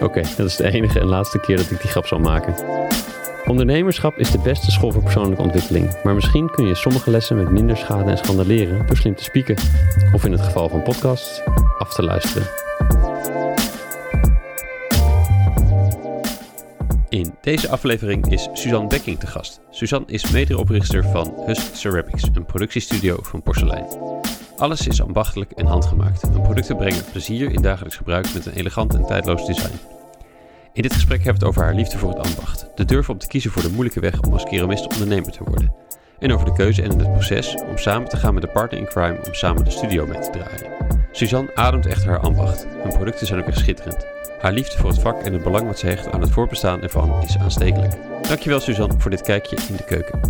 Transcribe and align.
Oké, 0.00 0.22
dat 0.36 0.46
is 0.46 0.56
de 0.56 0.70
enige 0.70 1.00
en 1.00 1.06
laatste 1.06 1.38
keer 1.38 1.56
dat 1.56 1.70
ik 1.70 1.80
die 1.80 1.90
grap 1.90 2.06
zal 2.06 2.18
maken. 2.18 2.54
Ondernemerschap 3.46 4.18
is 4.18 4.30
de 4.30 4.38
beste 4.38 4.70
school 4.70 4.92
voor 4.92 5.02
persoonlijke 5.02 5.42
ontwikkeling, 5.42 6.02
maar 6.02 6.14
misschien 6.14 6.50
kun 6.50 6.66
je 6.66 6.74
sommige 6.74 7.10
lessen 7.10 7.36
met 7.36 7.50
minder 7.50 7.76
schade 7.76 8.10
en 8.10 8.18
schande 8.18 8.46
leren 8.46 8.86
door 8.86 8.96
slim 8.96 9.14
te 9.14 9.24
spieken, 9.24 9.56
of 10.14 10.24
in 10.24 10.32
het 10.32 10.40
geval 10.40 10.68
van 10.68 10.82
podcasts, 10.82 11.42
af 11.78 11.94
te 11.94 12.02
luisteren. 12.02 12.48
In 17.08 17.34
deze 17.40 17.68
aflevering 17.68 18.32
is 18.32 18.48
Suzanne 18.52 18.88
Bekking 18.88 19.18
te 19.18 19.26
gast. 19.26 19.60
Suzanne 19.70 20.06
is 20.06 20.30
medeoprichter 20.30 21.04
van 21.04 21.34
Husk 21.46 21.74
Ceramics, 21.74 22.22
een 22.34 22.44
productiestudio 22.44 23.16
van 23.22 23.42
porselein. 23.42 23.86
Alles 24.58 24.86
is 24.86 25.02
ambachtelijk 25.02 25.50
en 25.50 25.66
handgemaakt. 25.66 26.22
Hun 26.22 26.42
producten 26.42 26.76
brengen 26.76 27.04
plezier 27.10 27.52
in 27.52 27.62
dagelijks 27.62 27.96
gebruik 27.96 28.34
met 28.34 28.46
een 28.46 28.52
elegant 28.52 28.94
en 28.94 29.06
tijdloos 29.06 29.46
design. 29.46 29.78
In 30.72 30.82
dit 30.82 30.92
gesprek 30.92 31.24
hebben 31.24 31.40
we 31.40 31.46
het 31.46 31.48
over 31.48 31.62
haar 31.62 31.74
liefde 31.74 31.98
voor 31.98 32.08
het 32.08 32.28
ambacht, 32.28 32.66
de 32.74 32.84
durf 32.84 33.10
om 33.10 33.18
te 33.18 33.26
kiezen 33.26 33.50
voor 33.50 33.62
de 33.62 33.70
moeilijke 33.70 34.00
weg 34.00 34.20
om 34.20 34.32
als 34.32 34.44
keramist 34.44 34.92
ondernemer 34.92 35.32
te 35.32 35.44
worden, 35.44 35.74
en 36.18 36.32
over 36.32 36.46
de 36.46 36.52
keuze 36.52 36.82
en 36.82 36.98
het 36.98 37.12
proces 37.12 37.54
om 37.68 37.78
samen 37.78 38.08
te 38.08 38.16
gaan 38.16 38.34
met 38.34 38.42
de 38.42 38.48
partner 38.48 38.80
in 38.80 38.86
crime 38.86 39.20
om 39.26 39.34
samen 39.34 39.64
de 39.64 39.70
studio 39.70 40.06
mee 40.06 40.20
te 40.20 40.30
draaien. 40.30 40.98
Suzanne 41.12 41.54
ademt 41.54 41.86
echt 41.86 42.04
haar 42.04 42.20
ambacht. 42.20 42.66
Hun 42.82 42.92
producten 42.92 43.26
zijn 43.26 43.40
ook 43.40 43.46
echt 43.46 43.58
schitterend. 43.58 44.06
Haar 44.40 44.52
liefde 44.52 44.78
voor 44.78 44.90
het 44.90 44.98
vak 44.98 45.22
en 45.22 45.32
het 45.32 45.42
belang 45.42 45.66
wat 45.66 45.78
ze 45.78 45.86
hecht 45.86 46.12
aan 46.12 46.20
het 46.20 46.30
voorbestaan 46.30 46.82
ervan 46.82 47.22
is 47.22 47.38
aanstekelijk. 47.38 47.92
Dankjewel 48.28 48.60
Suzanne 48.60 48.94
voor 48.98 49.10
dit 49.10 49.22
kijkje 49.22 49.56
in 49.68 49.76
de 49.76 49.84
keuken. 49.84 50.20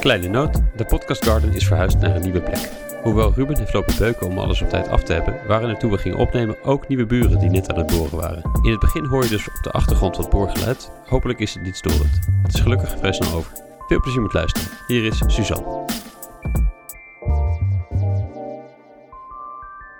Kleine 0.00 0.28
noot, 0.28 0.60
de 0.76 0.84
podcast 0.84 1.24
garden 1.24 1.54
is 1.54 1.66
verhuisd 1.66 1.98
naar 1.98 2.16
een 2.16 2.22
nieuwe 2.22 2.40
plek. 2.40 2.70
Hoewel 3.06 3.32
Ruben 3.34 3.58
heeft 3.58 3.72
lopen 3.72 3.98
beuken 3.98 4.26
om 4.26 4.38
alles 4.38 4.62
op 4.62 4.68
tijd 4.68 4.88
af 4.88 5.02
te 5.02 5.12
hebben, 5.12 5.46
waren 5.46 5.68
er 5.68 5.78
toen 5.78 5.90
we 5.90 5.98
gingen 5.98 6.18
opnemen 6.18 6.62
ook 6.62 6.88
nieuwe 6.88 7.06
buren 7.06 7.38
die 7.38 7.50
net 7.50 7.70
aan 7.70 7.78
het 7.78 7.86
boren 7.86 8.16
waren. 8.16 8.42
In 8.62 8.70
het 8.70 8.80
begin 8.80 9.04
hoor 9.04 9.22
je 9.22 9.28
dus 9.28 9.48
op 9.48 9.62
de 9.62 9.70
achtergrond 9.70 10.16
wat 10.16 10.30
boorgeluid. 10.30 10.92
Hopelijk 11.04 11.38
is 11.38 11.54
het 11.54 11.62
niet 11.62 11.76
storend. 11.76 12.28
Het 12.42 12.54
is 12.54 12.60
gelukkig 12.60 12.98
vrij 12.98 13.12
snel 13.12 13.32
over. 13.32 13.52
Veel 13.86 14.00
plezier 14.00 14.22
met 14.22 14.32
luisteren. 14.32 14.68
Hier 14.86 15.04
is 15.04 15.22
Suzanne. 15.26 15.84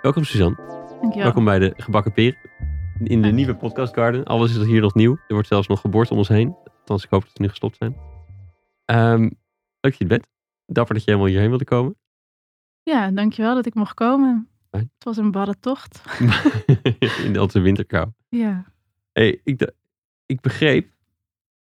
Welkom 0.01 0.23
Suzanne. 0.23 0.55
Dankjewel. 1.01 1.23
Welkom 1.23 1.45
bij 1.45 1.59
de 1.59 1.73
Gebakken 1.77 2.13
Peer. 2.13 2.37
In 3.03 3.21
de 3.21 3.31
nieuwe 3.31 3.55
podcast 3.55 3.93
garden. 3.93 4.23
Alles 4.25 4.57
is 4.57 4.65
hier 4.65 4.81
nog 4.81 4.93
nieuw. 4.93 5.11
Er 5.11 5.33
wordt 5.33 5.47
zelfs 5.47 5.67
nog 5.67 5.81
geboord 5.81 6.11
om 6.11 6.17
ons 6.17 6.27
heen. 6.27 6.55
Althans, 6.79 7.03
ik 7.03 7.09
hoop 7.09 7.21
dat 7.21 7.31
ze 7.35 7.41
nu 7.41 7.49
gestopt 7.49 7.77
zijn. 7.77 7.95
Ehm, 8.85 9.21
leuk 9.21 9.33
dat 9.79 9.97
je 9.97 10.03
er 10.03 10.09
bent. 10.09 10.27
Dapper 10.65 10.93
dat 10.93 11.03
je 11.03 11.11
helemaal 11.11 11.31
hierheen 11.31 11.49
wilde 11.49 11.65
komen. 11.65 11.95
Ja, 12.87 13.11
dankjewel 13.11 13.55
dat 13.55 13.65
ik 13.65 13.73
mocht 13.73 13.93
komen. 13.93 14.47
Fijn. 14.69 14.91
Het 14.93 15.03
was 15.03 15.17
een 15.17 15.31
barre 15.31 15.59
tocht. 15.59 16.01
in 17.25 17.39
onze 17.39 17.59
winterkou. 17.59 18.07
Ja. 18.29 18.65
Hey, 19.11 19.39
ik, 19.43 19.71
ik 20.25 20.41
begreep 20.41 20.89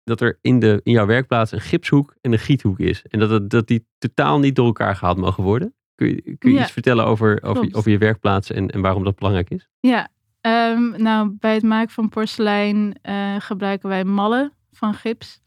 dat 0.05 0.21
er 0.21 0.39
in, 0.41 0.59
de, 0.59 0.81
in 0.83 0.93
jouw 0.93 1.07
werkplaats 1.07 1.53
een 1.53 1.61
gipshoek 1.61 2.15
en 2.21 2.33
een 2.33 2.39
giethoek 2.39 2.79
is. 2.79 3.03
En 3.07 3.19
dat, 3.19 3.31
het, 3.31 3.51
dat 3.51 3.67
die 3.67 3.87
totaal 3.99 4.39
niet 4.39 4.57
door 4.57 4.67
elkaar 4.67 4.97
gehaald 4.97 5.19
mogen 5.19 5.45
worden. 5.45 5.75
Kun 5.95 6.09
je, 6.09 6.37
kun 6.39 6.51
je 6.51 6.57
Ja, 6.57 6.63
iets 6.63 6.73
vertellen 6.73 7.05
over, 7.05 7.43
over, 7.43 7.69
over 7.73 7.91
je 7.91 7.99
werkplaats 7.99 8.51
en, 8.51 8.71
en 8.71 8.81
waarom 8.81 9.05
dat 9.05 9.17
belangrijk 9.17 9.51
is? 9.51 9.69
Ja, 9.81 10.09
ehm, 10.41 11.03
nou 11.03 11.37
bij 11.39 11.55
het 11.55 11.63
maken 11.63 11.93
van 11.93 12.09
porselein 12.09 12.99
eh, 13.03 13.37
gebruiken 13.39 13.89
wij 13.89 14.05
mallen 14.05 14.53
van 14.71 14.95
gips. 14.95 15.41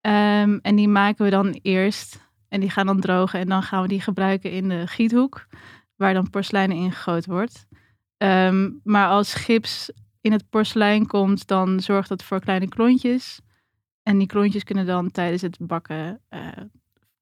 Ehm, 0.00 0.58
en 0.62 0.76
die 0.76 0.88
maken 0.88 1.24
we 1.24 1.30
dan 1.30 1.58
eerst. 1.62 2.24
En 2.48 2.60
die 2.60 2.70
gaan 2.70 2.86
dan 2.86 3.00
drogen. 3.00 3.40
En 3.40 3.48
dan 3.48 3.62
gaan 3.62 3.82
we 3.82 3.88
die 3.88 4.00
gebruiken 4.00 4.50
in 4.50 4.68
de 4.68 4.86
giethoek. 4.86 5.46
Waar 5.96 6.14
dan 6.14 6.30
porselein 6.30 6.70
in 6.72 6.92
gegoten 6.92 7.32
wordt. 7.32 7.66
Ehm, 8.16 8.70
maar 8.82 9.08
als 9.08 9.34
gips 9.34 9.90
in 10.20 10.32
het 10.32 10.48
porselein 10.50 11.06
komt, 11.06 11.46
dan 11.46 11.80
zorgt 11.80 12.08
dat 12.08 12.22
voor 12.24 12.40
kleine 12.40 12.68
klontjes. 12.68 13.40
En 14.02 14.18
die 14.18 14.26
klontjes 14.26 14.64
kunnen 14.64 14.86
dan 14.86 15.10
tijdens 15.10 15.42
het 15.42 15.56
bakken, 15.60 16.20
eh, 16.28 16.40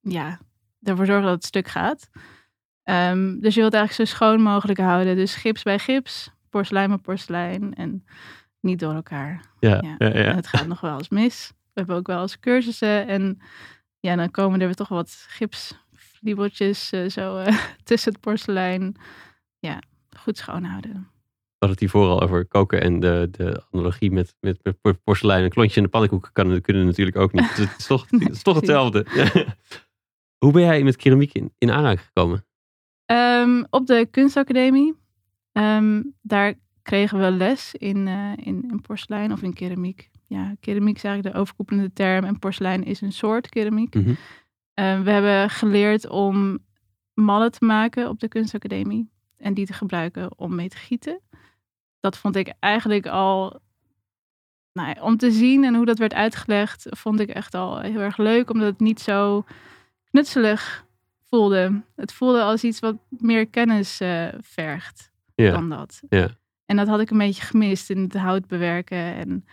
ja, 0.00 0.38
ervoor 0.82 1.06
zorgen 1.06 1.24
dat 1.24 1.34
het 1.34 1.44
stuk 1.44 1.68
gaat. 1.68 2.10
Ehm, 2.82 3.38
dus 3.40 3.54
je 3.54 3.60
wilt 3.60 3.74
eigenlijk 3.74 4.08
zo 4.08 4.16
schoon 4.16 4.40
mogelijk 4.40 4.78
houden. 4.78 5.16
Dus 5.16 5.34
gips 5.34 5.62
bij 5.62 5.78
gips, 5.78 6.30
porselein 6.50 6.88
bij 6.88 6.98
porselein 6.98 7.74
en 7.74 8.04
niet 8.60 8.78
door 8.78 8.94
elkaar. 8.94 9.44
Ja, 9.60 9.68
Ja. 9.80 9.94
ja, 9.98 10.06
ja. 10.06 10.12
En 10.12 10.36
het 10.36 10.46
gaat 10.46 10.66
nog 10.66 10.80
wel 10.80 10.98
eens 10.98 11.08
mis. 11.08 11.52
We 11.54 11.80
hebben 11.80 11.96
ook 11.96 12.06
wel 12.06 12.20
eens 12.22 12.40
cursussen 12.40 13.06
en 13.06 13.38
ja, 14.04 14.16
dan 14.16 14.30
komen 14.30 14.60
er 14.60 14.66
weer 14.66 14.74
toch 14.74 14.88
wat 14.88 15.26
gipsvliebeltjes 15.28 16.92
eh, 16.92 17.08
zo 17.08 17.36
eh, 17.36 17.58
tussen 17.84 18.12
het 18.12 18.20
porselein. 18.20 18.96
Ja, 19.58 19.82
goed 20.18 20.36
schoonhouden. 20.36 20.92
We 20.92 21.70
hadden 21.70 21.70
het 21.70 21.80
hiervoor 21.80 22.08
al 22.08 22.22
over 22.22 22.46
koken 22.46 22.80
en 22.80 23.00
de, 23.00 23.28
de 23.30 23.62
analogie 23.70 24.10
met, 24.10 24.34
met, 24.40 24.58
met 24.62 25.02
porselein. 25.04 25.44
Een 25.44 25.50
klontje 25.50 25.76
in 25.76 25.82
de 25.82 25.88
pannenkoeken 25.88 26.32
kan, 26.32 26.60
kunnen 26.60 26.86
natuurlijk 26.86 27.16
ook 27.16 27.32
niet. 27.32 27.48
Dus 27.56 27.68
het 27.68 27.78
is 27.78 27.86
toch, 27.86 28.06
het 28.10 28.30
is 28.30 28.42
toch 28.42 28.56
hetzelfde. 28.56 29.06
Hoe 30.44 30.52
ben 30.52 30.62
jij 30.62 30.82
met 30.82 30.96
keramiek 30.96 31.32
in, 31.32 31.52
in 31.58 31.70
aanraking 31.70 32.06
gekomen? 32.06 32.46
Ehm, 33.04 33.64
op 33.70 33.86
de 33.86 34.08
kunstacademie, 34.10 34.94
ehm, 35.52 36.02
daar 36.22 36.54
kregen 36.82 37.20
we 37.20 37.30
les 37.30 37.74
in, 37.74 38.08
eh, 38.08 38.32
in, 38.36 38.68
in 38.70 38.80
porselein 38.80 39.32
of 39.32 39.42
in 39.42 39.52
keramiek. 39.52 40.10
Ja, 40.26 40.54
keramiek 40.60 40.96
is 40.96 41.04
eigenlijk 41.04 41.34
de 41.34 41.40
overkoepelende 41.40 41.92
term 41.92 42.24
en 42.24 42.38
porselein 42.38 42.84
is 42.84 43.00
een 43.00 43.12
soort 43.12 43.48
keramiek. 43.48 43.94
Mhm. 43.94 44.14
Ehm, 44.74 45.02
we 45.02 45.10
hebben 45.10 45.50
geleerd 45.50 46.08
om 46.08 46.58
mallen 47.14 47.52
te 47.52 47.64
maken 47.64 48.08
op 48.08 48.20
de 48.20 48.28
kunstacademie 48.28 49.10
en 49.36 49.54
die 49.54 49.66
te 49.66 49.72
gebruiken 49.72 50.38
om 50.38 50.54
mee 50.54 50.68
te 50.68 50.76
gieten. 50.76 51.20
Dat 52.00 52.18
vond 52.18 52.36
ik 52.36 52.54
eigenlijk 52.60 53.06
al, 53.06 53.60
nou 54.72 54.88
ja, 54.88 55.02
om 55.02 55.16
te 55.16 55.30
zien 55.30 55.64
en 55.64 55.74
hoe 55.74 55.86
dat 55.86 55.98
werd 55.98 56.14
uitgelegd, 56.14 56.86
vond 56.90 57.20
ik 57.20 57.28
echt 57.28 57.54
al 57.54 57.80
heel 57.80 58.00
erg 58.00 58.16
leuk, 58.16 58.50
omdat 58.50 58.68
het 58.68 58.80
niet 58.80 59.00
zo 59.00 59.44
knutselig 60.10 60.86
voelde. 61.22 61.82
Het 61.96 62.12
voelde 62.12 62.42
als 62.42 62.64
iets 62.64 62.80
wat 62.80 62.96
meer 63.08 63.46
kennis 63.46 64.00
eh, 64.00 64.28
vergt 64.40 65.12
dan 65.34 65.68
dat. 65.68 66.02
ja. 66.08 66.28
En 66.66 66.76
dat 66.76 66.88
had 66.88 67.00
ik 67.00 67.10
een 67.10 67.18
beetje 67.18 67.42
gemist 67.42 67.90
in 67.90 67.98
het 67.98 68.14
hout 68.14 68.46
bewerken 68.46 69.14
en 69.14 69.44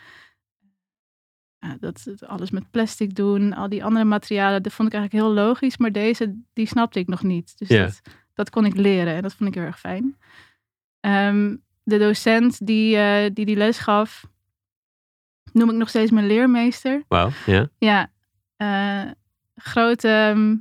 dat, 1.79 2.05
alles 2.27 2.51
met 2.51 2.71
plastic 2.71 3.15
doen. 3.15 3.53
Al 3.53 3.69
die 3.69 3.83
andere 3.83 4.05
materialen, 4.05 4.63
dat 4.63 4.73
vond 4.73 4.87
ik 4.87 4.93
eigenlijk 4.93 5.25
heel 5.25 5.33
logisch, 5.45 5.77
maar 5.77 5.91
deze, 5.91 6.35
die 6.53 6.67
snapte 6.67 6.99
ik 6.99 7.07
nog 7.07 7.23
niet. 7.23 7.57
Dus 7.57 7.67
dat, 7.67 8.01
dat 8.33 8.49
kon 8.49 8.65
ik 8.65 8.75
leren 8.75 9.15
en 9.15 9.21
dat 9.21 9.33
vond 9.33 9.49
ik 9.49 9.55
heel 9.55 9.65
erg 9.65 9.79
fijn. 9.79 10.17
Ehm, 10.99 11.55
de 11.83 11.97
docent 11.97 12.65
die, 12.65 12.97
eh, 12.97 13.29
die 13.33 13.45
die 13.45 13.55
les 13.55 13.79
gaf, 13.79 14.25
noem 15.53 15.69
ik 15.69 15.75
nog 15.75 15.89
steeds 15.89 16.11
mijn 16.11 16.27
leermeester. 16.27 17.03
Wauw, 17.07 17.29
ja. 17.45 17.69
Ja, 17.77 18.11
eh, 18.55 19.11
grote 19.55 20.07
ehm, 20.07 20.55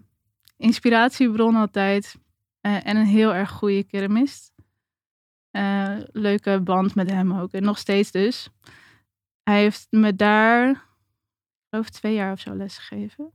inspiratiebron 0.57 1.57
altijd. 1.57 2.17
Eh, 2.61 2.87
en 2.87 2.97
een 2.97 3.07
heel 3.07 3.35
erg 3.35 3.51
goede 3.51 3.85
keramist. 3.85 4.49
Leuke 6.13 6.61
band 6.61 6.95
met 6.95 7.11
hem 7.11 7.33
ook. 7.33 7.53
En 7.53 7.63
nog 7.63 7.79
steeds 7.79 8.11
dus. 8.11 8.49
Hij 9.43 9.61
heeft 9.61 9.87
me 9.91 10.17
daar, 10.17 10.85
geloof 11.71 11.89
twee 11.91 12.15
jaar 12.15 12.33
of 12.33 12.41
zo 12.41 12.55
lesgegeven. 12.55 13.33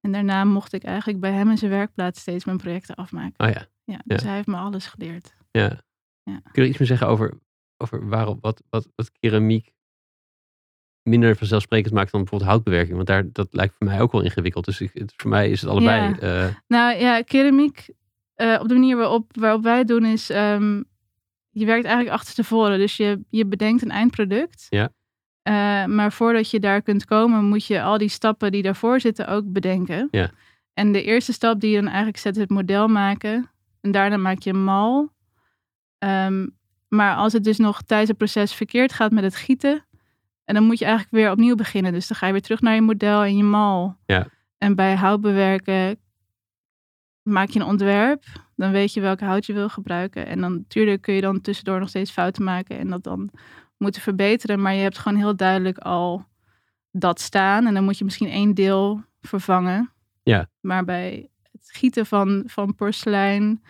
En 0.00 0.12
daarna 0.12 0.44
mocht 0.44 0.72
ik 0.72 0.84
eigenlijk 0.84 1.20
bij 1.20 1.32
hem 1.32 1.50
in 1.50 1.58
zijn 1.58 1.70
werkplaats 1.70 2.20
steeds 2.20 2.44
mijn 2.44 2.56
projecten 2.58 2.94
afmaken. 2.94 3.46
Oh 3.46 3.52
ja, 3.52 3.66
Ja, 3.84 4.00
dus 4.04 4.20
Ja. 4.20 4.26
hij 4.26 4.34
heeft 4.36 4.46
me 4.46 4.56
alles 4.56 4.86
geleerd. 4.86 5.34
ja. 5.50 5.84
Ja. 6.22 6.40
Kun 6.52 6.62
je 6.62 6.68
iets 6.68 6.78
meer 6.78 6.88
zeggen 6.88 7.06
over, 7.08 7.38
over 7.76 8.08
waarom, 8.08 8.38
wat, 8.40 8.62
wat, 8.68 8.88
wat 8.94 9.12
keramiek 9.12 9.72
minder 11.02 11.36
vanzelfsprekend 11.36 11.94
maakt 11.94 12.10
dan 12.12 12.20
bijvoorbeeld 12.20 12.50
houtbewerking? 12.50 12.94
Want 12.94 13.06
daar, 13.08 13.32
dat 13.32 13.48
lijkt 13.54 13.74
voor 13.74 13.86
mij 13.86 14.00
ook 14.00 14.12
wel 14.12 14.22
ingewikkeld. 14.22 14.64
Dus 14.64 14.80
ik, 14.80 14.90
het- 14.94 15.12
voor 15.16 15.30
mij 15.30 15.50
is 15.50 15.60
het 15.60 15.70
allebei. 15.70 16.14
Ja. 16.14 16.18
eh, 16.48 16.54
Nou 16.66 16.96
ja, 16.98 17.22
keramiek, 17.22 17.88
eh, 18.34 18.58
op 18.60 18.68
de 18.68 18.74
manier 18.74 18.96
waarop, 18.96 19.36
waarop 19.36 19.62
wij 19.62 19.78
het 19.78 19.88
doen 19.88 20.04
is, 20.04 20.30
ehm, 20.30 20.82
je 21.50 21.64
werkt 21.66 21.84
eigenlijk 21.84 22.14
achterstevoren. 22.16 22.78
Dus 22.78 22.96
je, 22.96 23.24
je 23.30 23.46
bedenkt 23.46 23.82
een 23.82 23.90
eindproduct. 23.90 24.66
Ja. 24.68 24.90
Eh, 25.46 25.84
maar 25.84 26.12
voordat 26.12 26.50
je 26.50 26.60
daar 26.60 26.82
kunt 26.82 27.04
komen, 27.04 27.44
moet 27.44 27.66
je 27.66 27.82
al 27.82 27.98
die 27.98 28.08
stappen 28.08 28.52
die 28.52 28.62
daarvoor 28.62 29.00
zitten 29.00 29.28
ook 29.28 29.52
bedenken. 29.52 30.08
Ja. 30.10 30.30
En 30.74 30.92
de 30.92 31.02
eerste 31.02 31.32
stap 31.32 31.60
die 31.60 31.70
je 31.70 31.76
dan 31.76 31.86
eigenlijk 31.86 32.16
zet 32.16 32.34
is 32.34 32.40
het 32.40 32.50
model 32.50 32.88
maken. 32.88 33.50
En 33.80 33.90
daarna 33.90 34.16
maak 34.16 34.38
je 34.38 34.50
een 34.50 34.64
mal. 34.64 35.12
Ehm, 35.98 36.46
maar 36.88 37.14
als 37.14 37.32
het 37.32 37.44
dus 37.44 37.58
nog 37.58 37.82
tijdens 37.82 38.08
het 38.08 38.18
proces 38.18 38.54
verkeerd 38.54 38.92
gaat 38.92 39.10
met 39.10 39.24
het 39.24 39.36
gieten, 39.36 39.84
En 40.44 40.54
dan 40.54 40.64
moet 40.64 40.78
je 40.78 40.84
eigenlijk 40.84 41.14
weer 41.14 41.30
opnieuw 41.30 41.54
beginnen. 41.54 41.92
Dus 41.92 42.08
dan 42.08 42.16
ga 42.16 42.26
je 42.26 42.32
weer 42.32 42.42
terug 42.42 42.60
naar 42.60 42.74
je 42.74 42.80
model 42.80 43.22
en 43.22 43.36
je 43.36 43.44
mal. 43.44 43.96
Ja. 44.06 44.26
En 44.58 44.74
bij 44.74 44.94
houtbewerken 44.94 45.98
maak 47.22 47.48
je 47.48 47.60
een 47.60 47.66
ontwerp. 47.66 48.24
Dan 48.56 48.70
weet 48.70 48.92
je 48.92 49.00
welke 49.00 49.24
hout 49.24 49.46
je 49.46 49.52
wil 49.52 49.68
gebruiken. 49.68 50.26
En 50.26 50.40
dan 50.40 50.52
natuurlijk 50.52 51.02
kun 51.02 51.14
je 51.14 51.20
dan 51.20 51.40
tussendoor 51.40 51.78
nog 51.78 51.88
steeds 51.88 52.10
fouten 52.10 52.44
maken 52.44 52.78
en 52.78 52.88
dat 52.88 53.02
dan 53.02 53.30
moeten 53.78 54.02
verbeteren. 54.02 54.62
Maar 54.62 54.74
je 54.74 54.82
hebt 54.82 54.98
gewoon 54.98 55.18
heel 55.18 55.36
duidelijk 55.36 55.78
al 55.78 56.24
dat 56.90 57.20
staan. 57.20 57.66
En 57.66 57.74
dan 57.74 57.84
moet 57.84 57.98
je 57.98 58.04
misschien 58.04 58.28
één 58.28 58.54
deel 58.54 59.02
vervangen. 59.20 59.90
Ja. 60.22 60.48
Maar 60.60 60.84
bij 60.84 61.28
het 61.52 61.68
gieten 61.72 62.06
van, 62.06 62.42
van 62.46 62.74
porselein 62.74 63.62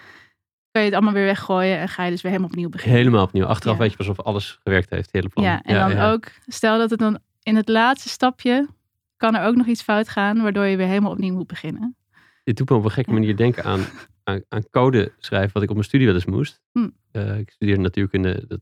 kan 0.70 0.82
je 0.82 0.90
het 0.90 0.96
allemaal 0.96 1.12
weer 1.12 1.24
weggooien 1.24 1.78
en 1.78 1.88
ga 1.88 2.04
je 2.04 2.10
dus 2.10 2.22
weer 2.22 2.30
helemaal 2.30 2.52
opnieuw 2.52 2.68
beginnen. 2.68 2.98
Helemaal 2.98 3.24
opnieuw. 3.24 3.44
Achteraf 3.44 3.76
Ja. 3.76 3.82
weet 3.82 3.90
je 3.90 3.96
pas 3.96 4.08
of 4.08 4.20
alles 4.20 4.58
gewerkt 4.62 4.90
heeft. 4.90 5.12
Hele 5.12 5.28
plan. 5.28 5.44
Ja, 5.44 5.62
en 5.62 5.74
dan 5.74 5.90
ja. 5.90 6.12
ook, 6.12 6.30
stel 6.46 6.78
dat 6.78 6.90
het 6.90 6.98
dan 6.98 7.18
in 7.42 7.56
het 7.56 7.68
laatste 7.68 8.08
stapje 8.08 8.68
kan 9.16 9.34
er 9.34 9.46
ook 9.46 9.54
nog 9.56 9.66
iets 9.66 9.82
fout 9.82 10.08
gaan, 10.08 10.42
waardoor 10.42 10.64
je 10.64 10.76
weer 10.76 10.86
helemaal 10.86 11.10
opnieuw 11.10 11.34
moet 11.34 11.46
beginnen. 11.46 11.96
Dit 12.44 12.56
doet 12.56 12.70
me 12.70 12.76
op 12.76 12.84
een 12.84 12.90
gekke 12.90 13.12
manier 13.12 13.36
denken 13.36 13.64
aan, 13.64 13.80
aan, 14.24 14.42
aan 14.48 14.70
code 14.70 15.12
schrijven, 15.18 15.52
wat 15.52 15.62
ik 15.62 15.68
op 15.68 15.74
mijn 15.74 15.86
studie 15.86 16.06
wel 16.06 16.14
eens 16.14 16.24
moest. 16.24 16.62
Hm. 16.72 16.88
Eh, 17.10 17.38
ik 17.38 17.50
studeerde 17.50 17.82
natuurkunde. 17.82 18.44
Dat, 18.48 18.60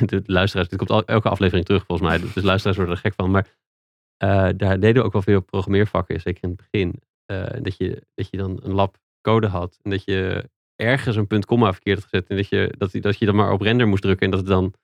de 0.06 0.22
luisteraars, 0.26 0.68
dit 0.68 0.78
komt 0.78 0.90
al, 0.90 1.04
elke 1.04 1.28
aflevering 1.28 1.66
terug 1.66 1.84
volgens 1.86 2.08
mij. 2.08 2.18
Dus 2.34 2.42
luisteraars 2.44 2.76
worden 2.76 2.94
er 2.94 3.00
gek 3.00 3.14
van. 3.14 3.30
Maar 3.30 3.46
eh, 4.16 4.48
daar 4.56 4.80
deden 4.80 4.94
we 4.94 5.02
ook 5.02 5.12
wel 5.12 5.22
veel 5.22 5.40
programmeervakken, 5.40 6.20
zeker 6.20 6.42
in 6.42 6.48
het 6.48 6.62
begin. 6.70 7.00
Eh, 7.26 7.62
dat, 7.62 7.76
je, 7.76 8.02
dat 8.14 8.28
je 8.30 8.36
dan 8.36 8.60
een 8.62 8.72
lab 8.72 8.96
code 9.20 9.46
had. 9.46 9.78
En 9.82 9.90
dat 9.90 10.04
je 10.04 10.48
ergens 10.76 11.16
een 11.16 11.26
punt 11.26 11.44
komma 11.46 11.72
verkeerd 11.72 11.98
had 12.00 12.08
gezet. 12.08 12.28
En 12.28 12.36
dat 12.36 12.48
je, 12.48 12.74
dat, 12.78 12.92
dat 12.92 13.18
je 13.18 13.26
dan 13.26 13.34
maar 13.34 13.52
op 13.52 13.60
render 13.60 13.88
moest 13.88 14.02
drukken. 14.02 14.24
En 14.26 14.30
dat 14.32 14.40
het 14.40 14.48
dan 14.48 14.74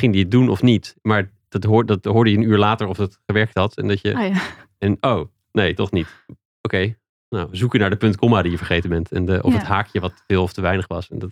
ging 0.00 0.12
die 0.12 0.22
het 0.22 0.30
doen 0.30 0.48
of 0.48 0.62
niet. 0.62 0.96
Maar 1.02 1.30
dat, 1.48 1.64
hoor, 1.64 1.86
dat 1.86 2.04
hoorde 2.04 2.30
je 2.30 2.36
een 2.36 2.42
uur 2.42 2.58
later 2.58 2.86
of 2.86 2.96
het 2.96 3.18
gewerkt 3.26 3.54
had. 3.54 3.76
En 3.76 3.88
dat 3.88 4.00
je, 4.00 4.14
Ah 4.14 4.28
ja, 4.34 4.42
en 4.78 4.96
oh, 5.00 5.28
nee, 5.52 5.74
toch 5.74 5.90
niet. 5.90 6.24
Oké, 6.60 6.96
nou, 7.28 7.48
zoeken 7.52 7.80
naar 7.80 7.90
de 7.90 7.96
punt 7.96 8.16
komma 8.16 8.42
die 8.42 8.50
je 8.50 8.56
vergeten 8.56 8.90
bent. 8.90 9.12
En 9.12 9.24
de, 9.24 9.42
of 9.42 9.52
Ja. 9.52 9.58
het 9.58 9.66
haakje 9.66 10.00
wat 10.00 10.24
veel 10.26 10.42
of 10.42 10.52
te 10.52 10.60
weinig 10.60 10.86
was. 10.86 11.08
En 11.10 11.18
dat, 11.18 11.30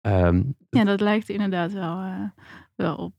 ehm, 0.00 0.42
ja, 0.70 0.84
dat 0.84 1.00
lijkt 1.00 1.28
er 1.28 1.34
inderdaad 1.34 1.72
wel, 1.72 1.98
eh, 1.98 2.28
wel 2.74 2.96
op. 2.96 3.14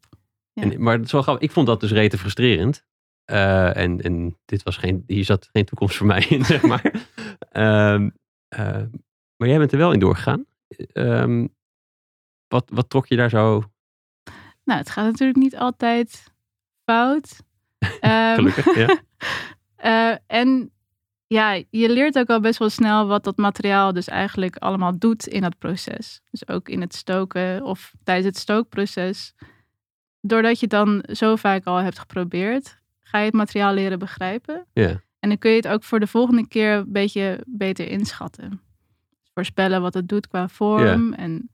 Ja. 0.54 0.63
en, 0.63 0.83
maar 0.83 0.94
het 0.95 1.06
is 1.06 1.12
wel 1.12 1.22
grappig. 1.22 1.44
Ik 1.44 1.51
vond 1.51 1.68
dat 1.68 1.80
dus 1.80 1.92
rete 1.92 2.18
frustrerend. 2.18 2.86
Eh, 3.25 3.78
en, 3.78 4.01
en 4.01 4.38
dit 4.45 4.63
was 4.63 4.78
geen, 4.78 5.04
hier 5.07 5.25
zat 5.25 5.50
geen 5.51 5.66
toekomst 5.66 5.98
voor 5.98 6.07
mij 6.07 6.25
in, 6.30 6.45
zeg 6.54 6.62
maar. 6.62 6.92
Ehm, 7.51 8.10
eh, 8.48 8.83
maar 9.38 9.48
jij 9.48 9.57
bent 9.57 9.72
er 9.72 9.78
wel 9.78 9.92
in 9.92 10.00
doorgegaan. 10.00 10.45
Ehm, 10.94 11.48
wat, 12.48 12.69
wat 12.74 12.89
trok 12.89 13.07
je 13.07 13.16
daar 13.16 13.30
zo 13.30 13.63
Nou, 14.63 14.80
het 14.80 14.89
gaat 14.89 15.06
natuurlijk 15.06 15.39
niet 15.39 15.57
altijd 15.57 16.34
fout. 16.86 17.44
Gelukkig? 18.36 18.75
ja. 18.75 19.00
En 20.27 20.71
ja, 21.31 21.63
je 21.69 21.89
leert 21.89 22.18
ook 22.18 22.30
al 22.30 22.39
best 22.39 22.60
wel 22.60 22.69
snel 22.69 23.07
wat 23.07 23.24
dat 23.24 23.38
materiaal 23.38 23.94
dus 23.94 24.07
eigenlijk 24.07 24.56
allemaal 24.56 24.98
doet 24.98 25.28
in 25.28 25.42
dat 25.42 25.57
proces. 25.57 26.22
Dus 26.30 26.48
ook 26.48 26.69
in 26.69 26.81
het 26.81 26.95
stoken 26.95 27.63
of 27.63 27.94
tijdens 28.04 28.28
het 28.28 28.38
stookproces. 28.38 29.33
Doordat 30.22 30.60
je 30.60 30.62
het 30.62 30.69
dan 30.69 31.04
zo 31.12 31.36
vaak 31.36 31.66
al 31.66 31.78
hebt 31.78 32.00
geprobeerd, 32.00 32.80
ga 33.00 33.19
je 33.19 33.25
het 33.25 33.33
materiaal 33.33 33.74
leren 33.74 34.00
begrijpen. 34.00 34.66
Ja. 34.74 35.01
En 35.19 35.30
dan 35.30 35.38
kun 35.38 35.50
je 35.50 35.56
het 35.56 35.68
ook 35.68 35.83
voor 35.83 36.00
de 36.00 36.07
volgende 36.07 36.48
keer 36.48 36.74
een 36.74 36.92
beetje 36.92 37.44
beter 37.45 37.88
inschatten. 37.88 38.62
Voorspellen 39.34 39.81
wat 39.81 39.94
het 39.94 40.10
doet 40.10 40.27
qua 40.27 40.48
vorm 40.48 41.13
en 41.13 41.51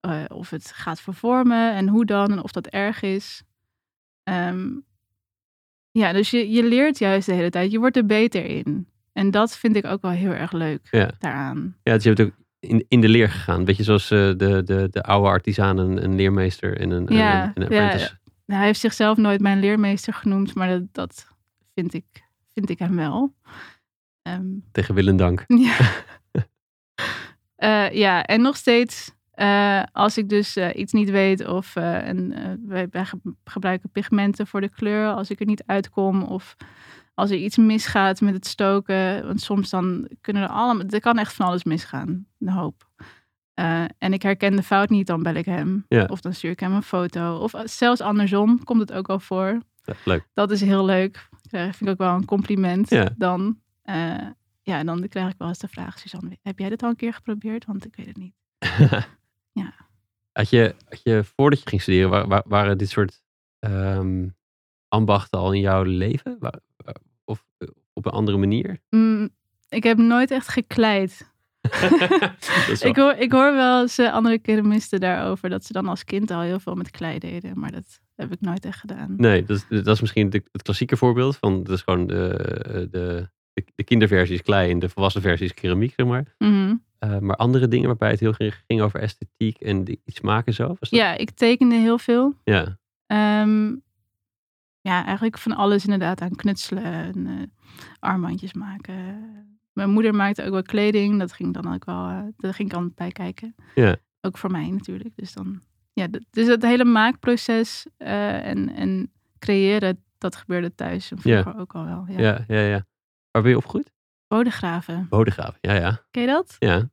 eh, 0.00 0.24
of 0.28 0.50
het 0.50 0.72
gaat 0.74 1.00
vervormen 1.00 1.72
en 1.72 1.88
hoe 1.88 2.04
dan 2.04 2.32
en 2.32 2.42
of 2.42 2.52
dat 2.52 2.66
erg 2.66 3.02
is. 3.02 3.42
Ehm, 4.22 4.68
ja, 5.90 6.12
dus 6.12 6.30
je, 6.30 6.50
je 6.50 6.64
leert 6.64 6.98
juist 6.98 7.26
de 7.26 7.34
hele 7.34 7.50
tijd. 7.50 7.70
Je 7.70 7.78
wordt 7.78 7.96
er 7.96 8.06
beter 8.06 8.44
in. 8.44 8.94
En 9.16 9.30
dat 9.30 9.56
vind 9.56 9.76
ik 9.76 9.84
ook 9.86 10.02
wel 10.02 10.10
heel 10.10 10.30
erg 10.32 10.52
leuk 10.52 10.88
Ja. 10.90 11.10
daaraan. 11.18 11.76
Ja, 11.82 11.94
dus 11.94 12.04
je 12.04 12.12
bent 12.12 12.28
ook 12.28 12.34
in, 12.60 12.84
in 12.88 13.00
de 13.00 13.08
leer 13.08 13.28
gegaan. 13.30 13.64
Beetje 13.64 13.82
zoals 13.82 14.10
eh, 14.10 14.18
de, 14.18 14.62
de, 14.64 14.88
de 14.90 15.02
oude 15.02 15.28
artisan 15.28 15.78
een, 15.78 16.04
een 16.04 16.14
leermeester 16.14 16.80
en 16.80 16.90
een, 16.90 17.06
Ja, 17.16 17.42
een, 17.44 17.50
een 17.54 17.62
apprentice. 17.62 18.18
Nou, 18.46 18.58
hij 18.58 18.66
heeft 18.66 18.80
zichzelf 18.80 19.16
nooit 19.16 19.40
mijn 19.40 19.60
leermeester 19.60 20.12
genoemd, 20.14 20.54
maar 20.54 20.68
dat, 20.68 20.82
dat 20.92 21.26
vind, 21.74 21.94
ik, 21.94 22.04
vind 22.54 22.70
ik 22.70 22.78
hem 22.78 22.96
wel. 22.96 23.34
Ehm, 24.22 24.44
Tegen 24.72 24.94
wil 24.94 25.06
en 25.06 25.16
dank. 25.16 25.44
Ja. 25.66 25.76
Eh, 27.56 27.90
ja, 27.92 28.24
en 28.24 28.40
nog 28.42 28.56
steeds, 28.56 29.14
eh, 29.30 29.82
als 29.92 30.18
ik 30.18 30.28
dus 30.28 30.56
iets 30.56 30.92
niet 30.92 31.10
weet 31.10 31.46
of 31.46 31.76
en, 31.76 32.34
wij, 32.66 32.86
wij 32.90 33.04
ge- 33.04 33.34
gebruiken 33.44 33.90
pigmenten 33.90 34.46
voor 34.46 34.60
de 34.60 34.68
kleur, 34.68 35.08
als 35.08 35.30
ik 35.30 35.40
er 35.40 35.46
niet 35.46 35.62
uitkom 35.66 36.22
of 36.22 36.56
als 37.16 37.30
er 37.30 37.36
iets 37.36 37.56
misgaat 37.56 38.20
met 38.20 38.34
het 38.34 38.46
stoken, 38.46 39.26
want 39.26 39.40
soms 39.40 39.70
dan 39.70 40.08
kunnen 40.20 40.42
er 40.42 40.48
allemaal, 40.48 40.86
er 40.88 41.00
kan 41.00 41.18
echt 41.18 41.32
van 41.32 41.46
alles 41.46 41.64
misgaan, 41.64 42.26
een 42.38 42.48
hoop. 42.48 42.88
Eh, 43.54 43.84
en 43.98 44.12
ik 44.12 44.22
herken 44.22 44.56
de 44.56 44.62
fout 44.62 44.88
niet, 44.90 45.06
dan 45.06 45.22
bel 45.22 45.34
ik 45.34 45.44
hem. 45.44 45.84
Ja. 45.88 46.04
Of 46.04 46.20
dan 46.20 46.34
stuur 46.34 46.50
ik 46.50 46.60
hem 46.60 46.72
een 46.72 46.82
foto. 46.82 47.36
Of 47.36 47.52
zelfs 47.64 48.00
andersom 48.00 48.64
komt 48.64 48.80
het 48.80 48.92
ook 48.92 49.08
al 49.08 49.20
voor. 49.20 49.60
Ja, 49.82 49.94
leuk. 50.04 50.28
Dat 50.34 50.50
is 50.50 50.60
heel 50.60 50.84
leuk. 50.84 51.28
Dat 51.50 51.60
vind 51.60 51.80
ik 51.80 51.88
ook 51.88 51.98
wel 51.98 52.14
een 52.14 52.24
compliment. 52.24 52.90
Ja. 52.90 53.08
Dan, 53.16 53.60
eh, 53.82 54.26
ja, 54.62 54.84
dan 54.84 55.08
krijg 55.08 55.28
ik 55.32 55.38
wel 55.38 55.48
eens 55.48 55.58
de 55.58 55.68
vraag, 55.68 55.98
Suzanne, 55.98 56.38
heb 56.42 56.58
jij 56.58 56.68
dit 56.68 56.82
al 56.82 56.88
een 56.88 56.96
keer 56.96 57.12
geprobeerd? 57.14 57.64
Want 57.64 57.84
ik 57.86 57.96
weet 57.96 58.06
het 58.06 58.16
niet. 58.16 58.34
Ja. 59.52 59.74
Had 60.32 60.50
je, 60.50 60.74
had 60.88 61.00
je 61.02 61.24
voordat 61.36 61.62
je 61.62 61.68
ging 61.68 61.82
studeren, 61.82 62.10
wa- 62.10 62.26
wa- 62.26 62.42
waren 62.46 62.78
dit 62.78 62.88
soort 62.90 63.22
ehm, 63.58 64.28
ambachten 64.88 65.38
al 65.40 65.52
in 65.52 65.60
jouw 65.60 65.82
leven? 65.82 66.38
Of 67.26 67.44
eh, 67.58 67.68
op 67.92 68.06
een 68.06 68.12
andere 68.12 68.36
manier? 68.36 68.80
Mm, 68.90 69.28
ik 69.68 69.82
heb 69.82 69.98
nooit 69.98 70.30
echt 70.30 70.48
gekleid. 70.48 71.34
Ik 72.80 72.96
hoor, 72.96 73.12
ik 73.12 73.32
hoor 73.32 73.54
wel 73.54 73.80
eens 73.80 73.98
eh, 73.98 74.12
andere 74.12 74.38
keramisten 74.38 75.00
daarover 75.00 75.48
dat 75.48 75.64
ze 75.64 75.72
dan 75.72 75.88
als 75.88 76.04
kind 76.04 76.30
al 76.30 76.40
heel 76.40 76.60
veel 76.60 76.74
met 76.74 76.90
klei 76.90 77.18
deden. 77.18 77.58
Maar 77.58 77.72
dat 77.72 78.00
heb 78.14 78.32
ik 78.32 78.40
nooit 78.40 78.64
echt 78.64 78.78
gedaan. 78.78 79.14
Nee, 79.16 79.44
dat 79.44 79.56
is, 79.56 79.82
dat 79.84 79.94
is 79.94 80.00
misschien 80.00 80.30
de, 80.30 80.42
het 80.52 80.62
klassieke 80.62 80.96
voorbeeld 80.96 81.36
van, 81.36 81.62
dat 81.62 81.76
is 81.76 81.82
gewoon 81.82 82.06
de, 82.06 82.86
de, 82.90 83.28
de, 83.52 83.64
de 83.74 83.84
kinderversie 83.84 84.34
is 84.34 84.42
klei 84.42 84.70
en 84.70 84.78
de 84.78 84.88
volwassen 84.88 85.22
versie 85.22 85.46
is 85.46 85.54
keramiek, 85.54 85.92
zeg 85.96 86.06
maar. 86.06 86.34
Mhm. 86.38 86.74
Eh, 86.98 87.18
maar 87.18 87.36
andere 87.36 87.68
dingen 87.68 87.86
waarbij 87.86 88.10
het 88.10 88.20
heel 88.20 88.32
ging, 88.32 88.54
ging 88.66 88.80
over 88.80 89.00
esthetiek 89.00 89.60
en 89.60 89.98
iets 90.04 90.20
maken 90.20 90.54
zo? 90.54 90.76
Ja, 90.80 91.16
ik 91.16 91.30
tekende 91.30 91.74
heel 91.74 91.98
veel. 91.98 92.34
Ja. 92.44 92.78
Ehm, 93.06 93.74
ja, 94.86 95.04
eigenlijk 95.04 95.38
van 95.38 95.52
alles 95.56 95.84
inderdaad 95.84 96.20
aan 96.20 96.34
knutselen 96.36 96.82
en 96.84 97.26
eh, 97.26 97.42
armbandjes 97.98 98.52
maken. 98.52 98.94
Mijn 99.72 99.90
moeder 99.90 100.14
maakte 100.14 100.44
ook 100.44 100.50
wel 100.52 100.62
kleding. 100.62 101.18
Dat 101.18 101.32
ging 101.32 101.54
dan 101.54 101.74
ook 101.74 101.84
wel, 101.84 102.32
daar 102.36 102.54
ging 102.54 102.68
ik 102.68 102.74
dan 102.74 102.92
bij 102.94 103.10
kijken. 103.10 103.54
Ja. 103.74 103.96
Ook 104.20 104.38
voor 104.38 104.50
mij 104.50 104.70
natuurlijk. 104.70 105.16
Dus 105.16 105.32
dan, 105.32 105.60
ja, 105.92 106.06
dat- 106.06 106.24
dus 106.30 106.46
het 106.46 106.62
hele 106.62 106.84
maakproces 106.84 107.86
eh, 107.96 108.46
en, 108.46 108.68
en 108.74 109.12
creëren, 109.38 110.04
dat 110.18 110.36
gebeurde 110.36 110.74
thuis 110.74 111.10
en 111.10 111.18
Ja. 111.22 111.40
vroeger 111.42 111.60
ook 111.60 111.74
al 111.74 111.84
wel. 111.84 112.04
Ja. 112.08 112.18
Ja, 112.20 112.44
ja, 112.48 112.60
ja. 112.60 112.86
Waar 113.30 113.42
ben 113.42 113.50
je 113.50 113.56
opgegroeid? 113.56 113.92
Bodegraven, 114.28 115.06
Bodegraven, 115.08 115.58
ja, 115.60 115.74
ja. 115.74 116.00
ken 116.10 116.22
je 116.22 116.28
dat? 116.28 116.56
Ja. 116.58 116.88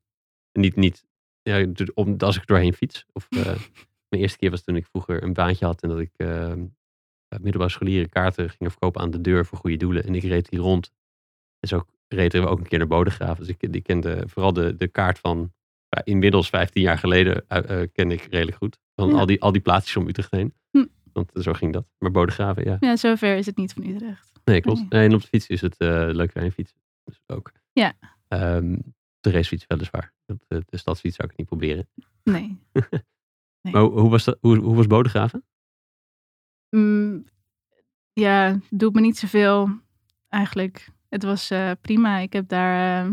Niet, 0.52 0.76
niet 0.76 1.04
ja, 1.42 1.66
om, 1.94 2.16
als 2.18 2.36
ik 2.36 2.42
er 2.42 2.48
doorheen 2.48 2.74
fiets. 2.74 3.06
Of, 3.12 3.28
mijn 4.10 4.22
eerste 4.22 4.38
keer 4.38 4.50
was 4.50 4.64
toen 4.64 4.76
ik 4.76 4.86
vroeger 4.86 5.24
een 5.24 5.34
baantje 5.34 5.66
had 5.66 5.82
en 5.84 5.90
dat 5.90 6.00
ik 6.00 6.12
eh, 6.16 6.28
bij 6.28 6.68
middelbare 7.42 7.72
scholieren 7.72 8.10
kaarten 8.10 8.50
ging 8.50 8.70
verkopen 8.72 9.02
aan 9.02 9.12
de 9.12 9.22
deur 9.22 9.46
voor 9.46 9.58
goede 9.58 9.78
doelen. 9.78 10.04
En 10.04 10.16
ik 10.16 10.24
reed 10.24 10.50
hier 10.50 10.60
rond. 10.60 10.92
En 11.60 11.68
zo 11.68 11.86
reden 12.08 12.42
we 12.42 12.48
ook 12.48 12.60
een 12.60 12.68
keer 12.68 12.78
naar 12.78 12.88
Bodegraven. 12.88 13.46
Dus 13.46 13.56
ik, 13.60 13.74
ik 13.74 13.84
kende 13.84 14.24
vooral 14.28 14.54
de, 14.54 14.76
de 14.78 14.88
kaart 14.88 15.20
van 15.20 15.54
inmiddels 16.04 16.50
15 16.50 16.82
jaar 16.82 16.98
geleden 16.98 17.46
eh 17.48 17.82
eh, 17.82 17.90
ken 17.94 18.12
ik 18.12 18.22
redelijk 18.22 18.58
goed. 18.58 18.80
Van 18.96 19.10
Ja. 19.10 19.16
al, 19.18 19.26
die, 19.26 19.42
al 19.42 19.52
die 19.52 19.62
plaatsjes 19.62 19.96
om 19.96 20.08
Utrecht 20.08 20.32
heen. 20.32 20.54
Hm. 20.72 20.86
Want 21.14 21.32
zo 21.34 21.54
ging 21.54 21.74
dat. 21.74 21.86
Maar 21.98 22.12
Bodegraven, 22.12 22.64
ja. 22.64 22.78
Ja, 22.80 22.96
zover 22.96 23.36
is 23.36 23.46
het 23.46 23.58
niet 23.58 23.74
van 23.74 23.86
Utrecht. 23.86 24.32
Nee, 24.44 24.62
klopt. 24.62 24.80
Nee. 24.80 24.88
Nee, 24.90 25.08
en 25.08 25.14
op 25.14 25.22
de 25.22 25.28
fiets 25.28 25.48
is 25.48 25.62
het 25.62 25.78
eh 25.78 26.08
leuk 26.12 26.34
weer 26.34 26.44
een 26.44 26.52
fiets. 26.52 26.74
Dus 27.04 27.22
ook. 27.28 27.52
Ja. 27.72 27.94
Ehm, 28.28 28.78
de 29.20 29.32
racefiets 29.32 29.66
weliswaar. 29.68 30.14
De, 30.26 30.64
de 30.66 30.78
stadsfiets 30.78 31.16
zou 31.16 31.30
ik 31.30 31.38
niet 31.38 31.48
proberen. 31.48 31.90
Nee. 32.24 32.60
Nee. 33.62 33.74
Maar 33.74 33.82
hoe, 33.82 34.00
hoe 34.00 34.10
was 34.10 34.24
dat, 34.24 34.38
hoe, 34.42 34.58
hoe 34.58 34.76
was 34.76 34.88
Bodegraven? 34.88 35.46
Mm, 36.76 37.24
ja, 38.14 38.60
doet 38.70 38.94
me 38.94 39.02
niet 39.02 39.18
zoveel 39.18 39.70
eigenlijk. 40.30 40.90
Het 41.10 41.24
was 41.24 41.50
eh, 41.50 41.72
prima. 41.82 42.18
Ik 42.18 42.34
heb 42.34 42.48
daar 42.48 43.06
eh, 43.06 43.12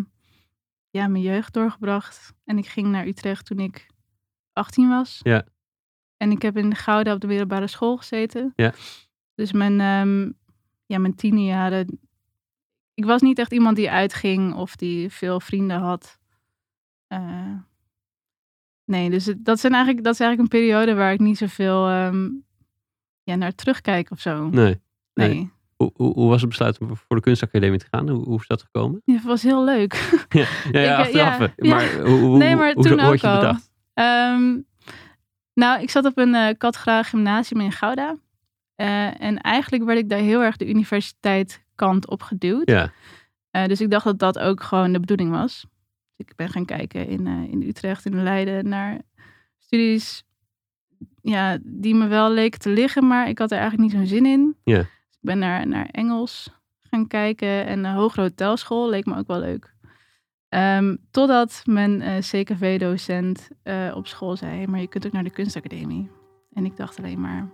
ja, 0.91 1.09
mijn 1.09 1.23
jeugd 1.25 1.53
doorgebracht. 1.53 2.33
En 2.45 2.59
ik 2.59 2.67
ging 2.67 2.89
naar 2.89 3.07
Utrecht 3.07 3.47
toen 3.47 3.59
ik 3.59 3.87
18 4.53 4.89
was. 4.89 5.21
Ja. 5.23 5.47
En 6.17 6.31
ik 6.31 6.43
heb 6.43 6.57
in 6.57 6.75
Gouda 6.75 7.13
op 7.15 7.21
de 7.21 7.27
middelbare 7.27 7.67
school 7.67 7.97
gezeten. 7.97 8.53
Ja. 8.57 8.73
Dus 9.35 9.53
mijn, 9.53 9.81
ehm 9.81 10.31
ja, 10.87 10.99
mijn 10.99 11.15
tienerjaren... 11.15 12.01
Ik 12.95 13.05
was 13.05 13.21
niet 13.21 13.39
echt 13.39 13.53
iemand 13.53 13.77
die 13.77 13.91
uitging 13.91 14.55
of 14.55 14.77
die 14.77 15.11
veel 15.11 15.41
vrienden 15.41 15.79
had. 15.81 16.19
Eh, 17.07 17.55
nee, 18.85 19.11
dus 19.11 19.27
het- 19.27 19.45
dat, 19.45 19.61
zijn 19.61 19.73
eigenlijk, 19.75 20.05
dat 20.05 20.15
is 20.15 20.21
eigenlijk 20.21 20.53
een 20.53 20.61
periode 20.61 20.95
waar 20.95 21.13
ik 21.13 21.21
niet 21.21 21.39
zoveel... 21.39 21.89
ehm, 21.89 22.31
ja, 23.31 23.37
naar 23.37 23.55
terugkijken 23.55 24.13
of 24.13 24.21
zo. 24.21 24.49
Nee. 24.49 24.81
Nee. 25.15 25.29
nee. 25.29 25.51
Hoe, 25.77 25.91
hoe, 25.95 26.13
hoe, 26.13 26.29
was 26.29 26.41
het 26.41 26.49
besluit 26.49 26.79
om 26.79 26.97
voor 26.97 27.17
de 27.17 27.23
kunstacademie 27.23 27.79
te 27.79 27.87
gaan? 27.91 28.09
Hoe, 28.09 28.25
hoe 28.25 28.41
is 28.41 28.47
dat 28.47 28.63
gekomen? 28.63 29.03
Ja, 29.05 29.15
het 29.15 29.25
was 29.25 29.43
heel 29.43 29.65
leuk. 29.65 29.95
ja, 30.29 30.47
ja, 30.73 30.81
ja, 30.81 30.93
Ik, 30.93 30.99
achteraf. 30.99 31.53
ja, 31.57 31.75
maar 31.75 32.01
hoe, 32.01 32.21
hoe, 32.21 32.39
nee, 32.39 32.57
maar 32.57 32.73
hoe, 32.73 32.85
toen 32.85 33.01
hoe, 33.01 33.13
ook 33.13 33.25
al. 33.25 33.55
Ehm, 33.95 34.59
nou, 35.55 35.83
ik 35.83 35.91
zat 35.91 36.05
op 36.05 36.19
een 36.19 36.35
eh 36.35 36.55
Katgraag 36.59 37.09
gymnasium 37.09 37.61
in 37.61 37.73
Gouda. 37.73 38.17
Eh, 38.75 39.23
en 39.23 39.39
eigenlijk 39.39 39.85
werd 39.85 39.99
ik 39.99 40.09
daar 40.09 40.19
heel 40.19 40.43
erg 40.43 40.57
de 40.57 40.69
universiteit 40.69 41.65
kant 41.75 42.09
op 42.09 42.23
geduwd. 42.23 42.69
Ja, 42.71 42.93
Eh, 43.51 43.67
dus 43.67 43.81
ik 43.81 43.91
dacht 43.91 44.05
dat 44.05 44.19
dat 44.19 44.39
ook 44.39 44.63
gewoon 44.63 44.93
de 44.93 45.01
bedoeling 45.01 45.31
was. 45.31 45.67
Dus 46.17 46.27
ik 46.27 46.37
ben 46.37 46.49
gaan 46.49 46.65
kijken 46.65 47.09
in, 47.09 47.27
eh, 47.27 47.53
in 47.53 47.63
Utrecht, 47.63 48.07
in 48.07 48.23
Leiden, 48.23 48.69
naar 48.69 49.01
studies 49.59 50.25
ja, 51.23 51.59
die 51.63 51.95
me 51.95 52.07
wel 52.07 52.31
leken 52.33 52.59
te 52.61 52.71
liggen, 52.71 53.07
maar 53.07 53.29
ik 53.29 53.39
had 53.39 53.51
er 53.51 53.59
eigenlijk 53.59 53.89
niet 53.93 54.01
zo'n 54.01 54.09
zin 54.17 54.27
in. 54.27 54.57
Ja. 54.65 54.77
Dus 54.77 54.87
ik 55.11 55.19
ben 55.21 55.39
naar, 55.39 55.67
naar 55.67 55.89
Engels 55.91 56.51
gaan 56.91 57.07
kijken 57.07 57.67
en 57.67 57.85
een 57.85 57.95
hogere 57.95 58.23
hotelschool 58.23 58.89
leek 58.89 59.05
me 59.07 59.17
ook 59.17 59.27
wel 59.27 59.39
leuk. 59.41 59.75
Ehm, 60.49 60.97
totdat 61.11 61.63
mijn 61.65 62.01
eh, 62.03 62.19
CKV-docent 62.19 63.49
eh, 63.63 63.93
op 63.95 64.07
school 64.07 64.37
zei, 64.37 64.67
maar 64.67 64.81
je 64.81 64.87
kunt 64.89 65.07
ook 65.07 65.13
naar 65.13 65.25
de 65.25 65.31
kunstacademie. 65.31 66.11
En 66.53 66.65
ik 66.65 66.77
dacht 66.77 66.99
alleen 66.99 67.21
maar 67.21 67.49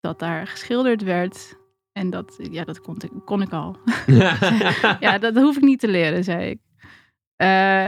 dat 0.00 0.18
daar 0.18 0.46
geschilderd 0.46 1.02
werd. 1.02 1.58
En 1.92 2.10
dat, 2.10 2.38
ja, 2.50 2.64
dat 2.64 2.80
kon, 2.80 2.96
ik- 3.00 3.24
kon 3.24 3.42
ik 3.42 3.52
al. 3.52 3.76
ja, 5.00 5.18
dat 5.18 5.34
hoef 5.34 5.56
ik 5.56 5.62
niet 5.62 5.80
te 5.80 5.88
leren, 5.88 6.24
zei 6.24 6.50
ik. 6.50 6.58
Eh, 7.36 7.86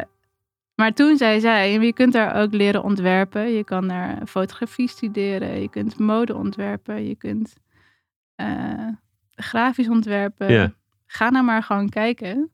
maar 0.75 0.93
toen 0.93 1.17
zei 1.17 1.41
zij, 1.41 1.73
je 1.73 1.93
kunt 1.93 2.13
daar 2.13 2.35
ook 2.35 2.53
leren 2.53 2.83
ontwerpen. 2.83 3.53
Je 3.53 3.65
kan 3.65 3.89
daar 3.89 4.27
fotografie 4.27 4.89
studeren. 4.89 5.61
Je 5.61 5.69
kunt 5.69 5.99
mode 5.99 6.35
ontwerpen. 6.35 7.07
Je 7.07 7.15
kunt 7.15 7.55
eh, 8.35 8.89
grafisch 9.31 9.89
ontwerpen. 9.89 10.53
Ja. 10.53 10.73
Ga 11.07 11.31
nou 11.31 11.45
maar 11.45 11.63
gewoon 11.63 11.89
kijken. 11.89 12.51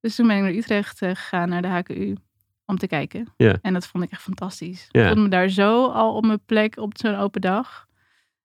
Dus 0.00 0.14
toen 0.14 0.26
ben 0.26 0.36
ik 0.36 0.42
naar 0.42 0.52
Utrecht 0.52 1.02
eh, 1.02 1.08
gegaan, 1.08 1.48
naar 1.48 1.62
de 1.62 1.68
HKU, 1.68 2.16
om 2.64 2.78
te 2.78 2.86
kijken. 2.86 3.32
Ja. 3.36 3.58
En 3.62 3.72
dat 3.72 3.86
vond 3.86 4.04
ik 4.04 4.10
echt 4.10 4.22
fantastisch. 4.22 4.88
Ja. 4.90 5.00
Ik 5.00 5.06
voelde 5.06 5.22
me 5.22 5.28
daar 5.28 5.48
zo 5.48 5.86
al 5.86 6.14
op 6.14 6.26
mijn 6.26 6.44
plek 6.44 6.76
op 6.76 6.98
zo'n 6.98 7.14
open 7.14 7.40
dag. 7.40 7.86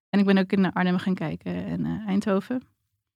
En 0.10 0.20
ik 0.20 0.26
ben 0.26 0.38
ook 0.38 0.52
in 0.52 0.74
Arnhem 0.74 0.98
gaan 0.98 1.14
kijken 1.14 1.66
en 1.66 1.86
eh, 1.86 2.08
Eindhoven. 2.08 2.62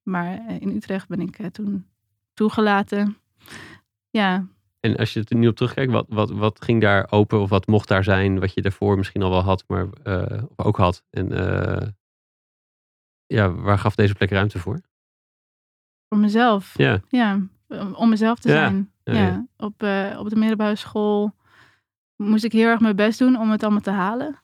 Maar 0.02 0.60
in 0.60 0.76
Utrecht 0.76 1.08
ben 1.08 1.20
ik 1.20 1.52
toen 1.52 1.86
toegelaten. 2.34 3.16
Ja, 4.10 4.46
En 4.82 4.96
als 4.96 5.12
je 5.12 5.20
het 5.20 5.30
er 5.30 5.36
nu 5.36 5.48
op 5.48 5.56
terugkijkt, 5.56 5.92
wat, 5.92 6.06
wat, 6.08 6.30
wat 6.30 6.64
ging 6.64 6.80
daar 6.80 7.06
open 7.10 7.40
of 7.40 7.50
wat 7.50 7.66
mocht 7.66 7.88
daar 7.88 8.04
zijn, 8.04 8.40
wat 8.40 8.54
je 8.54 8.62
daarvoor 8.62 8.96
misschien 8.96 9.22
al 9.22 9.30
wel 9.30 9.42
had, 9.42 9.64
maar 9.66 9.86
eh, 10.02 10.42
ook 10.56 10.76
had? 10.76 11.04
En 11.10 11.32
eh, 11.32 11.88
ja, 13.26 13.52
waar 13.52 13.78
gaf 13.78 13.94
deze 13.94 14.14
plek 14.14 14.30
ruimte 14.30 14.58
voor? 14.58 14.80
voor 16.08 16.18
mezelf. 16.20 16.78
Ja, 16.78 17.00
Ja, 17.08 17.40
om 17.94 18.08
mezelf 18.08 18.38
te 18.38 18.48
Ja, 18.48 18.54
zijn. 18.54 18.92
ja, 19.02 19.12
Ja, 19.12 19.20
ja. 19.26 19.46
Op, 19.56 19.82
eh, 19.82 20.16
op 20.18 20.28
de 20.28 20.36
middelbare 20.36 20.76
school 20.76 21.34
moest 22.16 22.44
ik 22.44 22.52
heel 22.52 22.68
erg 22.68 22.80
mijn 22.80 22.96
best 22.96 23.18
doen 23.18 23.36
om 23.38 23.50
het 23.50 23.62
allemaal 23.62 23.80
te 23.80 23.90
halen. 23.90 24.42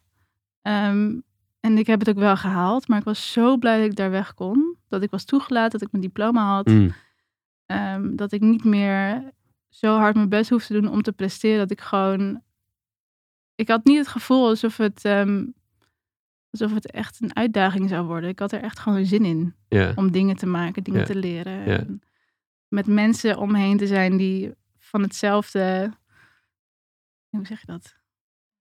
Ehm, 0.62 1.16
en 1.60 1.78
ik 1.78 1.86
heb 1.86 1.98
het 1.98 2.08
ook 2.08 2.18
wel 2.18 2.36
gehaald, 2.36 2.88
maar 2.88 2.98
ik 2.98 3.04
was 3.04 3.32
zo 3.32 3.56
blij 3.56 3.76
dat 3.80 3.86
ik 3.90 3.96
daar 3.96 4.10
weg 4.10 4.34
kon. 4.34 4.76
Dat 4.88 5.02
ik 5.02 5.10
was 5.10 5.24
toegelaten, 5.24 5.70
dat 5.78 5.82
ik 5.82 5.92
mijn 5.92 6.04
diploma 6.04 6.54
had. 6.54 6.66
Mm, 6.66 6.92
Ehm, 7.66 8.16
dat 8.16 8.32
ik 8.32 8.40
niet 8.40 8.64
meer 8.64 9.32
zo 9.68 9.96
hard 9.96 10.14
mijn 10.14 10.28
best 10.28 10.50
hoef 10.50 10.66
te 10.66 10.72
doen 10.72 10.90
om 10.90 11.02
te 11.02 11.12
presteren. 11.12 11.58
Dat 11.58 11.70
ik 11.70 11.80
gewoon. 11.80 12.42
Ik 13.54 13.68
had 13.68 13.84
niet 13.84 13.98
het 13.98 14.08
gevoel 14.08 14.48
alsof 14.48 14.76
het, 14.76 15.04
ehm, 15.04 15.44
alsof 16.50 16.74
het 16.74 16.90
echt 16.90 17.20
een 17.20 17.36
uitdaging 17.36 17.88
zou 17.88 18.06
worden. 18.06 18.30
Ik 18.30 18.38
had 18.38 18.52
er 18.52 18.62
echt 18.62 18.78
gewoon 18.78 19.04
zin 19.04 19.24
in 19.24 19.54
om 19.94 20.10
dingen 20.12 20.36
te 20.36 20.46
maken, 20.46 20.84
dingen 20.84 21.04
te 21.04 21.16
leren. 21.16 22.02
Met 22.68 22.86
mensen 22.86 23.38
om 23.38 23.52
me 23.52 23.58
heen 23.58 23.76
te 23.76 23.86
zijn 23.86 24.16
die 24.16 24.52
van 24.78 25.02
hetzelfde. 25.02 25.92
Hoe 27.28 27.46
zeg 27.46 27.60
je 27.60 27.66
dat? 27.66 27.96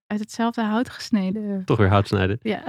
Uit 0.08 0.20
hetzelfde 0.20 0.64
hout 0.64 0.90
gesneden 0.90 1.66
toch 1.66 1.78
weer 1.78 1.90
hout 1.90 2.08
snijden. 2.08 2.40
ja, 2.42 2.64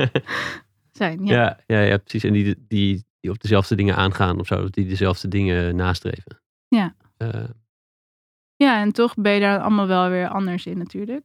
zijn. 0.92 1.26
Ja. 1.26 1.34
ja. 1.34 1.60
Ja, 1.66 1.80
ja, 1.80 1.96
precies. 1.96 2.24
En 2.24 2.32
die, 2.32 2.64
die, 2.68 3.04
die 3.20 3.30
op 3.30 3.40
dezelfde 3.40 3.74
dingen 3.74 3.96
aangaan 3.96 4.40
of 4.40 4.46
zo, 4.46 4.68
die 4.68 4.88
dezelfde 4.88 5.28
dingen 5.28 5.76
nastreven. 5.76 6.40
Ja. 6.68 6.94
Eh, 7.20 7.48
Ja, 8.56 8.80
en 8.80 8.92
toch 8.92 9.14
ben 9.14 9.32
je 9.32 9.40
daar 9.40 9.60
allemaal 9.60 9.86
wel 9.86 10.08
weer 10.08 10.28
anders 10.28 10.66
in 10.66 10.78
natuurlijk. 10.78 11.24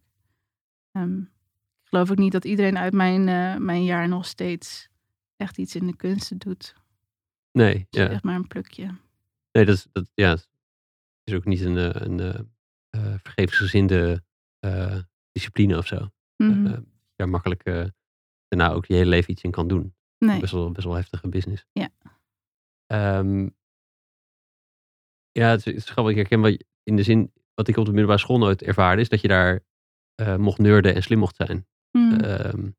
Ehm, 0.91 1.19
ik 1.19 1.83
geloof 1.83 2.11
ook 2.11 2.17
niet 2.17 2.31
dat 2.31 2.45
iedereen 2.45 2.77
uit 2.77 2.93
mijn, 2.93 3.27
eh, 3.27 3.55
mijn 3.57 3.83
jaar 3.83 4.07
nog 4.07 4.25
steeds 4.25 4.89
echt 5.37 5.57
iets 5.57 5.75
in 5.75 5.87
de 5.87 5.95
kunsten 5.95 6.37
doet. 6.37 6.75
nee, 7.51 7.87
ja. 7.89 8.07
echt 8.09 8.23
maar 8.23 8.35
een 8.35 8.47
plukje. 8.47 8.85
Nee, 9.51 9.65
dat 9.65 9.75
is, 9.75 9.87
dat, 9.91 10.09
ja, 10.13 10.37
is 11.23 11.33
ook 11.33 11.45
niet 11.45 11.61
een, 11.61 11.77
eh, 11.77 12.01
een 12.01 12.43
vergeefsgezinde 13.23 14.23
discipline 15.31 15.77
of 15.77 15.87
zo. 15.87 16.09
Mhm. 16.37 16.65
Eh, 16.65 16.77
ja, 17.15 17.25
makkelijk 17.25 17.63
daarna 18.47 18.71
ook 18.71 18.85
je 18.85 18.93
hele 18.93 19.09
leven 19.09 19.31
iets 19.31 19.43
in 19.43 19.51
kan 19.51 19.67
doen. 19.67 19.95
nee. 20.17 20.39
Best, 20.39 20.51
wel, 20.53 20.71
best 20.71 20.85
wel 20.85 20.95
heftige 20.95 21.27
business. 21.27 21.65
Ja. 21.71 21.89
Ehm, 22.85 23.49
ja, 25.39 25.50
het 25.50 25.60
is, 25.60 25.65
het 25.65 25.75
is 25.75 25.89
grappig. 25.89 26.12
Ik 26.12 26.18
herken 26.20 26.42
wel 26.42 26.58
in 26.84 26.96
de 26.96 27.04
zin, 27.04 27.32
wat 27.54 27.68
ik 27.68 27.77
op 27.77 27.86
de 27.86 27.92
middelbare 27.92 28.20
school 28.20 28.38
nooit 28.38 28.62
ervaarde, 28.62 29.01
is 29.01 29.10
dat 29.10 29.22
je 29.22 29.27
daar 29.27 29.63
eh, 30.15 30.36
mocht 30.36 30.58
nerden 30.58 30.96
en 30.96 31.04
slim 31.04 31.20
mocht 31.20 31.36
zijn. 31.36 31.68
Mhm. 31.92 32.13
Ehm, 32.13 32.51
terwijl 32.51 32.72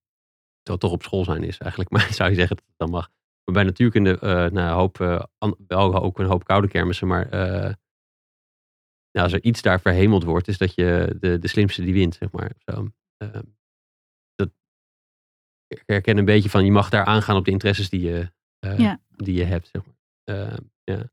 het 0.63 0.81
toch 0.81 0.93
op 0.93 1.03
school 1.03 1.25
zijn 1.25 1.43
is 1.43 1.59
eigenlijk. 1.59 1.91
Maar 1.95 2.13
zou 2.13 2.31
je 2.31 2.37
zeggen 2.37 2.57
dat 2.57 2.65
het 2.67 2.79
dan 2.79 2.91
mag. 2.91 3.09
Maar 3.45 3.55
bij 3.55 3.65
natuurkunde, 3.65 4.19
eh 4.19 4.29
nou, 4.31 4.57
een 4.57 4.69
hoop, 4.69 5.01
eh, 5.01 5.23
wel 5.67 5.95
ook 6.03 6.19
een 6.19 6.27
hoop 6.27 6.45
koude 6.45 6.69
kermissen. 6.69 7.07
Maar 7.07 7.29
nou, 9.13 9.29
als 9.29 9.33
er 9.33 9.43
iets 9.43 9.63
daar 9.63 9.81
verhemeld 9.81 10.25
wordt, 10.25 10.49
is 10.49 10.59
dat 10.59 10.75
je 10.75 11.17
de, 11.21 11.39
de 11.39 11.49
slimste 11.49 11.83
die 11.83 11.93
wint, 11.93 12.15
zeg 12.15 12.33
maar. 12.33 12.53
Zo. 12.59 12.89
Ehm, 13.17 13.43
dat, 14.35 14.51
ik 15.67 15.83
herken 15.87 16.17
een 16.19 16.25
beetje 16.25 16.51
van, 16.51 16.65
je 16.65 16.71
mag 16.71 16.89
daar 16.89 17.05
aangaan 17.05 17.37
op 17.37 17.45
de 17.45 17.51
interesses 17.51 17.89
die 17.89 18.01
je, 18.01 18.33
Ja. 18.59 19.01
die 19.09 19.35
je 19.35 19.45
hebt, 19.45 19.69
zeg 19.73 19.83
maar. 19.87 19.97
Ehm, 20.25 20.63
ja. 20.85 21.11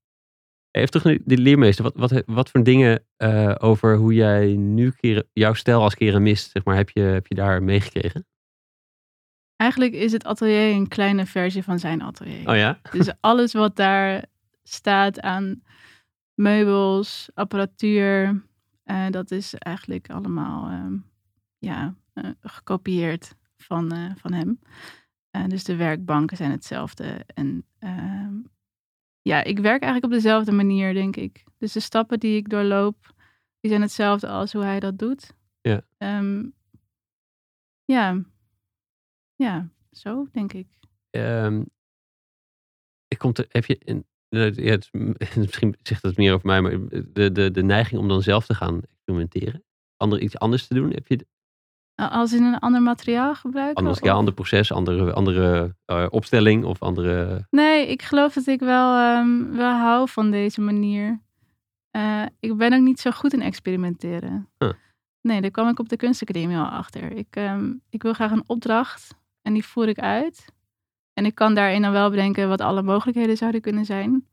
Even 0.73 0.89
terug 0.89 1.05
naar 1.05 1.17
die 1.25 1.37
leermeester. 1.37 1.83
Wat, 1.83 1.95
wat, 1.95 2.23
wat 2.25 2.49
voor 2.49 2.63
dingen 2.63 3.05
eh, 3.17 3.55
over 3.57 3.95
hoe 3.95 4.13
jij 4.13 4.55
nu 4.55 4.91
keren, 4.91 5.27
jouw 5.33 5.53
stijl 5.53 5.81
als 5.81 5.95
keramist, 5.95 6.51
zeg 6.51 6.63
maar, 6.63 6.75
heb 6.75 6.89
je, 6.89 6.99
heb 6.99 7.27
je 7.27 7.35
daar 7.35 7.63
meegekregen? 7.63 8.25
Eigenlijk 9.55 9.93
is 9.93 10.11
het 10.11 10.23
atelier 10.23 10.75
een 10.75 10.87
kleine 10.87 11.25
versie 11.25 11.63
van 11.63 11.79
zijn 11.79 12.01
atelier. 12.01 12.49
Oh 12.49 12.55
ja? 12.55 12.79
Dus 12.91 13.11
alles 13.19 13.53
wat 13.53 13.75
daar 13.75 14.25
staat 14.63 15.19
aan 15.19 15.63
meubels, 16.33 17.29
apparatuur, 17.33 18.43
eh, 18.83 19.09
dat 19.09 19.31
is 19.31 19.53
eigenlijk 19.53 20.09
allemaal 20.09 20.69
ehm, 20.69 20.97
ja, 21.57 21.95
eh, 22.13 22.29
gekopieerd 22.41 23.35
van, 23.57 24.15
van 24.17 24.33
hem. 24.33 24.59
Dus 25.47 25.63
de 25.63 25.75
werkbanken 25.75 26.37
zijn 26.37 26.51
hetzelfde. 26.51 27.25
En 27.25 27.65
ehm, 27.79 28.33
ja, 29.23 29.43
ik 29.43 29.59
werk 29.59 29.81
eigenlijk 29.81 30.13
op 30.13 30.19
dezelfde 30.21 30.51
manier, 30.51 30.93
denk 30.93 31.15
ik. 31.15 31.43
Dus 31.57 31.71
de 31.73 31.79
stappen 31.79 32.19
die 32.19 32.35
ik 32.37 32.49
doorloop, 32.49 33.13
die 33.59 33.69
zijn 33.69 33.81
hetzelfde 33.81 34.27
als 34.27 34.53
hoe 34.53 34.63
hij 34.63 34.79
dat 34.79 34.97
doet. 34.99 35.33
Ja. 35.61 35.81
Ehm, 35.97 36.45
ja. 37.85 38.21
Ja, 39.35 39.69
zo 39.91 40.27
denk 40.31 40.53
ik. 40.53 40.67
Ehm, 41.09 41.63
ik 43.07 43.17
kom 43.17 43.33
te, 43.33 43.45
heb 43.49 43.65
je, 43.65 43.77
in, 43.77 44.05
ja, 44.29 44.39
het 44.39 44.57
is- 44.57 44.91
misschien 45.37 45.75
zegt 45.83 46.01
het 46.01 46.17
meer 46.17 46.33
over 46.33 46.45
mij, 46.47 46.61
maar 46.61 46.87
de, 47.13 47.31
de, 47.31 47.51
de 47.51 47.63
neiging 47.63 48.01
om 48.01 48.07
dan 48.07 48.21
zelf 48.21 48.45
te 48.45 48.53
gaan 48.53 48.81
experimenteren, 48.83 49.63
ander, 49.97 50.19
iets 50.19 50.37
anders 50.37 50.67
te 50.67 50.73
doen, 50.73 50.91
heb 50.91 51.07
je 51.07 51.25
Als 51.95 52.33
in 52.33 52.43
een 52.43 52.59
ander 52.59 52.81
materiaal 52.81 53.35
gebruiken? 53.35 53.75
anders, 53.75 53.99
of- 53.99 54.05
ja, 54.05 54.13
ander 54.13 54.33
proces, 54.33 54.71
andere, 54.71 55.13
andere 55.13 55.75
eh, 55.85 56.05
opstelling 56.09 56.63
of 56.65 56.81
andere. 56.81 57.47
Nee, 57.49 57.87
ik 57.87 58.01
geloof 58.01 58.33
dat 58.33 58.47
ik 58.47 58.59
wel, 58.59 58.95
ehm, 58.97 59.51
wel 59.55 59.71
hou 59.73 60.09
van 60.09 60.31
deze 60.31 60.61
manier. 60.61 61.21
Eh, 61.91 62.23
ik 62.39 62.57
ben 62.57 62.73
ook 62.73 62.81
niet 62.81 62.99
zo 62.99 63.11
goed 63.11 63.33
in 63.33 63.41
experimenteren. 63.41 64.49
Huh. 64.57 64.71
Nee, 65.21 65.41
daar 65.41 65.51
kwam 65.51 65.67
ik 65.67 65.79
op 65.79 65.89
de 65.89 65.95
kunstacademie 65.95 66.57
al 66.57 66.65
achter. 66.65 67.11
Ik, 67.11 67.27
ehm, 67.35 67.73
ik 67.89 68.03
wil 68.03 68.13
graag 68.13 68.31
een 68.31 68.43
opdracht 68.49 69.15
en 69.41 69.53
die 69.53 69.65
voer 69.65 69.87
ik 69.87 69.99
uit. 69.99 70.45
En 71.13 71.25
ik 71.25 71.35
kan 71.35 71.53
daarin 71.55 71.81
dan 71.81 71.91
wel 71.91 72.09
bedenken 72.09 72.47
wat 72.49 72.61
alle 72.61 72.81
mogelijkheden 72.81 73.37
zouden 73.37 73.61
kunnen 73.61 73.85
zijn. 73.85 74.27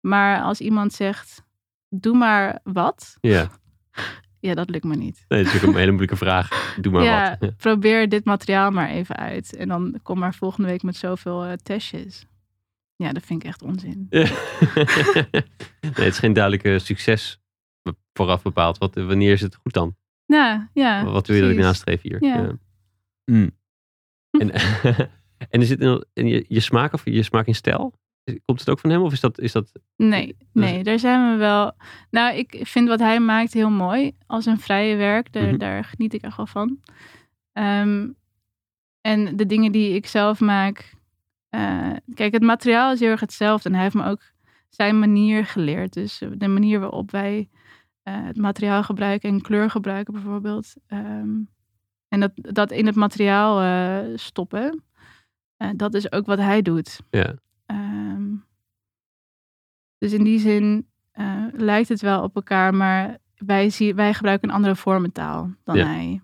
Maar 0.00 0.42
als 0.42 0.60
iemand 0.60 0.92
zegt, 0.92 1.42
doe 1.88 2.16
maar 2.16 2.60
wat. 2.62 3.16
Ja, 3.20 3.48
Ja, 4.40 4.54
dat 4.54 4.70
lukt 4.70 4.84
me 4.84 4.96
niet. 4.96 5.24
nee, 5.28 5.44
dat 5.44 5.54
is 5.54 5.62
ook 5.62 5.68
een 5.68 5.76
hele 5.76 5.90
moeilijke 5.90 6.16
vraag. 6.16 6.48
Doe 6.80 6.92
maar 6.92 7.02
ja, 7.02 7.36
wat. 7.40 7.56
probeer 7.56 8.08
dit 8.08 8.24
materiaal 8.24 8.70
maar 8.70 8.88
even 8.88 9.16
uit. 9.16 9.56
En 9.56 9.68
dan 9.68 10.00
kom 10.02 10.18
maar 10.18 10.34
volgende 10.34 10.68
week 10.68 10.82
met 10.82 10.96
zoveel 10.96 11.44
eh, 11.44 11.52
testjes. 11.52 12.26
Ja, 12.96 13.12
dat 13.12 13.22
vind 13.22 13.42
ik 13.42 13.48
echt 13.48 13.62
onzin. 13.62 14.06
Nee, 15.80 16.06
het 16.06 16.14
is 16.14 16.18
geen 16.18 16.32
duidelijke 16.32 16.78
succes 16.78 17.40
vooraf 18.12 18.42
bepaald. 18.42 18.78
Wat, 18.78 18.94
wanneer 18.94 19.32
is 19.32 19.40
het 19.40 19.54
goed 19.54 19.72
dan? 19.72 19.96
Nou, 20.26 20.66
ja. 20.72 21.04
Wat 21.04 21.26
wil 21.26 21.36
je 21.36 21.42
dat 21.42 21.50
ik 21.50 21.58
nastreef 21.58 22.02
hier? 22.02 22.24
Ja. 22.24 22.58
Mm. 23.24 23.50
En, 24.30 24.50
En 25.48 25.60
is 25.60 25.70
het 25.70 25.80
in, 25.80 26.04
in 26.12 26.26
je, 26.26 26.44
je 26.48 26.60
smaak 26.60 26.92
of 26.92 27.04
je 27.04 27.22
smaak 27.22 27.46
in 27.46 27.54
stijl? 27.54 27.94
Komt 28.44 28.60
het 28.60 28.68
ook 28.70 28.78
van 28.80 28.90
hem 28.90 29.02
of 29.02 29.12
is 29.12 29.20
dat... 29.20 29.38
Is 29.38 29.52
dat 29.52 29.72
Nee, 29.96 30.36
nee, 30.52 30.82
daar 30.82 30.98
zijn 30.98 31.30
we 31.32 31.36
wel. 31.36 31.72
Nou, 32.10 32.36
ik 32.36 32.58
vind 32.62 32.88
wat 32.88 32.98
hij 33.00 33.20
maakt 33.20 33.52
heel 33.52 33.70
mooi 33.70 34.12
als 34.26 34.46
een 34.46 34.58
vrije 34.60 34.96
werk. 34.96 35.32
Daar, 35.32 35.46
Mhm. 35.48 35.58
daar 35.58 35.84
geniet 35.84 36.14
ik 36.14 36.22
echt 36.22 36.36
wel 36.36 36.46
van. 36.46 36.78
Ehm, 37.52 38.08
en 39.00 39.36
de 39.36 39.46
dingen 39.46 39.72
die 39.72 39.94
ik 39.94 40.06
zelf 40.06 40.40
maak. 40.40 40.96
eh, 41.48 41.90
kijk, 42.14 42.32
het 42.32 42.42
materiaal 42.42 42.92
is 42.92 43.00
heel 43.00 43.10
erg 43.10 43.20
hetzelfde. 43.20 43.68
En 43.68 43.74
hij 43.74 43.82
heeft 43.82 43.94
me 43.94 44.04
ook 44.04 44.22
zijn 44.68 44.98
manier 44.98 45.44
geleerd. 45.46 45.92
Dus 45.92 46.22
de 46.36 46.48
manier 46.48 46.80
waarop 46.80 47.10
wij 47.10 47.48
eh, 48.02 48.14
het 48.24 48.36
materiaal 48.36 48.82
gebruiken 48.82 49.30
en 49.30 49.40
kleur 49.40 49.70
gebruiken, 49.70 50.12
bijvoorbeeld. 50.12 50.74
Ehm, 50.86 51.28
en 52.08 52.20
dat, 52.20 52.30
dat 52.34 52.70
in 52.70 52.86
het 52.86 52.94
materiaal 52.94 53.60
eh, 53.60 54.16
stoppen. 54.16 54.82
dat 55.76 55.94
is 55.94 56.12
ook 56.12 56.26
wat 56.26 56.38
hij 56.38 56.62
doet. 56.62 57.00
Ja. 57.10 57.34
Dus 59.98 60.12
in 60.12 60.24
die 60.24 60.38
zin 60.38 60.86
eh, 61.12 61.44
lijkt 61.52 61.88
het 61.88 62.00
wel 62.00 62.22
op 62.22 62.34
elkaar, 62.34 62.74
maar 62.74 63.18
wij, 63.36 63.70
zie, 63.70 63.94
wij 63.94 64.14
gebruiken 64.14 64.48
een 64.48 64.54
andere 64.54 64.76
vormentaal 64.76 65.50
dan 65.64 65.76
Ja. 65.76 65.86
hij. 65.86 66.20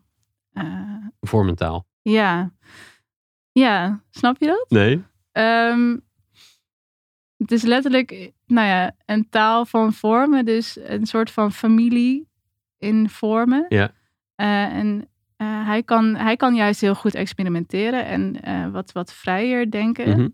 Eh, 0.53 1.07
vormentaal? 1.21 1.87
ja. 2.03 2.53
ja, 3.53 4.03
snap 4.11 4.37
je 4.39 4.47
dat? 4.47 4.67
Nee? 4.69 5.03
Ehm, 5.33 5.97
het 7.37 7.53
is 7.53 7.63
letterlijk, 7.63 8.33
nou 8.47 8.67
ja, 8.67 8.93
een 9.07 9.29
taal 9.29 9.67
van 9.67 9.93
vormen, 9.93 10.45
dus 10.45 10.79
een 10.83 11.07
soort 11.07 11.31
van 11.31 11.53
familie 11.53 12.29
in 12.79 13.09
vormen. 13.09 13.67
Ja. 13.69 13.91
Eh, 14.35 14.73
en 14.77 15.09
hij, 15.45 15.83
kan, 15.83 16.15
hij 16.15 16.37
kan 16.37 16.55
juist 16.55 16.81
heel 16.81 16.95
goed 16.95 17.15
experimenteren 17.15 18.07
en 18.07 18.73
wat, 18.73 18.93
wat 18.93 19.13
vrijer 19.13 19.71
denken. 19.71 20.09
Mhm. 20.09 20.29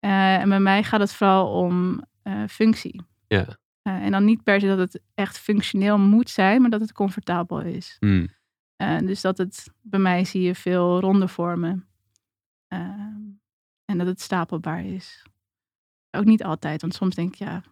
En 0.00 0.48
bij 0.48 0.60
mij 0.60 0.82
gaat 0.82 1.00
het 1.00 1.12
vooral 1.14 1.52
om 1.52 2.02
functie. 2.48 3.02
Ja. 3.28 3.58
Eh, 3.82 3.94
en 4.04 4.10
dan 4.10 4.24
niet 4.24 4.42
per 4.42 4.60
se 4.60 4.66
dat 4.66 4.78
het 4.78 5.00
echt 5.14 5.38
functioneel 5.38 5.98
moet 5.98 6.30
zijn, 6.30 6.60
maar 6.60 6.70
dat 6.70 6.80
het 6.80 6.92
comfortabel 6.92 7.60
is. 7.60 7.96
Eh, 8.76 8.98
dus 8.98 9.20
dat 9.20 9.38
het, 9.38 9.68
bij 9.80 10.00
mij 10.00 10.24
zie 10.24 10.42
je 10.42 10.54
veel 10.54 11.00
ronde 11.00 11.28
vormen. 11.28 11.86
Ehm, 12.68 13.18
en 13.84 13.98
dat 13.98 14.06
het 14.06 14.20
stapelbaar 14.20 14.84
is. 14.84 15.22
Ook 16.10 16.24
niet 16.24 16.44
altijd, 16.44 16.80
want 16.80 16.94
soms 16.94 17.14
denk 17.14 17.28
ik, 17.32 17.38
ja, 17.38 17.62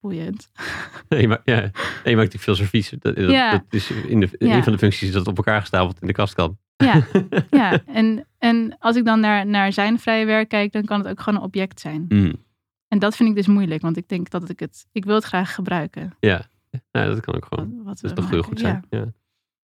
boeiend. 0.00 0.50
Nee, 1.08 1.28
maar, 1.28 1.40
ja. 1.44 1.60
nee, 1.60 1.70
je 2.04 2.16
maakt 2.16 2.34
veel 2.40 2.54
servies. 2.54 2.90
Dat, 2.90 3.02
dat, 3.16 3.30
Ja. 3.30 3.50
dat 3.50 3.64
is 3.70 3.90
in 3.90 4.20
de, 4.20 4.28
Ja. 4.38 4.56
een 4.56 4.62
van 4.62 4.72
de 4.72 4.78
functies 4.78 5.02
is 5.02 5.12
dat 5.12 5.20
het 5.20 5.28
op 5.30 5.36
elkaar 5.36 5.60
gestapeld 5.60 6.00
in 6.00 6.06
de 6.06 6.12
kast 6.12 6.34
kan. 6.34 6.58
Ja, 6.76 7.06
ja. 7.50 7.84
En, 7.86 8.26
en 8.38 8.76
als 8.78 8.96
ik 8.96 9.04
dan 9.04 9.20
naar, 9.20 9.46
naar 9.46 9.72
zijn 9.72 9.98
vrije 9.98 10.24
werk 10.24 10.48
kijk, 10.48 10.72
dan 10.72 10.84
kan 10.84 10.98
het 10.98 11.08
ook 11.08 11.20
gewoon 11.20 11.38
een 11.38 11.44
object 11.46 11.80
zijn. 11.80 12.04
Hmm. 12.08 12.46
En 12.88 12.98
dat 12.98 13.16
vind 13.16 13.28
ik 13.28 13.34
dus 13.34 13.46
moeilijk, 13.46 13.82
want 13.82 13.96
ik 13.96 14.08
denk 14.08 14.30
dat 14.30 14.48
ik 14.48 14.60
het, 14.60 14.86
ik 14.92 15.04
wil 15.04 15.14
het 15.14 15.24
graag 15.24 15.54
gebruiken. 15.54 16.16
Ja. 16.20 16.48
ja, 16.90 17.06
dat 17.06 17.20
kan 17.20 17.34
ook 17.34 17.44
gewoon. 17.44 17.76
Wat, 17.76 17.84
wat 17.84 18.00
Dat 18.00 18.10
is 18.10 18.16
toch 18.16 18.30
heel 18.30 18.42
goed 18.42 18.60
zijn. 18.60 18.84
Ja. 18.90 19.12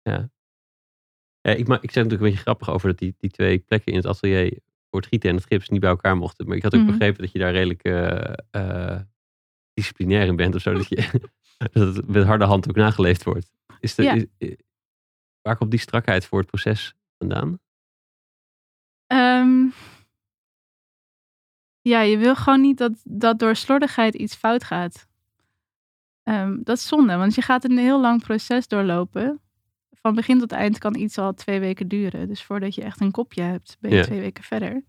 Ja. 0.01 0.29
Ja, 1.41 1.51
ik, 1.51 1.67
ma- 1.67 1.81
ik 1.81 1.91
zeg 1.91 2.03
natuurlijk 2.03 2.21
een 2.21 2.27
beetje 2.27 2.41
grappig 2.43 2.69
over 2.69 2.87
dat 2.89 2.97
die, 2.97 3.15
die 3.17 3.29
twee 3.29 3.59
plekken 3.59 3.91
in 3.91 3.97
het 3.97 4.07
atelier 4.07 4.59
voor 4.89 4.99
het 4.99 5.09
gieten 5.09 5.29
en 5.29 5.35
het 5.35 5.45
gips 5.45 5.69
niet 5.69 5.79
bij 5.79 5.89
elkaar 5.89 6.17
mochten. 6.17 6.47
Maar 6.47 6.55
ik 6.57 6.63
had 6.63 6.73
ook 6.75 6.81
Mhm. 6.81 6.91
begrepen 6.91 7.21
dat 7.21 7.31
je 7.31 7.39
daar 7.39 7.51
redelijk 7.51 7.83
eh, 7.83 8.33
eh, 8.51 9.01
disciplinair 9.73 10.25
in 10.27 10.35
bent 10.35 10.55
of 10.55 10.61
zo. 10.61 10.73
Dat, 10.73 10.89
je, 10.89 11.29
dat 11.73 11.95
het 11.95 12.07
met 12.07 12.25
harde 12.25 12.45
hand 12.45 12.69
ook 12.69 12.75
nageleefd 12.75 13.23
wordt. 13.23 13.51
Is 13.79 13.95
de, 13.95 14.03
Ja. 14.03 14.13
is- 14.13 14.25
eh, 14.37 14.55
waar 15.41 15.57
komt 15.57 15.71
die 15.71 15.79
strakheid 15.79 16.25
voor 16.25 16.39
het 16.39 16.47
proces 16.47 16.93
vandaan? 17.17 17.59
Ehm, 19.07 19.67
ja, 21.81 22.01
je 22.01 22.17
wil 22.17 22.35
gewoon 22.35 22.61
niet 22.61 22.77
dat, 22.77 22.91
dat 23.03 23.39
door 23.39 23.55
slordigheid 23.55 24.15
iets 24.15 24.35
fout 24.35 24.63
gaat. 24.63 25.07
Ehm, 26.23 26.57
dat 26.63 26.77
is 26.77 26.87
zonde, 26.87 27.15
want 27.15 27.35
je 27.35 27.41
gaat 27.41 27.63
een 27.63 27.77
heel 27.77 28.01
lang 28.01 28.23
proces 28.23 28.67
doorlopen. 28.67 29.41
Van 29.91 30.15
begin 30.15 30.39
tot 30.39 30.51
eind 30.51 30.77
kan 30.77 30.95
iets 30.95 31.17
al 31.17 31.33
twee 31.33 31.59
weken 31.59 31.87
duren. 31.87 32.27
Dus 32.27 32.43
voordat 32.43 32.75
je 32.75 32.81
echt 32.83 33.01
een 33.01 33.11
kopje 33.11 33.41
hebt, 33.41 33.77
ben 33.79 33.91
je 33.91 33.97
Ja. 33.97 34.03
twee 34.03 34.19
weken 34.19 34.43
verder. 34.43 34.83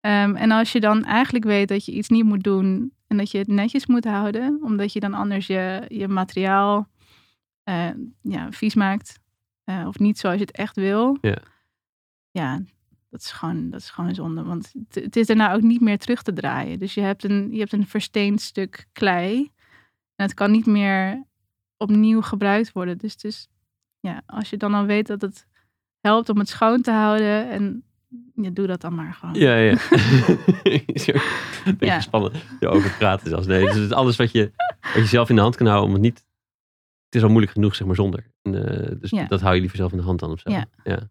Ehm, 0.00 0.34
en 0.36 0.50
als 0.50 0.72
je 0.72 0.80
dan 0.80 1.04
eigenlijk 1.04 1.44
weet 1.44 1.68
dat 1.68 1.84
je 1.84 1.92
iets 1.92 2.08
niet 2.08 2.24
moet 2.24 2.42
doen 2.44 2.92
en 3.06 3.16
dat 3.16 3.30
je 3.30 3.38
het 3.38 3.48
netjes 3.48 3.86
moet 3.86 4.04
houden, 4.04 4.58
omdat 4.62 4.92
je 4.92 5.00
dan 5.00 5.14
anders 5.14 5.46
je, 5.46 5.84
je 5.88 6.08
materiaal 6.08 6.88
eh, 7.62 7.88
ja, 8.22 8.52
vies 8.52 8.74
maakt. 8.74 9.18
eh, 9.64 9.84
of 9.86 9.98
niet 9.98 10.18
zoals 10.18 10.36
je 10.36 10.42
het 10.42 10.56
echt 10.56 10.76
wil. 10.76 11.18
Ja. 11.20 11.38
Ja, 12.30 12.60
dat 13.14 13.22
is 13.22 13.30
gewoon, 13.30 13.70
dat 13.70 13.80
is 13.80 13.90
gewoon 13.90 14.14
zonde. 14.14 14.42
Want 14.42 14.72
het, 14.88 15.16
is 15.16 15.26
daarna 15.26 15.52
ook 15.52 15.62
niet 15.62 15.80
meer 15.80 15.98
terug 15.98 16.22
te 16.22 16.32
draaien. 16.32 16.78
Dus 16.78 16.94
je 16.94 17.00
hebt 17.00 17.24
een, 17.24 17.52
je 17.52 17.58
hebt 17.58 17.72
een 17.72 17.86
versteend 17.86 18.40
stuk 18.40 18.86
klei. 18.92 19.50
En 20.16 20.24
het 20.24 20.34
kan 20.34 20.50
niet 20.50 20.66
meer 20.66 21.24
opnieuw 21.76 22.22
gebruikt 22.22 22.72
worden. 22.72 22.98
Dus 22.98 23.16
is, 23.16 23.48
ja, 24.00 24.22
als 24.26 24.50
je 24.50 24.56
dan 24.56 24.74
al 24.74 24.84
weet 24.84 25.06
dat 25.06 25.20
het 25.20 25.46
helpt 26.00 26.28
om 26.28 26.38
het 26.38 26.48
schoon 26.48 26.82
te 26.82 26.90
houden. 26.90 27.50
En 27.50 27.84
ja, 28.34 28.50
doe 28.50 28.66
dat 28.66 28.80
dan 28.80 28.94
maar 28.94 29.14
gewoon. 29.14 29.34
Ja, 29.34 29.56
ja. 29.56 29.76
Beetje 30.62 31.20
Ja. 31.78 32.00
spannend 32.00 32.34
erover 32.60 32.96
praten 32.98 33.28
zelfs. 33.28 33.46
Nee, 33.46 33.64
dus 33.64 33.74
het 33.74 33.84
is 33.84 33.92
alles 33.92 34.16
wat 34.16 34.32
je, 34.32 34.52
wat 34.80 34.94
je 34.94 35.06
zelf 35.06 35.28
in 35.28 35.34
de 35.34 35.40
hand 35.42 35.56
kan 35.56 35.66
houden 35.66 35.86
om 35.88 35.94
het 35.94 36.02
niet... 36.02 36.24
Het 37.04 37.14
is 37.14 37.22
al 37.22 37.28
moeilijk 37.28 37.52
genoeg, 37.52 37.74
zeg 37.74 37.86
maar, 37.86 37.96
zonder. 37.96 38.30
En, 38.42 38.54
eh, 38.54 39.00
dus 39.00 39.10
Ja. 39.10 39.24
dat 39.26 39.40
hou 39.40 39.54
je 39.54 39.60
liever 39.60 39.78
zelf 39.78 39.90
in 39.92 39.98
de 39.98 40.04
hand 40.04 40.20
dan 40.20 40.30
of 40.30 40.40
zo. 40.40 40.50
Ja. 40.50 40.66
Ja, 40.84 41.08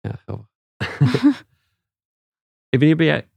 ja 0.00 0.10
grappig. 0.24 0.46
Hey, 2.68 2.78
wanneer 2.78 2.96
ben 2.96 3.06
jij 3.06 3.28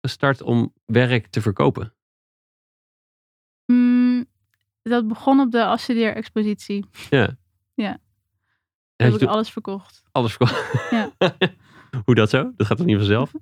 gestart 0.00 0.42
om 0.42 0.72
werk 0.84 1.26
te 1.26 1.40
verkopen? 1.40 1.94
Mm, 3.72 4.24
dat 4.82 5.08
begon 5.08 5.40
op 5.40 5.50
de 5.50 5.64
afstudeerexpositie. 5.64 6.86
Ja. 7.10 7.36
Ja. 7.74 7.98
Heb 8.96 9.14
ik 9.14 9.22
alles 9.22 9.50
verkocht. 9.50 10.02
alles 10.12 10.32
verkocht? 10.32 10.90
Ja. 10.90 11.12
Hoe 12.04 12.14
dat 12.14 12.30
zo? 12.30 12.52
Dat 12.56 12.66
gaat 12.66 12.76
toch 12.76 12.86
niet 12.86 12.96
vanzelf? 12.96 13.32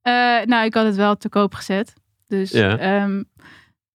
Eh, 0.00 0.12
nou, 0.44 0.64
ik 0.64 0.74
had 0.74 0.84
het 0.84 0.96
wel 0.96 1.16
te 1.16 1.28
koop 1.28 1.54
gezet. 1.54 1.92
Dus 2.26 2.50
Ja. 2.50 2.76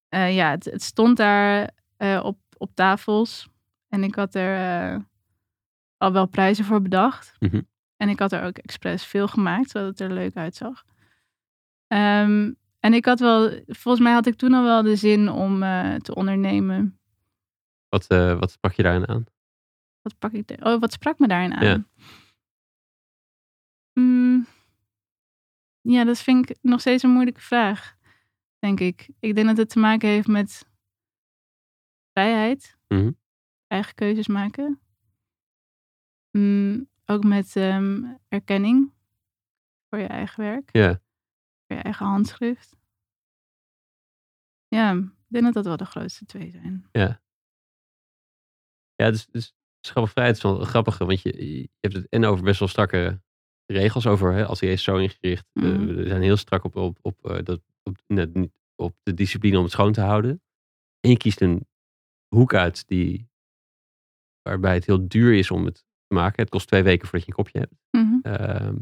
ja, 0.10 0.26
ja 0.26 0.50
het, 0.50 0.66
het 0.66 0.84
stond 0.84 1.18
daar 1.18 1.72
eh, 1.98 2.22
op, 2.24 2.40
op 2.58 2.76
tafels. 2.76 3.48
En 3.90 4.04
ik 4.04 4.16
had 4.16 4.36
er 4.36 4.56
eh, 4.94 5.00
al 5.98 6.12
wel 6.12 6.26
prijzen 6.26 6.66
voor 6.66 6.82
bedacht. 6.82 7.36
Mhm. 7.40 7.62
En 7.98 8.10
ik 8.10 8.20
had 8.20 8.32
er 8.32 8.44
ook 8.44 8.58
expres 8.58 9.06
veel 9.06 9.28
gemaakt, 9.28 9.70
zodat 9.70 9.88
het 9.90 10.00
er 10.00 10.14
leuk 10.14 10.36
uitzag. 10.36 10.84
Ehm, 11.88 12.54
en 12.80 12.94
ik 12.94 13.06
had 13.06 13.20
wel, 13.20 13.50
volgens 13.68 14.04
mij 14.04 14.14
had 14.14 14.26
ik 14.26 14.36
toen 14.36 14.54
al 14.54 14.64
wel 14.64 14.82
de 14.82 14.96
zin 14.96 15.30
om 15.30 15.64
eh, 15.64 15.96
te 15.96 16.16
ondernemen. 16.16 17.00
Wat, 17.90 18.08
eh, 18.08 18.40
wat 18.40 18.52
sprak 18.52 18.74
je 18.74 18.84
daarin 18.84 19.08
aan? 19.08 19.26
Wat, 20.02 20.18
pak 20.20 20.32
ik 20.32 20.48
de- 20.48 20.58
oh, 20.64 20.80
wat 20.80 20.92
sprak 20.92 21.20
me 21.20 21.28
daarin 21.28 21.54
aan? 21.54 21.66
Ja. 21.66 21.84
Mm, 23.94 24.48
ja, 25.82 26.04
dat 26.04 26.20
vind 26.20 26.50
ik 26.50 26.58
nog 26.62 26.80
steeds 26.80 27.04
een 27.04 27.10
moeilijke 27.10 27.42
vraag, 27.42 27.96
denk 28.60 28.80
ik. 28.80 29.10
Ik 29.20 29.36
denk 29.36 29.48
dat 29.48 29.58
het 29.58 29.70
te 29.70 29.80
maken 29.80 30.10
heeft 30.10 30.28
met 30.28 30.66
vrijheid, 32.14 32.78
Mhm. 32.88 33.12
eigen 33.68 33.96
keuzes 33.96 34.28
maken. 34.28 34.80
Mm, 36.32 36.90
ook 37.10 37.24
met 37.24 37.56
ehm, 37.56 38.04
erkenning 38.28 38.94
voor 39.90 40.00
je 40.00 40.08
eigen 40.08 40.44
werk, 40.44 40.70
Ja. 40.76 40.90
voor 41.68 41.76
je 41.78 41.82
eigen 41.84 42.06
handschrift. 42.06 42.76
Ja, 44.68 44.92
ik 44.94 45.26
denk 45.28 45.44
dat 45.46 45.54
dat 45.54 45.66
wel 45.66 45.78
de 45.78 45.86
grootste 45.86 46.26
twee 46.26 46.52
zijn. 46.52 46.88
Ja, 48.96 49.12
dus, 49.12 49.26
dus 49.26 49.54
schappenvrijheid 49.80 50.38
is 50.38 50.44
wel 50.44 50.60
een 50.60 50.66
grappige, 50.66 51.06
want 51.06 51.22
je, 51.22 51.46
je 51.60 51.70
hebt 51.80 51.94
het 51.96 52.10
en 52.10 52.26
over 52.26 52.44
best 52.44 52.60
wel 52.60 52.68
strakke 52.68 53.22
regels 53.66 54.08
over, 54.08 54.34
hè, 54.34 54.46
als 54.46 54.60
hij 54.60 54.72
is 54.72 54.84
zo 54.84 54.98
ingericht. 54.98 55.48
eh, 55.54 55.64
Mhm. 55.64 55.86
we 55.86 56.08
zijn 56.08 56.22
heel 56.22 56.38
strak 56.38 56.64
op, 56.64 56.76
op, 56.76 56.98
op, 57.02 57.26
eh, 57.26 57.44
dat, 57.44 57.62
op, 57.84 57.98
net 58.08 58.34
niet, 58.34 58.60
op 58.76 58.96
de 59.04 59.14
discipline 59.14 59.58
om 59.58 59.64
het 59.64 59.72
schoon 59.72 59.92
te 59.94 60.02
houden. 60.02 60.42
En 61.00 61.10
je 61.10 61.18
kiest 61.18 61.42
een 61.42 61.68
hoek 62.36 62.54
uit 62.54 62.88
die, 62.88 63.30
waarbij 64.42 64.74
het 64.74 64.86
heel 64.86 65.08
duur 65.08 65.34
is 65.38 65.52
om 65.52 65.66
het 65.66 65.86
maken. 66.08 66.42
Het 66.42 66.50
kost 66.50 66.68
twee 66.68 66.84
weken 66.84 67.08
voordat 67.08 67.28
je 67.28 67.34
een 67.34 67.44
kopje 67.44 67.60
hebt. 67.60 67.76
Ehm 68.22 68.76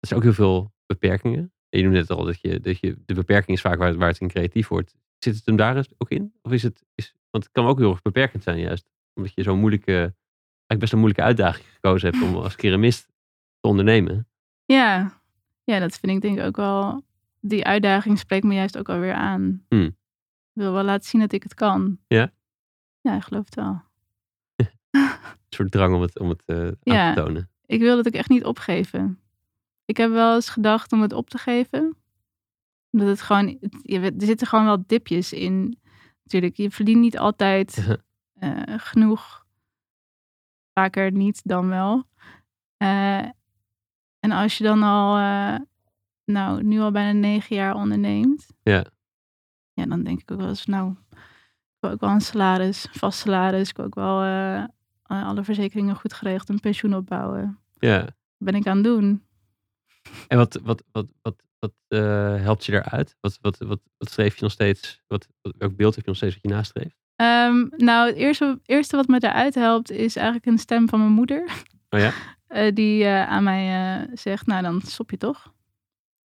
er 0.00 0.06
zijn 0.06 0.20
ook 0.20 0.26
heel 0.26 0.34
veel 0.34 0.72
beperkingen. 0.86 1.52
En 1.68 1.78
je 1.78 1.82
noemde 1.82 1.98
net 1.98 2.10
al 2.10 2.24
dat 2.24 2.40
je, 2.40 2.60
dat 2.60 2.80
je 2.80 2.98
de 3.06 3.14
beperking 3.14 3.56
is 3.56 3.62
vaak 3.62 3.78
waar, 3.78 3.96
waar 3.96 4.08
het 4.08 4.20
in 4.20 4.28
creatief 4.28 4.68
wordt. 4.68 4.94
Zit 5.18 5.36
het 5.36 5.46
hem 5.46 5.56
daar 5.56 5.86
ook 5.98 6.10
in? 6.10 6.34
Of 6.42 6.52
is 6.52 6.62
het, 6.62 6.84
is, 6.94 7.14
want 7.30 7.44
het 7.44 7.52
kan 7.52 7.66
ook 7.66 7.78
heel 7.78 7.90
erg 7.90 8.02
beperkend 8.02 8.42
zijn 8.42 8.58
juist. 8.58 8.88
Omdat 9.14 9.32
je 9.34 9.42
zo'n 9.42 9.58
moeilijke, 9.58 9.92
eigenlijk 9.92 10.78
best 10.78 10.92
een 10.92 10.98
moeilijke 10.98 11.24
uitdaging 11.24 11.66
gekozen 11.72 12.10
hebt 12.10 12.22
om 12.22 12.34
als 12.34 12.56
keramist 12.56 13.06
te 13.60 13.68
ondernemen. 13.68 14.28
Ja. 14.64 15.20
ja, 15.64 15.78
dat 15.78 15.98
vind 15.98 16.12
ik 16.12 16.20
denk 16.20 16.38
ik 16.38 16.44
ook 16.44 16.56
wel. 16.56 17.02
Die 17.40 17.64
uitdaging 17.64 18.18
spreekt 18.18 18.44
me 18.44 18.54
juist 18.54 18.78
ook 18.78 18.88
alweer 18.88 19.14
aan. 19.14 19.64
Hmm. 19.68 19.86
Ik 20.52 20.64
wil 20.64 20.72
wel 20.72 20.84
laten 20.84 21.08
zien 21.08 21.20
dat 21.20 21.32
ik 21.32 21.42
het 21.42 21.54
kan. 21.54 21.98
Ja? 22.06 22.32
Ja, 23.00 23.16
ik 23.16 23.22
geloof 23.22 23.44
het 23.44 23.54
wel. 23.54 23.82
Een 24.98 25.56
soort 25.56 25.70
drang 25.70 25.94
om 25.94 26.00
het, 26.00 26.18
om 26.18 26.28
het 26.28 26.42
aan 26.46 26.76
Ja. 26.82 27.14
te 27.14 27.22
tonen. 27.22 27.50
Ik 27.66 27.80
wil 27.80 27.96
het 27.96 28.06
ook 28.06 28.12
echt 28.12 28.28
niet 28.28 28.44
opgeven. 28.44 29.20
Ik 29.84 29.96
heb 29.96 30.10
wel 30.10 30.34
eens 30.34 30.48
gedacht 30.48 30.92
om 30.92 31.02
het 31.02 31.12
op 31.12 31.30
te 31.30 31.38
geven. 31.38 31.96
Omdat 32.90 33.08
het 33.08 33.20
gewoon, 33.22 33.46
het- 33.60 33.78
je 33.82 33.98
weet- 34.00 34.20
er 34.20 34.26
zitten 34.26 34.46
gewoon 34.46 34.64
wel 34.64 34.82
dipjes 34.86 35.32
in. 35.32 35.78
Natuurlijk, 36.22 36.56
je 36.56 36.70
verdient 36.70 37.00
niet 37.00 37.18
altijd 37.18 37.76
eh, 38.34 38.62
genoeg. 38.76 39.46
Vaker 40.72 41.12
niet 41.12 41.40
dan 41.44 41.68
wel. 41.68 42.04
Eh, 42.76 43.18
en 44.18 44.30
als 44.30 44.58
je 44.58 44.64
dan 44.64 44.82
al, 44.82 45.16
nou, 46.24 46.62
nu 46.62 46.80
al 46.80 46.90
bijna 46.90 47.18
negen 47.18 47.56
jaar 47.56 47.74
onderneemt. 47.74 48.46
Ja. 48.62 48.84
Ja, 49.72 49.86
dan 49.86 50.02
denk 50.02 50.20
ik 50.20 50.30
ook 50.30 50.38
wel 50.38 50.48
eens, 50.48 50.66
nou, 50.66 50.90
ik 51.10 51.76
wil 51.80 51.90
ook 51.90 52.00
wel 52.00 52.10
een 52.10 52.20
salaris, 52.20 52.88
vast 52.90 53.18
salaris. 53.18 53.68
Ik 53.70 53.76
wil 53.76 53.84
ook 53.86 53.94
wel 53.94 54.22
alle 55.16 55.44
verzekeringen 55.44 55.94
goed 55.96 56.12
geregeld, 56.12 56.48
een 56.48 56.60
pensioen 56.60 56.94
opbouwen. 56.94 57.58
Ja. 57.78 58.00
Wat 58.04 58.12
ben 58.36 58.54
ik 58.54 58.66
aan 58.66 58.76
het 58.76 58.84
doen? 58.84 59.22
En 60.28 60.38
wat, 60.38 60.58
wat, 60.62 60.82
wat, 60.92 61.06
wat, 61.22 61.42
wat 61.58 61.72
eh, 61.88 62.00
helpt 62.42 62.64
je 62.64 62.72
daaruit? 62.72 63.16
Wat, 63.20 63.38
wat, 63.40 63.58
wat, 63.58 63.80
wat 63.98 64.10
streef 64.10 64.34
je 64.36 64.42
nog 64.42 64.52
steeds? 64.52 65.02
Wat, 65.06 65.28
wat- 65.40 65.54
welk 65.58 65.76
beeld 65.76 65.94
heb 65.94 66.04
je 66.04 66.08
nog 66.10 66.16
steeds 66.18 66.34
wat 66.34 66.42
je 66.42 66.48
nastreeft? 66.56 66.96
Ehm, 67.16 67.66
nou, 67.76 68.06
het 68.08 68.16
eerste, 68.16 68.60
eerste 68.64 68.96
wat 68.96 69.06
me 69.06 69.18
daaruit 69.18 69.54
helpt 69.54 69.90
is 69.90 70.16
eigenlijk 70.16 70.46
een 70.46 70.58
stem 70.58 70.88
van 70.88 70.98
mijn 70.98 71.12
moeder. 71.12 71.50
Oh 71.90 72.00
ja? 72.00 72.12
Eh, 72.48 72.74
die 72.74 73.04
eh, 73.04 73.28
aan 73.28 73.42
mij 73.42 73.98
eh, 74.02 74.08
zegt, 74.14 74.46
nou 74.46 74.62
dan 74.62 74.80
stop 74.80 75.10
je 75.10 75.16
toch. 75.16 75.52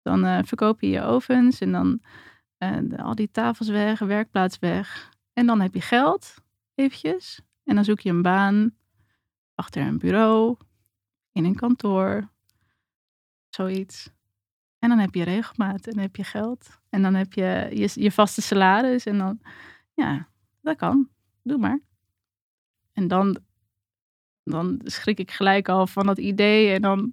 Dan 0.02 0.24
eh, 0.24 0.38
verkoop 0.44 0.80
je 0.80 0.88
je 0.88 1.02
ovens 1.02 1.60
en 1.60 1.72
dan 1.72 2.00
eh, 2.58 2.78
al 2.96 3.14
die 3.14 3.30
tafels 3.30 3.68
weg, 3.68 3.98
werkplaats 3.98 4.58
weg. 4.58 5.10
En 5.32 5.46
dan 5.46 5.60
heb 5.60 5.74
je 5.74 5.80
geld, 5.80 6.34
eventjes. 6.74 7.40
En 7.64 7.74
dan 7.74 7.84
zoek 7.84 8.00
je 8.00 8.10
een 8.10 8.22
baan 8.22 8.74
achter 9.54 9.82
een 9.86 9.98
bureau, 9.98 10.56
in 11.32 11.44
een 11.44 11.54
kantoor, 11.54 12.28
zoiets. 13.48 14.10
En 14.78 14.88
dan 14.88 14.98
heb 14.98 15.14
je 15.14 15.22
regelmaat 15.22 15.86
en 15.86 15.92
dan 15.92 16.02
heb 16.02 16.16
je 16.16 16.24
geld. 16.24 16.80
En 16.90 17.02
dan 17.02 17.14
heb 17.14 17.32
je 17.32 17.68
je, 17.72 17.90
je 17.94 18.12
vaste 18.12 18.42
salaris. 18.42 19.06
En 19.06 19.18
dan, 19.18 19.40
ja, 19.94 20.28
dat 20.60 20.76
kan. 20.76 21.08
Doe 21.42 21.58
maar. 21.58 21.80
En 22.92 23.08
dan, 23.08 23.38
dan 24.44 24.80
schrik 24.84 25.18
ik 25.18 25.30
gelijk 25.30 25.68
al 25.68 25.86
van 25.86 26.06
dat 26.06 26.18
idee. 26.18 26.74
En 26.74 26.82
dan, 26.82 27.12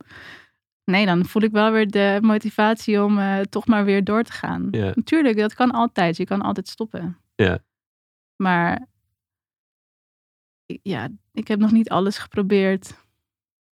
nee, 0.84 1.06
dan 1.06 1.26
voel 1.26 1.42
ik 1.42 1.52
wel 1.52 1.72
weer 1.72 1.88
de 1.88 2.18
motivatie 2.22 3.04
om 3.04 3.20
eh, 3.20 3.40
toch 3.40 3.68
maar 3.68 3.86
weer 3.86 4.04
door 4.04 4.24
te 4.24 4.32
gaan. 4.32 4.68
Ja. 4.72 4.92
Natuurlijk, 4.96 5.38
dat 5.38 5.54
kan 5.54 5.72
altijd. 5.72 6.18
Je 6.18 6.26
kan 6.26 6.42
altijd 6.42 6.68
stoppen. 6.68 7.18
Ja. 7.36 7.60
Maar 8.36 8.88
ja, 10.82 11.10
ik 11.34 11.48
heb 11.48 11.60
nog 11.60 11.72
niet 11.72 11.90
alles 11.90 12.18
geprobeerd. 12.18 12.94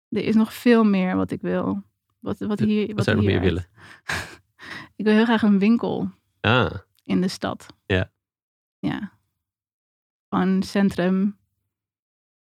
Er 0.09 0.23
is 0.23 0.35
nog 0.35 0.53
veel 0.53 0.83
meer 0.83 1.15
wat 1.15 1.31
ik 1.31 1.41
wil. 1.41 1.83
Wat, 2.19 2.39
wat 2.39 2.59
hier, 2.59 2.95
wat 2.95 3.03
zou 3.03 3.17
je 3.17 3.23
nog 3.23 3.31
meer 3.31 3.41
hieruit- 3.41 3.69
ik 4.95 5.05
wil 5.05 5.13
heel 5.13 5.25
graag 5.25 5.41
een 5.41 5.59
winkel 5.59 6.09
Ah, 6.41 6.71
in 7.03 7.21
de 7.21 7.27
stad. 7.27 7.65
Ja. 7.85 8.11
Ja. 8.79 9.11
Gewoon 10.29 10.63
centrum. 10.63 11.37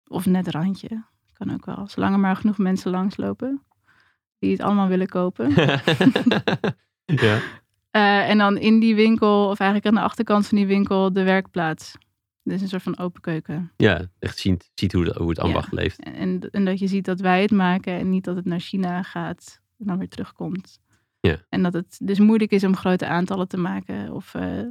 Of 0.07 0.25
net 0.25 0.47
randje. 0.47 1.03
Kan 1.33 1.53
ook 1.53 1.65
wel. 1.65 1.87
Zolang 1.87 2.13
er 2.13 2.19
maar 2.19 2.35
genoeg 2.35 2.57
mensen 2.57 2.91
langslopen. 2.91 3.63
Die 4.39 4.51
het 4.51 4.61
allemaal 4.61 4.87
willen 4.87 5.07
kopen. 5.07 5.49
ja. 7.05 7.39
Eh, 7.91 8.29
en 8.29 8.37
dan 8.37 8.57
in 8.57 8.79
die 8.79 8.95
winkel, 8.95 9.49
of 9.49 9.59
eigenlijk 9.59 9.85
aan 9.89 10.01
de 10.01 10.07
achterkant 10.09 10.47
van 10.47 10.57
die 10.57 10.67
winkel, 10.67 11.13
de 11.13 11.23
werkplaats. 11.23 11.95
Dus 12.49 12.61
een 12.61 12.67
soort 12.67 12.83
van 12.83 12.97
open 12.97 13.21
keuken. 13.21 13.71
ja, 13.77 14.07
echt 14.19 14.37
ziet, 14.37 14.71
ziet 14.75 14.91
hoe, 14.93 15.15
hoe 15.17 15.29
het 15.29 15.39
ambacht 15.39 15.71
leeft. 15.71 15.99
En, 16.03 16.49
en, 16.51 16.65
dat 16.65 16.79
je 16.79 16.87
ziet 16.87 17.05
dat 17.05 17.19
wij 17.19 17.41
het 17.41 17.51
maken 17.51 17.93
en 17.93 18.09
niet 18.09 18.23
dat 18.23 18.35
het 18.35 18.45
naar 18.45 18.59
China 18.59 19.03
gaat 19.03 19.61
en 19.77 19.85
dan 19.85 19.97
weer 19.97 20.09
terugkomt. 20.09 20.79
Ja. 21.19 21.37
En 21.49 21.63
dat 21.63 21.73
het 21.73 21.99
dus 22.03 22.19
moeilijk 22.19 22.51
is 22.51 22.63
om 22.63 22.75
grote 22.75 23.07
aantallen 23.07 23.47
te 23.47 23.57
maken. 23.57 24.13
Of 24.13 24.33
eh, 24.35 24.61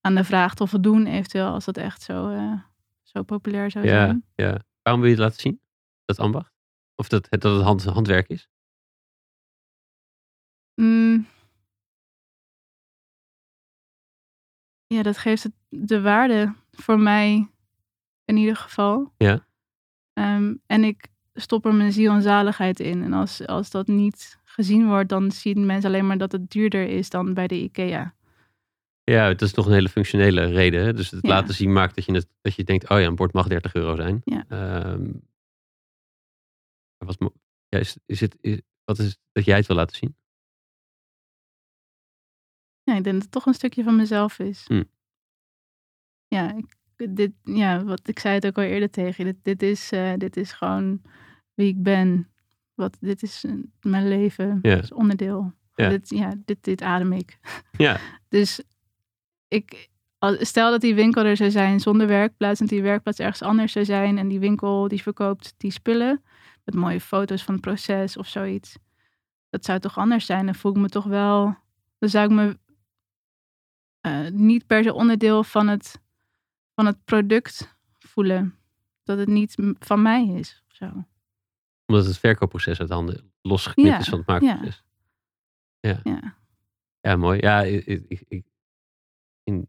aan 0.00 0.14
de 0.14 0.24
vraag 0.24 0.54
te 0.54 0.66
voldoen, 0.66 1.06
eventueel, 1.06 1.46
als 1.46 1.64
dat 1.64 1.76
echt 1.76 2.02
zo, 2.02 2.28
eh, 2.28 2.52
zo 3.02 3.22
populair 3.22 3.70
zou 3.70 3.86
Ja, 3.86 4.04
zijn. 4.04 4.24
ja. 4.34 4.62
Waarom 4.82 5.02
wil 5.02 5.10
je 5.10 5.16
het 5.16 5.24
laten 5.24 5.40
zien? 5.40 5.60
Dat 6.04 6.18
ambacht? 6.18 6.52
Of 6.94 7.08
dat, 7.08 7.26
het- 7.30 7.40
dat 7.40 7.54
het 7.56 7.64
hand, 7.64 7.84
handwerk 7.84 8.28
is? 8.28 8.48
Mm. 10.74 11.26
Ja, 14.86 15.02
dat 15.02 15.18
geeft 15.18 15.42
het 15.42 15.52
de 15.68 16.00
waarde 16.00 16.54
voor 16.76 17.00
mij 17.00 17.48
in 18.24 18.36
ieder 18.36 18.56
geval. 18.56 19.12
Ja. 19.16 19.46
Ehm, 20.12 20.54
en 20.66 20.84
ik 20.84 21.06
stop 21.34 21.66
er 21.66 21.74
mijn 21.74 21.92
ziel 21.92 22.12
en 22.12 22.22
zaligheid 22.22 22.80
in. 22.80 23.02
En 23.02 23.12
als, 23.12 23.46
als 23.46 23.70
dat 23.70 23.86
niet 23.86 24.38
gezien 24.44 24.86
wordt, 24.86 25.08
dan 25.08 25.30
zien 25.30 25.66
mensen 25.66 25.88
alleen 25.90 26.06
maar 26.06 26.18
dat 26.18 26.32
het 26.32 26.50
duurder 26.50 26.88
is 26.88 27.10
dan 27.10 27.34
bij 27.34 27.46
de 27.46 27.62
IKEA. 27.62 28.14
Ja, 29.04 29.26
het 29.28 29.42
is 29.42 29.52
toch 29.52 29.66
een 29.66 29.72
hele 29.72 29.88
functionele 29.88 30.44
reden. 30.44 30.84
Hè? 30.84 30.92
Dus 30.92 31.10
het 31.10 31.26
Ja. 31.26 31.28
laten 31.28 31.54
zien 31.54 31.72
maakt 31.72 31.94
dat 31.94 32.04
je, 32.04 32.12
het, 32.14 32.26
dat 32.40 32.54
je 32.54 32.64
denkt, 32.64 32.88
oh 32.88 33.00
ja, 33.00 33.06
een 33.06 33.14
bord 33.14 33.32
mag 33.32 33.48
30 33.48 33.74
euro 33.74 33.96
zijn. 33.96 34.20
Ja. 34.24 34.44
Ehm, 34.48 35.12
wat, 36.98 37.18
ja, 37.68 37.78
is, 37.78 37.96
is 38.06 38.20
het, 38.20 38.36
is, 38.40 38.60
wat 38.84 38.98
is 38.98 39.04
het 39.06 39.18
dat 39.32 39.44
jij 39.44 39.56
het 39.56 39.66
wil 39.66 39.76
laten 39.76 39.96
zien? 39.96 40.16
Ja, 42.82 42.96
ik 42.96 43.04
denk 43.04 43.14
dat 43.14 43.22
het 43.22 43.32
toch 43.32 43.46
een 43.46 43.54
stukje 43.54 43.82
van 43.82 43.96
mezelf 43.96 44.38
is. 44.38 44.64
Hm. 44.66 44.82
Ja, 46.32 46.54
ik, 46.54 46.76
dit, 47.16 47.32
ja, 47.44 47.84
wat 47.84 48.08
ik 48.08 48.18
zei 48.18 48.34
het 48.34 48.46
ook 48.46 48.56
al 48.56 48.62
eerder 48.62 48.90
tegen 48.90 49.26
je. 49.26 49.32
Dit, 49.32 49.44
dit, 49.44 49.62
is, 49.62 49.92
eh, 49.92 50.12
dit 50.16 50.36
is 50.36 50.52
gewoon 50.52 51.02
wie 51.54 51.68
ik 51.68 51.82
ben. 51.82 52.30
Wat, 52.74 52.96
dit 53.00 53.22
is 53.22 53.44
mijn 53.80 54.08
leven. 54.08 54.58
Ja. 54.62 54.76
Is 54.76 54.92
onderdeel. 54.92 55.52
Ja. 55.74 55.88
Dit, 55.88 56.08
ja, 56.08 56.34
dit, 56.44 56.58
dit 56.60 56.82
adem 56.82 57.12
ik. 57.12 57.38
Ja, 57.76 58.00
Dus 58.28 58.62
ik, 59.48 59.88
stel 60.38 60.70
dat 60.70 60.80
die 60.80 60.94
winkel 60.94 61.24
er 61.24 61.36
zou 61.36 61.50
zijn 61.50 61.80
zonder 61.80 62.06
werkplaats. 62.06 62.60
En 62.60 62.66
die 62.66 62.82
werkplaats 62.82 63.18
ergens 63.18 63.42
anders 63.42 63.72
zou 63.72 63.84
zijn. 63.84 64.18
En 64.18 64.28
die 64.28 64.40
winkel 64.40 64.88
die 64.88 65.02
verkoopt 65.02 65.54
die 65.56 65.70
spullen. 65.70 66.22
Met 66.64 66.74
mooie 66.74 67.00
foto's 67.00 67.42
van 67.42 67.54
het 67.54 67.62
proces 67.62 68.16
of 68.16 68.26
zoiets. 68.26 68.76
Dat 69.50 69.64
zou 69.64 69.78
toch 69.78 69.98
anders 69.98 70.26
zijn. 70.26 70.44
Dan 70.44 70.54
voel 70.54 70.72
ik 70.72 70.78
me 70.78 70.88
toch 70.88 71.04
wel. 71.04 71.56
Dan 71.98 72.08
zou 72.08 72.24
ik 72.24 72.30
me 72.30 72.58
eh, 74.00 74.28
niet 74.30 74.66
per 74.66 74.82
se 74.82 74.94
onderdeel 74.94 75.44
van 75.44 75.68
het, 75.68 76.00
van 76.74 76.86
het 76.86 77.04
product 77.04 77.76
voelen. 77.98 78.54
Dat 79.02 79.18
het 79.18 79.28
niet 79.28 79.54
van 79.78 80.02
mij 80.02 80.26
is. 80.26 80.62
Of 80.68 80.74
zo. 80.74 81.04
omdat 81.86 82.06
het 82.06 82.18
verkoopproces 82.18 82.80
uit 82.80 82.90
handen 82.90 83.32
losgeknipt 83.42 83.88
Ja, 83.90 83.98
is 83.98 84.08
van 84.08 84.18
het 84.18 84.26
maakproces. 84.26 84.84
Ja, 85.80 86.00
Ja. 87.00 87.16
mooi. 87.16 87.40
Ja, 87.40 87.62
ik, 87.62 87.86
ik, 87.86 88.24
ik, 88.28 88.44
in, 89.42 89.68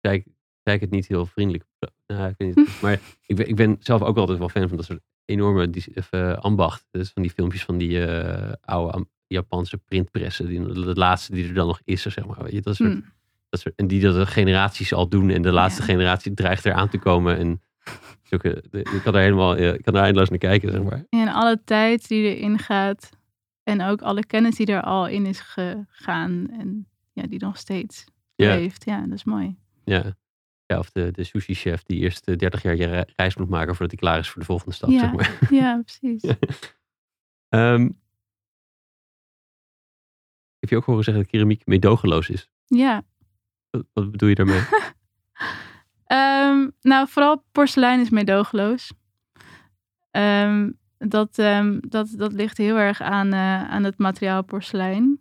zei, 0.00 0.24
ik, 0.62 0.80
het 0.80 0.90
niet 0.90 1.06
heel 1.06 1.26
vriendelijk. 1.26 1.64
Nou, 2.06 2.28
ik 2.28 2.34
weet 2.38 2.56
niet, 2.56 2.80
maar 2.82 3.00
ik 3.26 3.36
ben, 3.36 3.48
ik 3.48 3.56
ben 3.56 3.76
zelf 3.80 4.02
ook 4.02 4.16
altijd 4.16 4.38
wel 4.38 4.48
fan 4.48 4.68
van 4.68 4.76
dat 4.76 4.86
soort 4.86 5.02
enorme 5.24 5.70
of, 5.94 6.10
eh, 6.12 6.32
ambacht. 6.32 6.86
Dus 6.90 7.10
van 7.10 7.22
die 7.22 7.30
filmpjes 7.30 7.64
van 7.64 7.78
die 7.78 8.06
eh, 8.06 8.52
oude 8.60 9.06
Japanse 9.26 9.78
printpressen. 9.78 10.46
Die, 10.46 10.72
de 10.72 10.94
laatste 10.94 11.32
die 11.32 11.48
er 11.48 11.54
dan 11.54 11.66
nog 11.66 11.80
is, 11.84 12.02
zeg 12.02 12.26
maar. 12.26 12.42
Weet 12.42 12.52
je, 12.52 12.60
dat 12.60 12.76
soort, 12.76 12.92
Hm. 12.92 13.00
Dat 13.48 13.62
en 13.76 13.86
die 13.86 14.00
dat 14.00 14.14
de 14.14 14.26
generaties 14.26 14.92
al 14.92 15.08
doen. 15.08 15.30
En 15.30 15.42
de 15.42 15.52
laatste 15.52 15.80
Ja. 15.80 15.86
generatie 15.88 16.34
dreigt 16.34 16.64
eraan 16.66 16.88
te 16.88 16.98
komen. 16.98 17.36
En 17.38 17.62
zulke, 18.22 18.64
ik 18.70 19.00
kan 19.04 19.12
daar 19.12 19.22
helemaal, 19.22 19.56
eh, 19.56 19.72
ik 19.74 19.82
kan 19.82 19.92
daar 19.94 20.02
eindeloos 20.02 20.28
naar 20.28 20.38
kijken, 20.38 20.70
zeg 20.70 20.82
maar. 20.82 21.04
En 21.10 21.28
alle 21.28 21.60
tijd 21.64 22.08
die 22.08 22.36
erin 22.36 22.58
gaat. 22.58 23.10
En 23.62 23.82
ook 23.82 24.02
alle 24.02 24.24
kennis 24.26 24.56
die 24.56 24.66
er 24.66 24.82
al 24.82 25.08
in 25.08 25.26
is 25.26 25.40
gegaan. 25.40 26.48
En 26.50 26.88
ja, 27.12 27.22
die 27.26 27.38
nog 27.38 27.56
steeds 27.56 28.04
Ja. 28.34 28.54
leeft. 28.54 28.84
Ja, 28.84 29.00
dat 29.00 29.12
is 29.14 29.24
mooi. 29.24 29.56
Ja. 29.84 30.16
ja 30.66 30.78
of 30.78 30.90
de, 30.90 31.10
de 31.10 31.24
sushi-chef 31.24 31.82
die 31.82 32.00
eerst 32.00 32.26
eh, 32.28 32.36
30 32.36 32.62
jaar 32.62 32.76
je 32.76 32.86
re- 32.86 33.04
reis 33.16 33.36
moet 33.36 33.48
maken 33.48 33.68
voordat 33.76 33.90
hij 33.90 33.98
klaar 34.08 34.18
is 34.18 34.28
voor 34.28 34.40
de 34.40 34.46
volgende 34.46 34.74
stap, 34.74 34.90
Ja. 34.90 34.98
zeg 34.98 35.12
maar. 35.12 35.38
Ja, 35.60 35.82
precies. 35.84 36.22
Ja. 36.22 36.36
Ehm, 37.48 37.88
heb 40.58 40.68
je 40.70 40.76
ook 40.76 40.84
horen 40.84 41.04
zeggen 41.04 41.22
dat 41.22 41.32
keramiek 41.32 41.66
meedogenloos 41.66 42.28
is? 42.28 42.50
Ja. 42.66 43.02
Wat, 43.92 44.10
bedoel 44.10 44.28
je 44.28 44.34
daarmee? 44.34 44.60
Ehm, 46.06 46.68
nou, 46.80 47.08
vooral 47.08 47.44
porselein 47.52 48.00
is 48.00 48.10
meedogenloos. 48.10 48.92
Ehm, 50.10 50.70
dat, 50.98 51.38
ehm, 51.38 51.78
dat, 51.80 52.08
dat 52.16 52.32
ligt 52.32 52.56
heel 52.56 52.76
erg 52.76 53.00
aan, 53.00 53.32
eh, 53.32 53.68
aan 53.70 53.84
het 53.84 53.98
materiaal 53.98 54.42
porselein. 54.44 55.20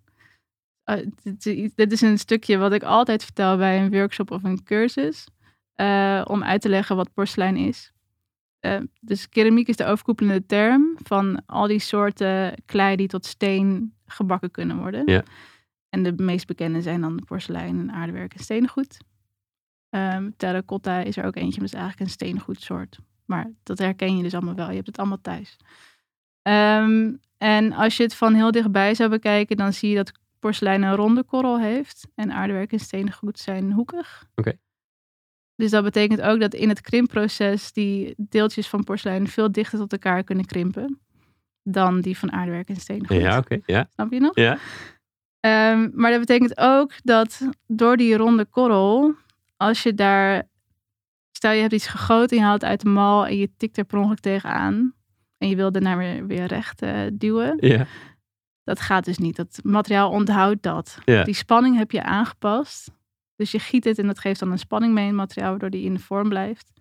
Eh, 0.84 0.98
dit, 1.24 1.46
is- 1.46 1.74
dit 1.76 1.92
is 1.92 2.02
een 2.02 2.18
stukje 2.18 2.58
wat 2.58 2.74
ik 2.74 2.84
altijd 2.84 3.24
vertel 3.24 3.58
bij 3.58 3.80
een 3.84 3.92
workshop 3.92 4.32
of 4.32 4.44
een 4.44 4.64
cursus. 4.64 5.28
eh, 5.76 6.22
om 6.28 6.44
uit 6.44 6.62
te 6.62 6.70
leggen 6.70 6.96
wat 6.96 7.14
porselein 7.14 7.58
is. 7.58 7.92
Dus 9.02 9.30
keramiek 9.30 9.68
is 9.68 9.76
de 9.76 9.86
overkoepelende 9.86 10.46
term 10.46 10.98
van 11.04 11.42
al 11.46 11.68
die 11.68 11.80
soorten 11.80 12.54
klei 12.66 12.96
die 12.96 13.08
tot 13.08 13.26
steen 13.26 13.94
gebakken 14.06 14.52
kunnen 14.52 14.78
worden. 14.78 15.02
Ja. 15.06 15.24
En 15.96 16.04
de 16.04 16.24
meest 16.24 16.48
bekende 16.48 16.82
zijn 16.82 17.02
dan 17.02 17.22
porselein 17.26 17.80
en 17.80 17.92
aardewerk 17.92 18.34
en 18.34 18.40
steengoed. 18.40 18.98
Ehm 19.90 20.30
terracotta 20.38 21.00
is 21.00 21.18
er 21.18 21.26
ook 21.26 21.36
eentje, 21.36 21.56
maar 21.60 21.70
is 21.70 21.74
eigenlijk 21.74 22.04
een 22.04 22.10
steengoedsoort. 22.10 22.98
Maar 23.26 23.52
dat 23.64 23.78
herken 23.78 24.18
je 24.18 24.24
dus 24.24 24.34
allemaal 24.34 24.56
wel. 24.56 24.70
Je 24.70 24.76
hebt 24.76 24.88
het 24.88 24.98
allemaal 24.98 25.22
thuis. 25.22 25.58
Ehm, 26.42 27.14
En 27.38 27.74
als 27.74 27.98
je 27.98 28.04
het 28.04 28.16
van 28.16 28.34
heel 28.34 28.52
dichtbij 28.52 28.96
zou 28.96 29.10
bekijken, 29.10 29.58
dan 29.58 29.74
zie 29.74 29.90
je 29.90 29.96
dat 29.96 30.12
porselein 30.40 30.82
een 30.82 30.96
ronde 30.96 31.24
korrel 31.24 31.60
heeft. 31.60 32.08
En 32.16 32.32
aardewerk 32.32 32.72
en 32.72 32.80
steengoed 32.80 33.40
zijn 33.40 33.72
hoekig. 33.72 34.26
Oké. 34.36 34.54
Dus 35.56 35.72
dat 35.72 35.84
betekent 35.84 36.22
ook 36.22 36.40
dat 36.40 36.54
in 36.54 36.70
het 36.70 36.82
krimpproces 36.82 37.72
die 37.72 38.14
deeltjes 38.18 38.68
van 38.68 38.84
porselein 38.84 39.28
veel 39.28 39.52
dichter 39.52 39.80
tot 39.80 39.92
elkaar 39.92 40.24
kunnen 40.24 40.46
krimpen. 40.46 41.00
Dan 41.64 42.02
die 42.02 42.18
van 42.18 42.32
aardewerk 42.32 42.70
en 42.70 42.76
steengoed. 42.76 43.18
Ja, 43.18 43.38
oké. 43.38 43.60
Ja. 43.66 43.88
Snap 43.94 44.12
je 44.12 44.20
nog? 44.20 44.36
Ja. 44.36 44.58
Ehm, 45.46 45.90
maar 45.94 46.12
dat 46.12 46.20
betekent 46.20 46.58
ook 46.58 46.92
dat 47.04 47.48
door 47.68 47.98
die 47.98 48.18
ronde 48.18 48.46
korrel, 48.46 49.14
als 49.58 49.84
je 49.84 49.94
daar, 49.94 50.44
stel 51.32 51.52
je 51.52 51.62
hebt 51.62 51.74
iets 51.74 51.88
gegoten, 51.88 52.38
je 52.38 52.44
haalt 52.44 52.62
het 52.62 52.70
uit 52.70 52.82
de 52.82 52.90
mal 52.90 53.26
en 53.28 53.38
je 53.38 53.50
tikt 53.58 53.78
er 53.78 53.84
per 53.84 53.98
ongeluk 53.98 54.20
tegenaan 54.20 54.94
en 55.38 55.50
je 55.50 55.56
wil 55.56 55.72
daarna 55.72 55.98
weer, 55.98 56.28
weer 56.28 56.46
recht 56.46 56.82
eh, 56.82 57.00
duwen, 57.14 57.58
Ja. 57.60 57.86
dat 58.64 58.80
gaat 58.80 59.06
dus 59.06 59.18
niet. 59.18 59.36
Dat 59.36 59.60
materiaal 59.64 60.10
onthoudt 60.12 60.64
dat. 60.64 60.98
Ja. 61.06 61.24
Die 61.24 61.34
spanning 61.34 61.78
heb 61.78 61.92
je 61.92 62.04
aangepast. 62.04 62.92
Dus 63.36 63.52
je 63.52 63.60
giet 63.60 63.84
het 63.84 64.00
en 64.00 64.08
dat 64.08 64.20
geeft 64.20 64.40
dan 64.40 64.52
een 64.52 64.60
spanning 64.60 64.94
mee 64.94 65.04
in 65.04 65.10
het 65.10 65.20
materiaal, 65.20 65.50
waardoor 65.50 65.70
die 65.70 65.84
in 65.86 65.94
de 65.94 66.00
vorm 66.00 66.30
blijft. 66.30 66.72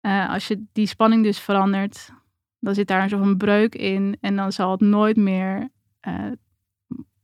Eh, 0.00 0.30
als 0.30 0.48
je 0.48 0.64
die 0.72 0.86
spanning 0.86 1.22
dus 1.22 1.38
verandert, 1.38 2.10
dan 2.58 2.74
zit 2.74 2.88
daar 2.88 3.08
zo'n 3.08 3.36
breuk 3.36 3.74
in 3.74 4.16
en 4.20 4.36
dan 4.36 4.52
zal 4.52 4.70
het 4.70 4.80
nooit 4.80 5.16
meer 5.16 5.68
eh, 6.00 6.14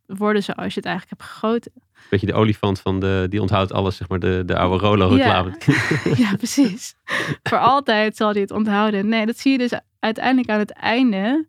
worden 0.07 0.43
zoals 0.43 0.75
je 0.75 0.81
het 0.81 0.89
eigenlijk 0.89 1.21
hebt 1.21 1.31
gegoten. 1.33 1.73
Beetje 2.11 2.27
de 2.27 2.35
olifant 2.35 2.81
van 2.81 3.01
de, 3.01 3.27
die 3.29 3.41
onthoudt 3.41 3.73
alles, 3.73 3.97
zeg 3.97 4.09
maar, 4.09 4.19
de, 4.19 4.43
de 4.47 4.59
oude 4.59 4.85
Rolo 4.85 5.09
reclame. 5.09 5.59
ja, 6.25 6.37
precies. 6.37 6.95
Voor 7.43 7.59
altijd 7.59 8.17
zal 8.17 8.33
hij 8.33 8.41
het 8.41 8.51
onthouden. 8.51 9.09
Nee, 9.09 9.27
dat 9.27 9.39
zie 9.39 9.53
je 9.53 9.59
dus 9.59 9.81
uiteindelijk 9.99 10.51
aan 10.51 10.59
het 10.59 10.73
einde 10.73 11.49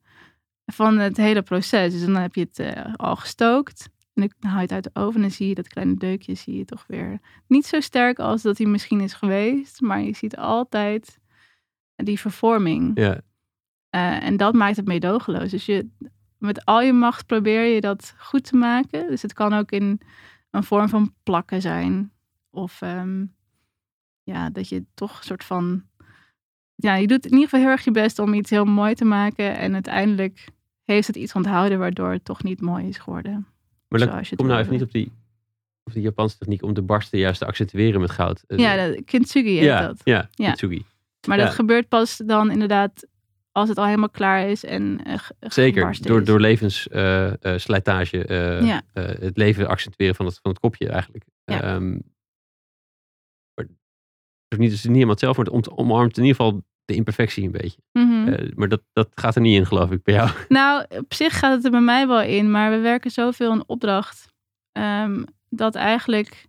van 0.66 0.98
het 0.98 1.18
hele 1.18 1.42
proces. 1.42 1.94
Dus 1.94 2.06
dan 2.06 2.16
heb 2.16 2.36
je 2.36 2.42
het 2.42 2.60
eh, 2.60 2.94
al 2.96 3.16
gestookt. 3.16 3.90
En 4.14 4.32
dan 4.40 4.50
haal 4.50 4.56
je 4.56 4.64
het 4.64 4.72
uit 4.72 4.84
de 4.84 5.00
oven 5.00 5.24
en 5.24 5.32
zie 5.32 5.48
je 5.48 5.56
dat 5.56 5.68
kleine 5.68 5.96
deukje 5.96 6.36
zie 6.36 6.58
je 6.58 6.66
toch 6.66 6.84
weer 6.88 7.20
niet 7.48 7.66
zo 7.66 7.80
sterk 7.80 8.20
als 8.20 8.42
dat 8.42 8.58
hij 8.58 8.68
misschien 8.68 9.02
is 9.02 9.14
geweest. 9.14 9.82
Maar 9.82 10.02
je 10.02 10.16
ziet 10.16 10.38
altijd 10.38 11.20
die 11.96 12.20
vervorming. 12.20 12.92
ja. 12.96 13.22
Eh, 13.90 14.24
en 14.24 14.38
dat 14.38 14.54
maakt 14.54 14.76
het 14.76 14.86
meedogenloos. 14.86 15.52
Dus 15.52 15.66
je, 15.66 15.90
met 16.38 16.66
al 16.66 16.82
je 16.82 16.94
macht 16.94 17.26
probeer 17.26 17.64
je 17.66 17.82
dat 17.82 18.14
goed 18.18 18.44
te 18.44 18.56
maken. 18.56 19.08
Dus 19.10 19.22
het 19.22 19.34
kan 19.34 19.54
ook 19.54 19.72
in 19.72 20.02
een 20.52 20.64
vorm 20.64 20.90
van 20.90 21.14
plakken 21.24 21.62
zijn. 21.62 22.12
Of 22.50 22.82
ehm, 22.82 23.26
ja, 24.24 24.50
dat 24.50 24.70
je 24.70 24.86
toch 24.94 25.18
een 25.18 25.24
soort 25.24 25.44
van... 25.44 25.84
Ja, 26.76 26.96
je 26.96 27.08
doet 27.08 27.26
in 27.26 27.32
ieder 27.32 27.44
geval 27.44 27.60
heel 27.60 27.70
erg 27.70 27.84
je 27.84 27.92
best 27.92 28.20
om 28.20 28.34
iets 28.34 28.50
heel 28.50 28.66
mooi 28.66 28.94
te 28.94 29.06
maken. 29.06 29.58
En 29.58 29.74
uiteindelijk 29.74 30.48
heeft 30.84 31.08
het 31.08 31.16
iets 31.16 31.34
onthouden 31.34 31.80
waardoor 31.80 32.12
het 32.12 32.26
toch 32.26 32.44
niet 32.44 32.62
mooi 32.62 32.88
is 32.88 32.98
geworden. 32.98 33.48
Maar 33.88 34.00
dan 34.00 34.24
kom 34.36 34.48
nou 34.48 34.60
even 34.60 34.72
niet 34.74 34.82
op 34.82 34.92
die, 34.92 35.12
op 35.84 35.94
die 35.94 36.02
Japanse 36.02 36.38
techniek 36.38 36.64
om 36.64 36.74
de 36.74 36.82
barsten 36.82 37.20
juist 37.20 37.40
te 37.40 37.46
accentueren 37.46 38.02
met 38.02 38.12
goud. 38.12 38.44
Ja, 38.48 38.88
dat, 38.88 39.06
kintsugi 39.06 39.50
heet 39.50 39.64
ja, 39.64 39.88
dat. 39.88 40.02
Ja, 40.04 40.30
Ja. 40.32 40.46
kintsugi. 40.46 40.86
Maar 41.28 41.38
Ja. 41.38 41.44
dat 41.44 41.54
gebeurt 41.54 41.88
pas 41.88 42.18
dan 42.18 42.52
inderdaad 42.52 43.08
als 43.58 43.70
het 43.70 43.78
al 43.78 43.86
helemaal 43.86 44.10
klaar 44.10 44.50
is 44.50 44.64
en 44.66 45.00
eh, 45.04 45.18
ge- 45.18 45.36
Zeker, 45.40 45.82
door, 46.02 46.20
is. 46.20 46.26
door 46.26 46.40
levensslijtage, 46.40 48.26
Ja. 48.64 48.82
het 48.94 49.38
leven 49.38 49.68
accentueren 49.68 50.16
van 50.16 50.26
het, 50.26 50.40
van 50.42 50.52
het 50.52 50.60
kopje 50.60 50.90
eigenlijk. 50.90 51.26
Ja. 51.44 51.62
Ehm, 51.62 51.92
maar 53.54 53.66
het 53.66 53.70
is 54.48 54.58
niet, 54.58 54.70
het 54.70 54.78
is 54.78 54.84
niet 54.84 54.94
helemaal 54.94 55.10
hetzelfde, 55.14 55.42
maar 55.44 55.52
het 55.62 55.70
om- 55.70 55.78
omarmt 55.78 56.18
in 56.18 56.24
ieder 56.24 56.38
geval 56.44 56.64
de 56.86 56.96
imperfectie 56.96 57.46
een 57.46 57.52
beetje. 57.52 57.82
Mhm. 57.92 58.28
Eh, 58.28 58.52
maar 58.56 58.68
dat, 58.70 58.82
dat 58.94 59.10
gaat 59.16 59.36
er 59.36 59.42
niet 59.42 59.58
in, 59.60 59.66
geloof 59.66 59.92
ik, 59.92 60.04
bij 60.04 60.14
jou. 60.14 60.30
Nou, 60.50 60.86
op 60.90 61.14
zich 61.14 61.40
gaat 61.40 61.54
het 61.56 61.66
er 61.66 61.72
bij 61.72 61.82
mij 61.82 62.08
wel 62.08 62.22
in, 62.22 62.52
maar 62.52 62.72
we 62.72 62.78
werken 62.78 63.12
zoveel 63.12 63.52
in 63.54 63.64
opdracht. 63.68 64.26
ehm, 64.72 65.24
dat 65.50 65.76
eigenlijk 65.76 66.46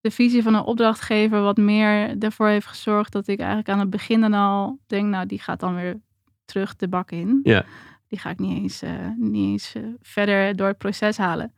de 0.00 0.10
visie 0.10 0.42
van 0.42 0.54
een 0.54 0.62
opdrachtgever 0.62 1.40
wat 1.42 1.56
meer 1.56 2.16
ervoor 2.18 2.48
heeft 2.48 2.66
gezorgd 2.66 3.12
dat 3.12 3.26
ik 3.28 3.38
eigenlijk 3.38 3.68
aan 3.68 3.78
het 3.78 3.90
begin 3.90 4.20
dan 4.20 4.34
al 4.34 4.78
denk, 4.86 5.08
nou, 5.08 5.26
die 5.26 5.38
gaat 5.40 5.60
dan 5.60 5.74
weer 5.74 6.00
terug 6.48 6.76
de 6.76 6.88
bak 6.88 7.10
in. 7.10 7.40
Ja. 7.42 7.64
Die 8.06 8.18
ga 8.18 8.30
ik 8.30 8.38
niet 8.38 8.58
eens, 8.62 8.82
eh, 8.82 9.08
niet 9.16 9.50
eens 9.50 9.74
eh, 9.74 9.82
verder 10.00 10.56
door 10.56 10.66
het 10.68 10.78
proces 10.78 11.16
halen. 11.16 11.54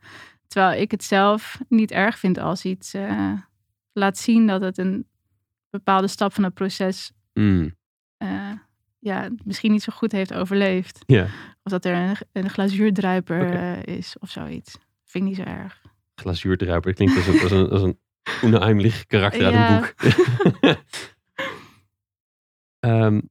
Terwijl 0.47 0.81
ik 0.81 0.91
het 0.91 1.03
zelf 1.03 1.59
niet 1.69 1.91
erg 1.91 2.19
vind 2.19 2.37
als 2.37 2.65
iets 2.65 2.93
eh, 2.93 3.33
laat 3.93 4.17
zien 4.17 4.47
dat 4.47 4.61
het 4.61 4.77
een 4.77 5.07
bepaalde 5.69 6.07
stap 6.07 6.33
van 6.33 6.43
het 6.43 6.53
proces 6.53 7.11
Mm, 7.33 7.75
ja, 8.99 9.29
misschien 9.45 9.71
niet 9.71 9.83
zo 9.83 9.93
goed 9.95 10.11
heeft 10.11 10.33
overleefd. 10.33 11.03
Ja. 11.05 11.23
Of 11.63 11.71
dat 11.71 11.85
er 11.85 11.95
een, 11.95 12.15
een 12.31 12.49
glazuurdruiper 12.49 13.87
is 13.87 14.15
of 14.19 14.29
zoiets. 14.29 14.77
Vind 15.05 15.23
ik 15.23 15.29
niet 15.29 15.35
zo 15.39 15.43
erg. 15.53 15.81
glazuurdruiper, 16.15 16.93
klinkt 16.93 17.15
als 17.15 17.27
een, 17.27 17.41
als 17.41 17.51
een, 17.51 17.69
als 17.69 17.81
een 17.81 17.97
karakter 19.07 19.45
uit 19.45 19.53
Ja. 19.53 19.75
een 19.75 19.81
boek. 19.81 19.93
Ehm, 22.79 23.21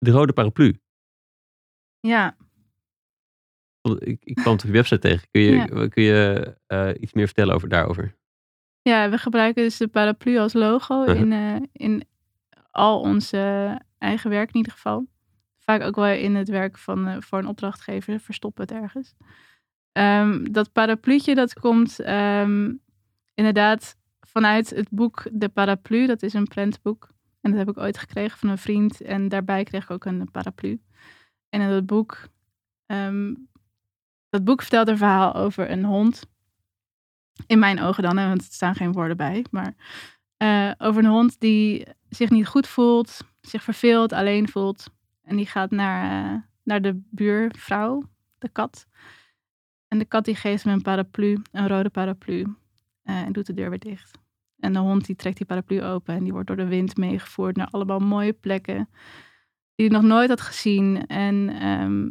de 0.00 0.10
rode 0.10 0.32
paraplu. 0.32 0.80
Ja, 2.00 2.36
Ik, 3.98 4.24
ik 4.24 4.34
kwam 4.34 4.52
op 4.52 4.60
je 4.60 4.70
website 4.70 4.98
tegen. 5.00 5.28
Kun 5.30 5.40
je, 5.40 5.50
Ja. 5.56 5.88
kun 5.88 6.02
je 6.02 6.54
eh, 6.66 6.90
iets 7.00 7.12
meer 7.12 7.26
vertellen 7.26 7.54
over 7.54 7.68
daarover? 7.68 8.18
ja, 8.82 9.10
we 9.10 9.18
gebruiken 9.18 9.62
dus 9.62 9.76
de 9.76 9.88
paraplu 9.88 10.38
als 10.38 10.52
logo 10.52 11.00
Uh-huh. 11.02 11.20
in, 11.20 11.32
eh, 11.32 11.56
in 11.72 12.04
al 12.70 13.00
onze 13.00 13.78
eigen 13.98 14.30
werk 14.30 14.48
in 14.48 14.56
ieder 14.56 14.72
geval. 14.72 15.06
Vaak 15.58 15.82
ook 15.82 15.96
wel 15.96 16.06
in 16.14 16.34
het 16.34 16.48
werk 16.48 16.78
van, 16.78 17.06
eh, 17.06 17.16
voor 17.20 17.38
een 17.38 17.46
opdrachtgever, 17.46 18.20
verstoppen 18.20 18.62
het 18.62 18.72
ergens. 18.72 19.14
Ehm, 19.92 20.44
dat 20.52 20.72
parapluutje, 20.72 21.34
dat 21.34 21.52
komt 21.52 22.00
ehm, 22.00 22.72
inderdaad 23.34 23.96
vanuit 24.20 24.70
het 24.70 24.88
boek 24.90 25.26
De 25.32 25.48
Paraplu. 25.48 26.06
Dat 26.06 26.22
is 26.22 26.32
een 26.34 26.46
prentboek. 26.48 27.08
En 27.40 27.50
dat 27.50 27.58
heb 27.58 27.68
ik 27.68 27.78
ooit 27.78 27.98
gekregen 27.98 28.38
van 28.38 28.48
een 28.48 28.58
vriend. 28.58 29.00
En 29.00 29.28
daarbij 29.28 29.64
kreeg 29.64 29.82
ik 29.82 29.90
ook 29.90 30.04
een 30.04 30.30
paraplu. 30.30 30.80
En 31.48 31.60
in 31.60 31.68
dat 31.68 31.86
boek, 31.86 32.28
ehm, 32.86 33.34
dat 34.28 34.44
boek 34.44 34.60
vertelt 34.60 34.88
een 34.88 34.96
verhaal 34.96 35.34
over 35.34 35.70
een 35.70 35.84
hond. 35.84 36.22
In 37.46 37.58
mijn 37.58 37.80
ogen 37.80 38.02
dan, 38.02 38.14
want 38.14 38.40
er 38.40 38.52
staan 38.52 38.74
geen 38.74 38.92
woorden 38.92 39.16
bij. 39.16 39.44
Maar 39.50 39.74
eh, 40.36 40.70
over 40.78 41.04
een 41.04 41.10
hond 41.10 41.40
die 41.40 41.86
zich 42.08 42.30
niet 42.30 42.46
goed 42.46 42.66
voelt, 42.66 43.20
zich 43.40 43.62
verveelt, 43.62 44.12
alleen 44.12 44.48
voelt. 44.48 44.90
En 45.22 45.36
die 45.36 45.46
gaat 45.46 45.70
naar, 45.70 46.32
eh, 46.34 46.40
naar 46.62 46.82
de 46.82 47.00
buurvrouw, 47.10 48.02
de 48.38 48.48
kat. 48.48 48.86
En 49.88 49.98
de 49.98 50.04
kat 50.04 50.24
die 50.24 50.34
geeft 50.34 50.64
hem 50.64 50.72
een 50.72 50.82
paraplu, 50.82 51.42
een 51.52 51.68
rode 51.68 51.90
paraplu. 51.90 52.46
eh, 53.02 53.20
en 53.20 53.32
doet 53.32 53.46
de 53.46 53.54
deur 53.54 53.70
weer 53.70 53.78
dicht. 53.78 54.18
En 54.60 54.72
de 54.72 54.78
hond 54.78 55.06
die 55.06 55.16
trekt 55.16 55.36
die 55.36 55.46
paraplu 55.46 55.82
open 55.82 56.14
en 56.14 56.22
die 56.22 56.32
wordt 56.32 56.46
door 56.46 56.56
de 56.56 56.66
wind 56.66 56.96
meegevoerd 56.96 57.56
naar 57.56 57.68
allemaal 57.70 57.98
mooie 57.98 58.32
plekken. 58.32 58.88
Die 59.74 59.86
hij 59.86 59.96
nog 59.96 60.02
nooit 60.02 60.28
had 60.28 60.40
gezien. 60.40 61.06
En 61.06 61.48
ehm, 61.60 62.08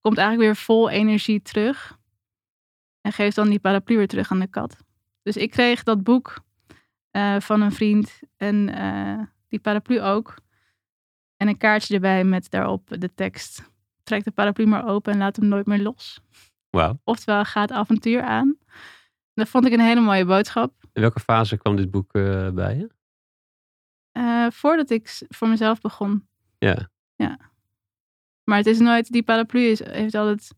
komt 0.00 0.18
eigenlijk 0.18 0.48
weer 0.48 0.56
vol 0.56 0.90
energie 0.90 1.42
terug. 1.42 1.98
En 3.00 3.12
geeft 3.12 3.36
dan 3.36 3.48
die 3.48 3.58
paraplu 3.58 3.96
weer 3.96 4.08
terug 4.08 4.30
aan 4.30 4.40
de 4.40 4.46
kat. 4.46 4.76
Dus 5.22 5.36
ik 5.36 5.50
kreeg 5.50 5.82
dat 5.82 6.02
boek 6.02 6.44
eh, 7.10 7.40
van 7.40 7.60
een 7.60 7.72
vriend 7.72 8.20
en 8.36 8.74
eh, 8.74 9.26
die 9.48 9.58
paraplu 9.58 10.02
ook. 10.02 10.34
En 11.36 11.48
een 11.48 11.56
kaartje 11.56 11.94
erbij 11.94 12.24
met 12.24 12.50
daarop 12.50 12.88
de 12.98 13.14
tekst. 13.14 13.70
Trek 14.02 14.24
de 14.24 14.30
paraplu 14.30 14.66
maar 14.66 14.88
open 14.88 15.12
en 15.12 15.18
laat 15.18 15.36
hem 15.36 15.48
nooit 15.48 15.66
meer 15.66 15.82
los. 15.82 16.20
Oftewel, 17.04 17.44
ga 17.44 17.60
het 17.60 17.72
avontuur 17.72 18.22
aan. 18.22 18.56
Dat 19.34 19.48
vond 19.48 19.66
ik 19.66 19.72
een 19.72 19.80
hele 19.80 20.00
mooie 20.00 20.24
boodschap. 20.24 20.79
In 20.92 21.00
welke 21.00 21.20
fase 21.20 21.56
kwam 21.56 21.76
dit 21.76 21.90
boek 21.90 22.12
eh, 22.14 22.48
bij 22.50 22.76
je? 22.76 22.90
Eh, 24.12 24.46
voordat 24.50 24.90
ik 24.90 25.22
voor 25.28 25.48
mezelf 25.48 25.80
begon. 25.80 26.28
Ja. 26.58 26.88
Maar 28.44 28.58
het 28.58 28.66
is 28.66 28.78
nooit, 28.78 29.12
die 29.12 29.22
paraplu 29.22 29.60
is, 29.60 29.84
heeft 29.84 30.14
altijd, 30.14 30.54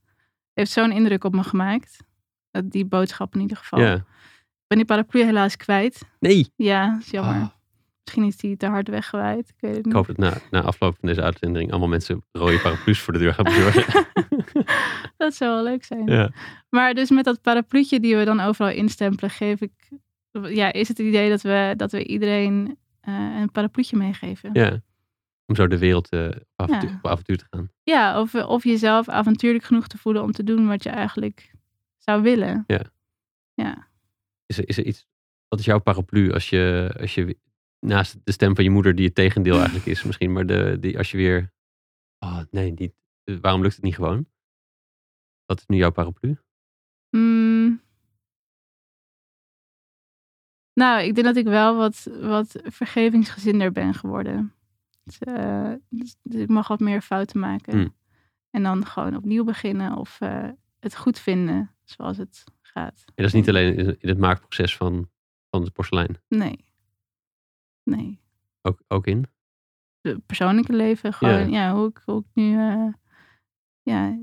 heeft 0.52 0.70
zo'n 0.70 0.92
indruk 0.92 1.24
op 1.24 1.34
me 1.34 1.42
gemaakt. 1.42 1.96
Die 2.64 2.84
boodschap 2.84 3.34
in 3.34 3.40
ieder 3.40 3.56
geval. 3.56 3.80
Ja. 3.80 3.94
Ik 3.94 4.04
ben 4.66 4.76
die 4.78 4.86
paraplu 4.86 5.22
helaas 5.24 5.56
kwijt. 5.56 6.02
Nee. 6.20 6.52
Ja, 6.56 6.98
is 7.00 7.10
jammer. 7.10 7.34
Ah. 7.34 7.48
Misschien 8.04 8.24
is 8.24 8.36
die 8.36 8.56
te 8.56 8.66
hard 8.66 8.88
weggewaaid. 8.88 9.48
Ik 9.48 9.54
weet 9.60 9.70
het 9.70 9.78
Ik 9.78 9.84
niet. 9.84 9.94
hoop 9.94 10.06
dat 10.06 10.16
na, 10.16 10.32
na 10.50 10.62
afloop 10.62 10.96
van 11.00 11.08
deze 11.08 11.22
uitzending 11.22 11.70
allemaal 11.70 11.88
mensen 11.88 12.24
rode 12.32 12.60
paraplu's 12.60 13.00
voor 13.00 13.12
de 13.12 13.18
deur 13.18 13.34
gaan 13.34 13.44
bezorgen. 13.44 14.06
dat 15.16 15.34
zou 15.34 15.54
wel 15.54 15.62
leuk 15.62 15.84
zijn. 15.84 16.06
ja. 16.06 16.30
Maar 16.68 16.94
dus 16.94 17.10
met 17.10 17.24
dat 17.24 17.40
parapluutje 17.42 18.00
die 18.00 18.16
we 18.16 18.24
dan 18.24 18.40
overal 18.40 18.70
instempelen, 18.70 19.30
geef 19.30 19.60
ik. 19.60 19.72
Ja, 20.32 20.72
is 20.72 20.88
het 20.88 20.98
het 20.98 21.06
idee 21.06 21.28
dat 21.28 21.42
we, 21.42 21.74
dat 21.76 21.92
we 21.92 22.04
iedereen 22.06 22.78
eh, 23.00 23.36
een 23.40 23.50
parapluutje 23.50 23.96
meegeven? 23.96 24.50
ja. 24.52 24.82
Om 25.46 25.54
zo 25.54 25.66
de 25.66 25.78
wereld 25.78 26.08
eh, 26.08 26.26
op, 26.26 26.42
avontuur, 26.56 26.90
Ja. 26.90 26.96
op 26.96 27.06
avontuur 27.06 27.38
te 27.38 27.46
gaan. 27.50 27.70
Ja, 27.82 28.20
of, 28.20 28.34
of 28.34 28.64
jezelf 28.64 29.08
avontuurlijk 29.08 29.64
genoeg 29.64 29.86
te 29.86 29.98
voelen 29.98 30.22
om 30.22 30.32
te 30.32 30.44
doen 30.44 30.66
wat 30.66 30.82
je 30.82 30.88
eigenlijk 30.90 31.52
zou 31.98 32.22
willen. 32.22 32.64
Ja. 32.66 32.80
Ja. 33.54 33.88
Is 34.46 34.58
er, 34.58 34.68
is 34.68 34.78
er 34.78 34.84
iets, 34.84 35.06
wat 35.48 35.58
is 35.58 35.64
jouw 35.64 35.78
paraplu 35.80 36.32
als 36.32 36.48
je, 36.50 36.94
als 37.00 37.14
je 37.14 37.38
naast 37.80 38.18
de 38.24 38.32
stem 38.32 38.54
van 38.54 38.64
je 38.64 38.70
moeder, 38.70 38.94
die 38.94 39.06
het 39.06 39.14
tegendeel 39.14 39.56
eigenlijk 39.64 39.86
is 39.86 40.02
misschien, 40.02 40.32
maar 40.32 40.46
de, 40.46 40.76
die, 40.80 40.98
als 40.98 41.10
je 41.10 41.16
weer, 41.16 41.52
oh 42.18 42.40
nee, 42.50 42.72
niet, 42.72 42.94
eh, 43.24 43.36
waarom 43.40 43.62
lukt 43.62 43.74
het 43.74 43.84
niet 43.84 43.94
gewoon? 43.94 44.26
Wat 45.46 45.58
is 45.58 45.66
nu 45.66 45.76
jouw 45.76 45.90
paraplu? 45.92 46.36
Mm. 47.10 47.80
Nou, 50.74 51.02
ik 51.02 51.14
denk 51.14 51.26
dat 51.26 51.36
ik 51.36 51.44
wel 51.44 51.76
wat, 51.76 52.08
wat 52.20 52.60
vergevingsgezinder 52.64 53.72
ben 53.72 53.94
geworden. 53.94 54.54
Dus, 55.04 55.18
eh, 55.18 55.72
dus- 55.88 56.16
dus 56.22 56.40
ik 56.40 56.48
mag 56.48 56.68
wat 56.68 56.80
meer 56.80 57.00
fouten 57.00 57.40
maken. 57.40 57.72
Hmm. 57.72 57.94
En 58.50 58.62
dan 58.62 58.86
gewoon 58.86 59.16
opnieuw 59.16 59.44
beginnen 59.44 59.96
of 59.96 60.20
eh, 60.20 60.48
het 60.80 60.96
goed 60.96 61.18
vinden 61.18 61.70
zoals 61.84 62.16
het 62.16 62.44
gaat. 62.62 63.02
En 63.06 63.12
dat 63.14 63.26
is 63.26 63.32
niet 63.32 63.48
alleen 63.48 63.76
in 64.00 64.08
het 64.08 64.18
maakproces 64.18 64.76
van, 64.76 65.08
van 65.50 65.62
het 65.62 65.72
porselein. 65.72 66.16
Nee. 66.28 66.64
Nee. 67.82 68.20
Ook, 68.62 68.82
ook 68.88 69.06
in. 69.06 69.26
Het 70.00 70.26
persoonlijke 70.26 70.72
leven, 70.72 71.12
gewoon, 71.12 71.50
ja, 71.50 71.74
hoe, 71.74 71.88
ik, 71.88 72.02
hoe 72.04 72.20
ik 72.20 72.26
nu, 72.34 72.58
eh, 72.58 72.92
ja, 73.82 74.18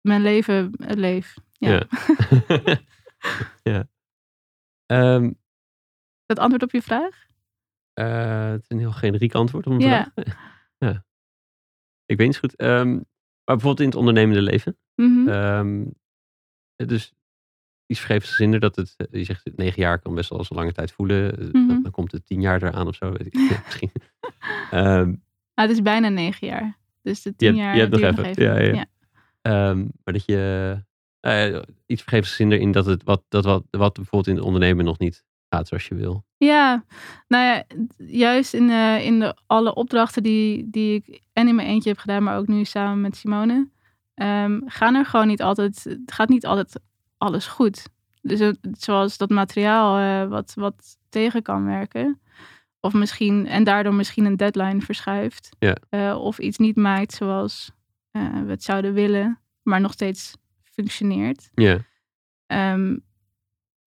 mijn 0.00 0.22
leven 0.22 0.70
leef. 0.76 1.34
Ja. 1.52 1.70
Ja. 1.70 1.86
ja. 3.72 3.88
Ehm, 4.86 5.32
Dat 6.34 6.38
antwoord 6.42 6.62
op 6.62 6.70
je 6.70 6.82
vraag? 6.82 7.26
eh, 7.92 8.50
het 8.50 8.60
is 8.62 8.68
een 8.68 8.78
heel 8.78 8.92
generiek 8.92 9.34
antwoord 9.34 9.66
op 9.66 9.72
een 9.72 9.78
Ja. 9.80 10.12
vraag. 10.14 10.26
ja. 10.78 11.04
Ik 12.06 12.16
weet 12.16 12.26
niet 12.26 12.34
zo 12.34 12.40
goed. 12.40 12.56
Ehm, 12.56 12.90
maar 12.94 13.02
bijvoorbeeld 13.44 13.80
in 13.80 13.86
het 13.86 13.94
ondernemende 13.94 14.42
leven. 14.42 14.78
Ehm, 15.28 15.84
dus 16.76 17.12
iets 17.86 18.00
vergevensgezinder 18.00 18.60
dat 18.60 18.76
het, 18.76 18.94
eh, 18.96 19.06
je 19.10 19.24
zegt 19.24 19.50
negen 19.56 19.82
jaar 19.82 19.98
kan 19.98 20.14
best 20.14 20.30
wel 20.30 20.38
als 20.38 20.50
een 20.50 20.56
lange 20.56 20.72
tijd 20.72 20.92
voelen. 20.92 21.38
Eh, 21.38 21.44
Mhm. 21.52 21.66
dan, 21.68 21.82
dan 21.82 21.92
komt 21.92 22.12
het 22.12 22.26
tien 22.26 22.40
jaar 22.40 22.62
eraan 22.62 22.86
of 22.86 22.94
zo. 22.94 23.10
Weet 23.12 23.26
ik, 23.26 23.34
misschien. 23.64 23.92
Ehm, 24.70 25.08
Nou, 25.54 25.68
het 25.68 25.70
is 25.70 25.82
bijna 25.82 26.08
negen 26.08 26.46
jaar. 26.46 26.78
Dus 27.02 27.22
de 27.22 27.36
tien 27.36 27.54
jaar 27.54 27.74
je 27.74 27.80
hebt 27.80 27.92
nog 27.92 28.00
duurt 28.00 28.18
even. 28.26 28.42
Ja, 28.44 28.58
ja. 28.58 28.86
ja. 29.42 29.74
Maar 29.74 30.14
dat 30.14 30.24
je 30.24 30.84
iets 31.86 32.02
vergevensgezinder 32.02 32.58
in 32.58 32.72
dat 32.72 32.86
het 32.86 33.02
wat, 33.02 33.24
dat 33.28 33.44
wat, 33.44 33.64
wat 33.70 33.94
bijvoorbeeld 33.94 34.26
in 34.26 34.34
het 34.36 34.44
ondernemen 34.44 34.84
nog 34.84 34.98
niet 34.98 35.24
gaat 35.52 35.68
zoals 35.68 35.86
je 35.88 35.94
wil. 35.94 36.24
Ja, 36.36 36.84
nou 37.28 37.44
ja, 37.44 37.64
juist 38.06 38.54
in, 38.54 38.70
eh, 38.70 39.04
in 39.04 39.18
de, 39.18 39.36
alle 39.46 39.74
opdrachten 39.74 40.22
die, 40.22 40.70
die 40.70 40.94
ik 40.94 41.20
en 41.32 41.48
in 41.48 41.54
mijn 41.54 41.68
eentje 41.68 41.88
heb 41.88 41.98
gedaan, 41.98 42.22
maar 42.22 42.36
ook 42.36 42.46
nu 42.46 42.64
samen 42.64 43.00
met 43.00 43.16
Simone, 43.16 43.68
ehm, 44.14 44.60
gaan 44.64 44.94
er 44.94 45.06
gewoon 45.06 45.26
niet 45.26 45.42
altijd, 45.42 45.84
het 45.84 46.12
gaat 46.12 46.28
niet 46.28 46.46
altijd 46.46 46.80
alles 47.18 47.46
goed. 47.46 47.86
Dus 48.22 48.38
het- 48.38 48.58
zoals 48.72 49.16
dat 49.18 49.30
materiaal 49.30 49.98
eh, 49.98 50.28
wat, 50.30 50.52
wat 50.54 50.98
tegen 51.08 51.42
kan 51.42 51.64
werken. 51.64 52.20
Of 52.80 52.92
misschien, 52.92 53.46
en 53.46 53.64
daardoor 53.64 53.94
misschien 53.94 54.24
een 54.24 54.36
deadline 54.36 54.80
verschuift. 54.80 55.48
Ja. 55.58 55.76
Eh, 55.88 56.18
of 56.20 56.38
iets 56.38 56.58
niet 56.58 56.76
maakt 56.76 57.12
zoals 57.12 57.70
we 58.10 58.44
het 58.46 58.62
zouden 58.62 58.92
willen, 58.92 59.40
maar 59.62 59.80
nog 59.80 59.92
steeds 59.92 60.34
functioneert. 60.62 61.50
Ja, 61.54 61.78
Ehm, 62.46 62.96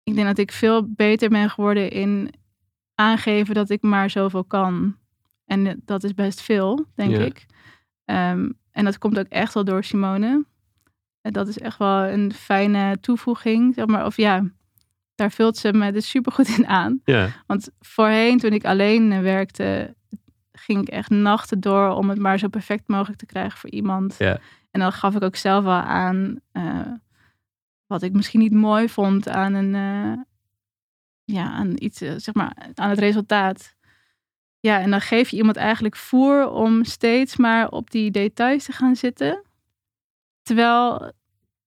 ik 0.05 0.15
denk 0.15 0.27
dat 0.27 0.37
ik 0.37 0.51
veel 0.51 0.93
beter 0.93 1.29
ben 1.29 1.49
geworden 1.49 1.91
in 1.91 2.33
aangeven 2.95 3.55
dat 3.55 3.69
ik 3.69 3.81
maar 3.81 4.09
zoveel 4.09 4.43
kan. 4.43 4.97
En 5.45 5.67
eh, 5.67 5.73
dat 5.85 6.03
is 6.03 6.13
best 6.13 6.41
veel, 6.41 6.85
denk 6.95 7.11
Ja. 7.11 7.19
ik. 7.19 7.45
Ehm, 8.05 8.49
en 8.71 8.85
dat 8.85 8.97
komt 8.97 9.19
ook 9.19 9.27
echt 9.29 9.53
wel 9.53 9.63
door 9.63 9.83
Simone. 9.83 10.45
En 11.21 11.33
dat 11.33 11.47
is 11.47 11.57
echt 11.59 11.77
wel 11.77 12.03
een 12.03 12.33
fijne 12.33 12.99
toevoeging, 12.99 13.73
zeg 13.73 13.85
maar. 13.85 14.05
Of 14.05 14.17
ja, 14.17 14.49
daar 15.15 15.31
vult 15.31 15.57
ze 15.57 15.73
me 15.73 15.91
dus 15.91 16.09
supergoed 16.09 16.57
in 16.57 16.67
aan. 16.67 17.01
ja, 17.03 17.29
Want 17.47 17.69
voorheen, 17.79 18.37
toen 18.37 18.51
ik 18.53 18.65
alleen 18.65 19.21
werkte, 19.21 19.95
ging 20.51 20.81
ik 20.81 20.87
echt 20.87 21.09
nachten 21.09 21.59
door 21.59 21.89
om 21.89 22.09
het 22.09 22.19
maar 22.19 22.39
zo 22.39 22.47
perfect 22.47 22.87
mogelijk 22.87 23.19
te 23.19 23.25
krijgen 23.25 23.57
voor 23.59 23.69
iemand. 23.69 24.15
Ja. 24.17 24.39
En 24.71 24.79
dan 24.79 24.91
gaf 24.91 25.15
ik 25.15 25.23
ook 25.23 25.35
zelf 25.35 25.63
wel 25.63 25.73
aan 25.73 26.39
eh, 26.51 26.79
wat 27.87 28.01
ik 28.01 28.13
misschien 28.13 28.39
niet 28.39 28.53
mooi 28.53 28.89
vond 28.89 29.29
aan 29.29 29.53
een, 29.53 29.75
eh, 29.75 30.21
ja, 31.23 31.51
aan 31.51 31.73
iets, 31.75 32.01
eh, 32.01 32.13
zeg 32.17 32.33
maar, 32.33 32.69
aan 32.73 32.89
het 32.89 32.99
resultaat. 32.99 33.75
Ja, 34.59 34.79
en 34.79 34.91
dan 34.91 35.01
geef 35.01 35.29
je 35.29 35.37
iemand 35.37 35.57
eigenlijk 35.57 35.95
voer 35.95 36.49
om 36.49 36.83
steeds 36.83 37.37
maar 37.37 37.69
op 37.69 37.91
die 37.91 38.11
details 38.11 38.65
te 38.65 38.71
gaan 38.71 38.95
zitten. 38.95 39.43
Terwijl, 40.41 41.11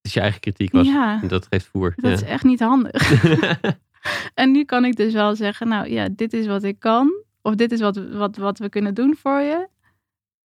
is 0.01 0.13
je 0.13 0.21
eigen 0.21 0.41
kritiek 0.41 0.73
was. 0.73 0.87
ja, 0.87 1.23
En 1.23 1.29
dat 1.29 1.47
geeft 1.51 1.67
voer. 1.67 1.93
dat 1.97 2.13
is 2.13 2.23
echt 2.23 2.45
niet 2.45 2.61
handig. 2.61 3.11
En 4.35 4.51
nu 4.51 4.65
kan 4.65 4.85
ik 4.85 4.97
dus 4.97 5.13
wel 5.13 5.37
zeggen, 5.37 5.69
nou 5.69 5.91
ja, 5.91 6.09
dit 6.09 6.33
is 6.33 6.47
wat 6.47 6.63
ik 6.63 6.79
kan. 6.79 7.25
Of 7.43 7.55
dit 7.55 7.73
is 7.73 7.81
wat, 7.81 7.97
wat, 7.97 8.37
wat 8.37 8.59
we 8.59 8.69
kunnen 8.69 8.95
doen 8.95 9.17
voor 9.17 9.41
je. 9.41 9.69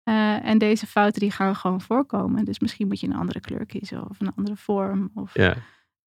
Eh, 0.07 0.45
en 0.45 0.59
deze 0.59 0.87
fouten 0.87 1.21
die 1.21 1.31
gaan 1.31 1.57
gewoon 1.57 1.81
voorkomen. 1.81 2.45
Dus 2.45 2.59
misschien 2.59 2.87
moet 2.87 3.01
je 3.01 3.07
een 3.07 3.15
andere 3.17 3.41
kleur 3.41 3.67
kiezen 3.67 4.09
of 4.11 4.21
een 4.21 4.33
andere 4.37 4.57
vorm. 4.57 5.11
Of 5.15 5.35
ja, 5.35 5.57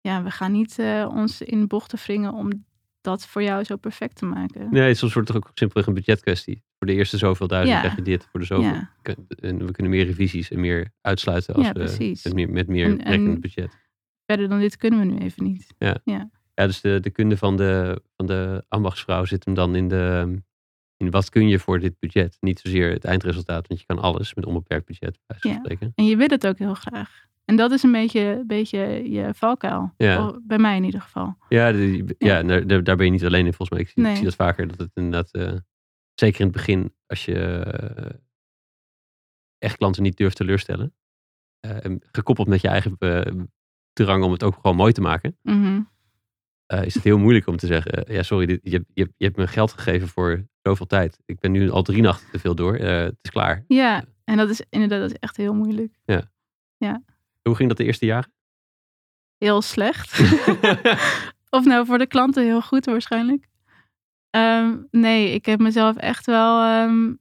ja. 0.01 0.23
we 0.23 0.31
gaan 0.31 0.51
niet 0.51 0.79
eh, 0.79 1.09
ons 1.13 1.41
in 1.41 1.67
bochten 1.67 1.97
wringen 2.05 2.33
om 2.33 2.65
dat 3.01 3.25
voor 3.27 3.43
jou 3.43 3.63
zo 3.63 3.75
perfect 3.75 4.15
te 4.15 4.25
maken. 4.25 4.67
Nee, 4.71 4.93
soms 4.93 5.13
wordt 5.13 5.27
het 5.27 5.37
ook 5.37 5.51
simpelweg 5.53 5.87
een 5.87 5.93
budgetkwestie. 5.93 6.63
Voor 6.77 6.87
de 6.87 6.93
eerste 6.93 7.17
zoveel 7.17 7.47
duizend 7.47 7.73
Ja. 7.75 7.81
krijg 7.81 7.95
je 7.95 8.01
dit. 8.01 8.27
Voor 8.31 8.39
de 8.39 8.45
zoveel. 8.45 8.73
Ja. 8.73 8.91
En 9.39 9.65
we 9.65 9.71
kunnen 9.71 9.91
meer 9.91 10.05
revisies 10.05 10.51
en 10.51 10.59
meer 10.59 10.91
uitsluiten 11.01 11.55
als 11.55 11.65
Ja, 11.65 11.73
we 11.73 12.15
met 12.23 12.33
meer, 12.33 12.49
met 12.49 12.67
meer 12.67 12.99
En- 12.99 13.39
budget. 13.39 13.77
Verder 14.25 14.49
dan 14.49 14.59
dit 14.59 14.77
kunnen 14.77 14.99
we 14.99 15.05
nu 15.05 15.17
even 15.17 15.43
niet. 15.43 15.73
Ja, 15.77 16.65
dus 16.65 16.81
de, 16.81 16.99
de 16.99 17.09
kunde 17.09 17.37
van 17.37 17.57
de, 17.57 18.01
van 18.15 18.25
de 18.25 18.65
ambachtsvrouw 18.67 19.25
zit 19.25 19.45
hem 19.45 19.53
dan 19.53 19.75
in 19.75 19.87
de 19.87 20.35
in 20.97 21.11
wat 21.11 21.29
kun 21.29 21.47
je 21.47 21.59
voor 21.59 21.79
dit 21.79 21.99
budget. 21.99 22.37
Niet 22.39 22.59
zozeer 22.59 22.91
het 22.91 23.03
eindresultaat, 23.05 23.67
want 23.67 23.79
je 23.79 23.85
kan 23.85 23.99
alles 23.99 24.33
met 24.33 24.45
onbeperkt 24.45 24.85
budget, 24.85 25.19
bij 25.25 25.37
Ja. 25.39 25.55
spreken. 25.57 25.91
En 25.95 26.05
je 26.05 26.15
wil 26.17 26.27
het 26.27 26.47
ook 26.47 26.57
heel 26.57 26.73
graag. 26.73 27.23
En 27.45 27.55
dat 27.55 27.71
is 27.71 27.83
een 27.83 27.91
beetje, 27.91 28.43
beetje 28.47 28.79
je 29.11 29.33
valkuil. 29.33 29.93
Ja. 29.97 30.39
Bij 30.43 30.57
mij 30.57 30.75
in 30.77 30.83
ieder 30.83 31.01
geval. 31.01 31.37
Ja, 31.49 31.67
ja. 31.67 32.03
Ja. 32.17 32.43
daar, 32.81 32.95
ben 32.95 33.05
je 33.05 33.11
niet 33.11 33.25
alleen 33.25 33.45
in 33.45 33.53
volgens 33.53 33.69
mij. 33.69 33.79
Ik 33.79 33.89
zie, 33.89 34.07
ik 34.07 34.15
zie 34.15 34.25
dat 34.25 34.35
vaker, 34.35 34.67
dat 34.67 34.77
het 34.77 34.91
inderdaad, 34.93 35.31
eh, 35.33 35.53
zeker 36.13 36.39
in 36.39 36.45
het 36.45 36.55
begin, 36.55 36.93
als 37.07 37.25
je 37.25 37.35
eh, 37.39 38.09
echt 39.57 39.77
klanten 39.77 40.03
niet 40.03 40.17
durft 40.17 40.35
teleurstellen, 40.35 40.93
eh, 41.59 41.95
gekoppeld 42.11 42.47
met 42.47 42.61
je 42.61 42.67
eigen 42.67 42.97
drang 43.93 44.23
om 44.23 44.31
het 44.31 44.43
ook 44.43 44.55
gewoon 44.55 44.75
mooi 44.75 44.91
te 44.93 45.01
maken, 45.01 45.37
Mhm. 45.41 45.81
is 46.67 46.93
het 46.93 47.03
heel 47.03 47.17
moeilijk 47.17 47.47
om 47.47 47.57
te 47.57 47.67
zeggen, 47.67 48.13
ja 48.13 48.23
sorry, 48.23 48.45
dit, 48.45 48.59
je, 48.63 48.85
je, 48.93 49.11
je 49.17 49.25
hebt 49.25 49.37
me 49.37 49.47
geld 49.47 49.71
gegeven 49.73 50.07
voor 50.07 50.47
zoveel 50.67 50.85
tijd. 50.85 51.19
Ik 51.25 51.39
ben 51.39 51.51
nu 51.51 51.69
al 51.69 51.83
drie 51.83 52.01
nachten 52.01 52.31
te 52.31 52.39
veel 52.39 52.55
door, 52.55 52.75
eh, 52.75 52.97
het 52.97 53.17
is 53.21 53.29
klaar. 53.29 53.63
Ja, 53.67 54.03
en 54.23 54.37
dat 54.37 54.49
is 54.49 54.61
inderdaad 54.69 54.99
dat 54.99 55.09
is 55.09 55.17
echt 55.19 55.37
heel 55.37 55.53
moeilijk. 55.53 55.99
Hoe 57.41 57.55
ging 57.55 57.69
dat 57.69 57.77
de 57.77 57.83
eerste 57.83 58.05
jaren? 58.05 58.31
Heel 59.37 59.61
slecht. 59.61 60.19
of 61.57 61.65
nou 61.65 61.85
voor 61.85 61.97
de 61.97 62.07
klanten 62.07 62.43
heel 62.43 62.61
goed 62.61 62.85
waarschijnlijk. 62.85 63.47
Ehm, 64.29 64.77
nee, 64.91 65.33
ik 65.33 65.45
heb 65.45 65.59
mezelf 65.59 65.95
echt 65.95 66.25
wel 66.25 66.63
ehm 66.63 67.13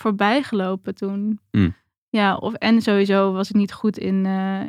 voorbij 0.00 0.42
gelopen 0.42 0.94
toen. 0.94 1.40
Hmm. 1.50 1.76
Ja, 2.08 2.36
of 2.36 2.54
en 2.54 2.82
sowieso 2.82 3.32
was 3.32 3.48
ik 3.48 3.56
niet 3.56 3.72
goed 3.72 3.98
in, 3.98 4.26
eh, 4.26 4.66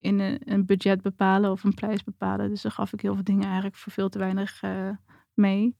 in 0.00 0.18
een, 0.18 0.40
een 0.44 0.66
budget 0.66 1.02
bepalen 1.02 1.50
of 1.50 1.64
een 1.64 1.74
prijs 1.74 2.04
bepalen. 2.04 2.48
Dus 2.48 2.62
dan 2.62 2.70
gaf 2.70 2.92
ik 2.92 3.00
heel 3.00 3.14
veel 3.14 3.24
dingen 3.24 3.44
eigenlijk 3.44 3.76
voor 3.76 3.92
veel 3.92 4.08
te 4.08 4.18
weinig 4.18 4.62
eh, 4.62 4.88
mee. 5.34 5.76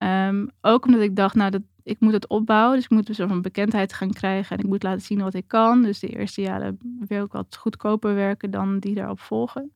Ehm, 0.00 0.46
ook 0.60 0.86
omdat 0.86 1.00
ik 1.00 1.16
dacht, 1.16 1.34
nou, 1.34 1.50
dat, 1.50 1.62
ik 1.82 2.00
moet 2.00 2.12
het 2.12 2.28
opbouwen. 2.28 2.74
Dus 2.76 2.84
ik 2.84 2.90
moet 2.90 3.08
een 3.08 3.14
soort 3.14 3.28
van 3.28 3.42
bekendheid 3.42 3.92
gaan 3.92 4.12
krijgen. 4.12 4.56
En 4.56 4.62
ik 4.62 4.68
moet 4.68 4.82
laten 4.82 5.02
zien 5.02 5.20
wat 5.22 5.34
ik 5.34 5.48
kan. 5.48 5.82
Dus 5.82 5.98
de 5.98 6.08
eerste 6.08 6.40
jaren 6.40 6.78
wil 6.98 7.24
ik 7.24 7.32
wat 7.32 7.56
goedkoper 7.56 8.14
werken 8.14 8.50
dan 8.50 8.78
die 8.78 8.94
daarop 8.94 9.20
volgen. 9.20 9.72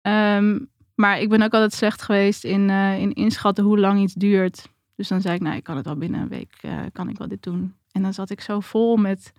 Ehm, 0.00 0.58
maar 0.94 1.20
ik 1.20 1.28
ben 1.28 1.42
ook 1.42 1.52
altijd 1.52 1.72
slecht 1.72 2.02
geweest 2.02 2.44
in, 2.44 2.70
eh, 2.70 2.98
in 2.98 3.12
inschatten 3.12 3.64
hoe 3.64 3.78
lang 3.78 4.00
iets 4.00 4.14
duurt. 4.14 4.68
Dus 4.94 5.08
dan 5.08 5.20
zei 5.20 5.34
ik, 5.34 5.40
nou, 5.40 5.56
ik 5.56 5.64
kan 5.64 5.76
het 5.76 5.84
wel 5.84 5.96
binnen 5.96 6.20
een 6.20 6.28
week, 6.28 6.58
eh, 6.60 6.78
kan 6.92 7.08
ik 7.08 7.18
wel 7.18 7.28
dit 7.28 7.42
doen. 7.42 7.74
En 7.92 8.02
dan 8.02 8.14
zat 8.14 8.30
ik 8.30 8.40
zo 8.40 8.60
vol 8.60 8.96
met 8.96 9.32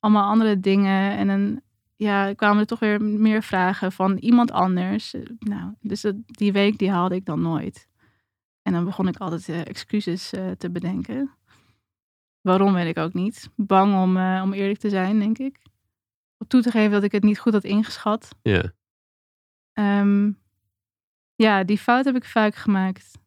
allemaal 0.00 0.28
andere 0.30 0.60
dingen. 0.60 1.16
En 1.16 1.26
dan 1.26 1.60
ja, 1.96 2.32
kwamen 2.32 2.60
er 2.60 2.66
toch 2.66 2.78
weer 2.78 3.02
meer 3.02 3.42
vragen 3.42 3.92
van 3.92 4.16
iemand 4.16 4.52
anders. 4.52 5.14
Nou, 5.38 5.72
dus 5.80 6.04
die 6.26 6.52
week 6.52 6.78
die 6.78 6.90
haalde 6.90 7.14
ik 7.14 7.24
dan 7.24 7.40
nooit. 7.40 7.88
En 8.64 8.72
dan 8.72 8.84
begon 8.84 9.08
ik 9.08 9.16
altijd 9.16 9.48
eh, 9.48 9.60
excuses 9.66 10.32
eh, 10.32 10.50
te 10.50 10.70
bedenken. 10.70 11.30
Waarom 12.40 12.72
weet 12.74 12.86
ik 12.86 12.98
ook 12.98 13.12
niet. 13.12 13.48
Bang 13.56 13.94
om, 14.02 14.16
eh, 14.16 14.40
om 14.44 14.52
eerlijk 14.52 14.78
te 14.78 14.88
zijn, 14.88 15.18
denk 15.18 15.38
ik. 15.38 15.58
Om 16.38 16.46
toe 16.46 16.62
te 16.62 16.70
geven 16.70 16.90
dat 16.90 17.02
ik 17.02 17.12
het 17.12 17.22
niet 17.22 17.38
goed 17.38 17.52
had 17.52 17.64
ingeschat. 17.64 18.28
Ja, 18.42 18.72
Ehm, 19.72 20.30
ja, 21.34 21.64
die 21.64 21.78
fout 21.78 22.04
heb 22.04 22.14
ik 22.16 22.24
vaak 22.24 22.54
gemaakt. 22.54 23.18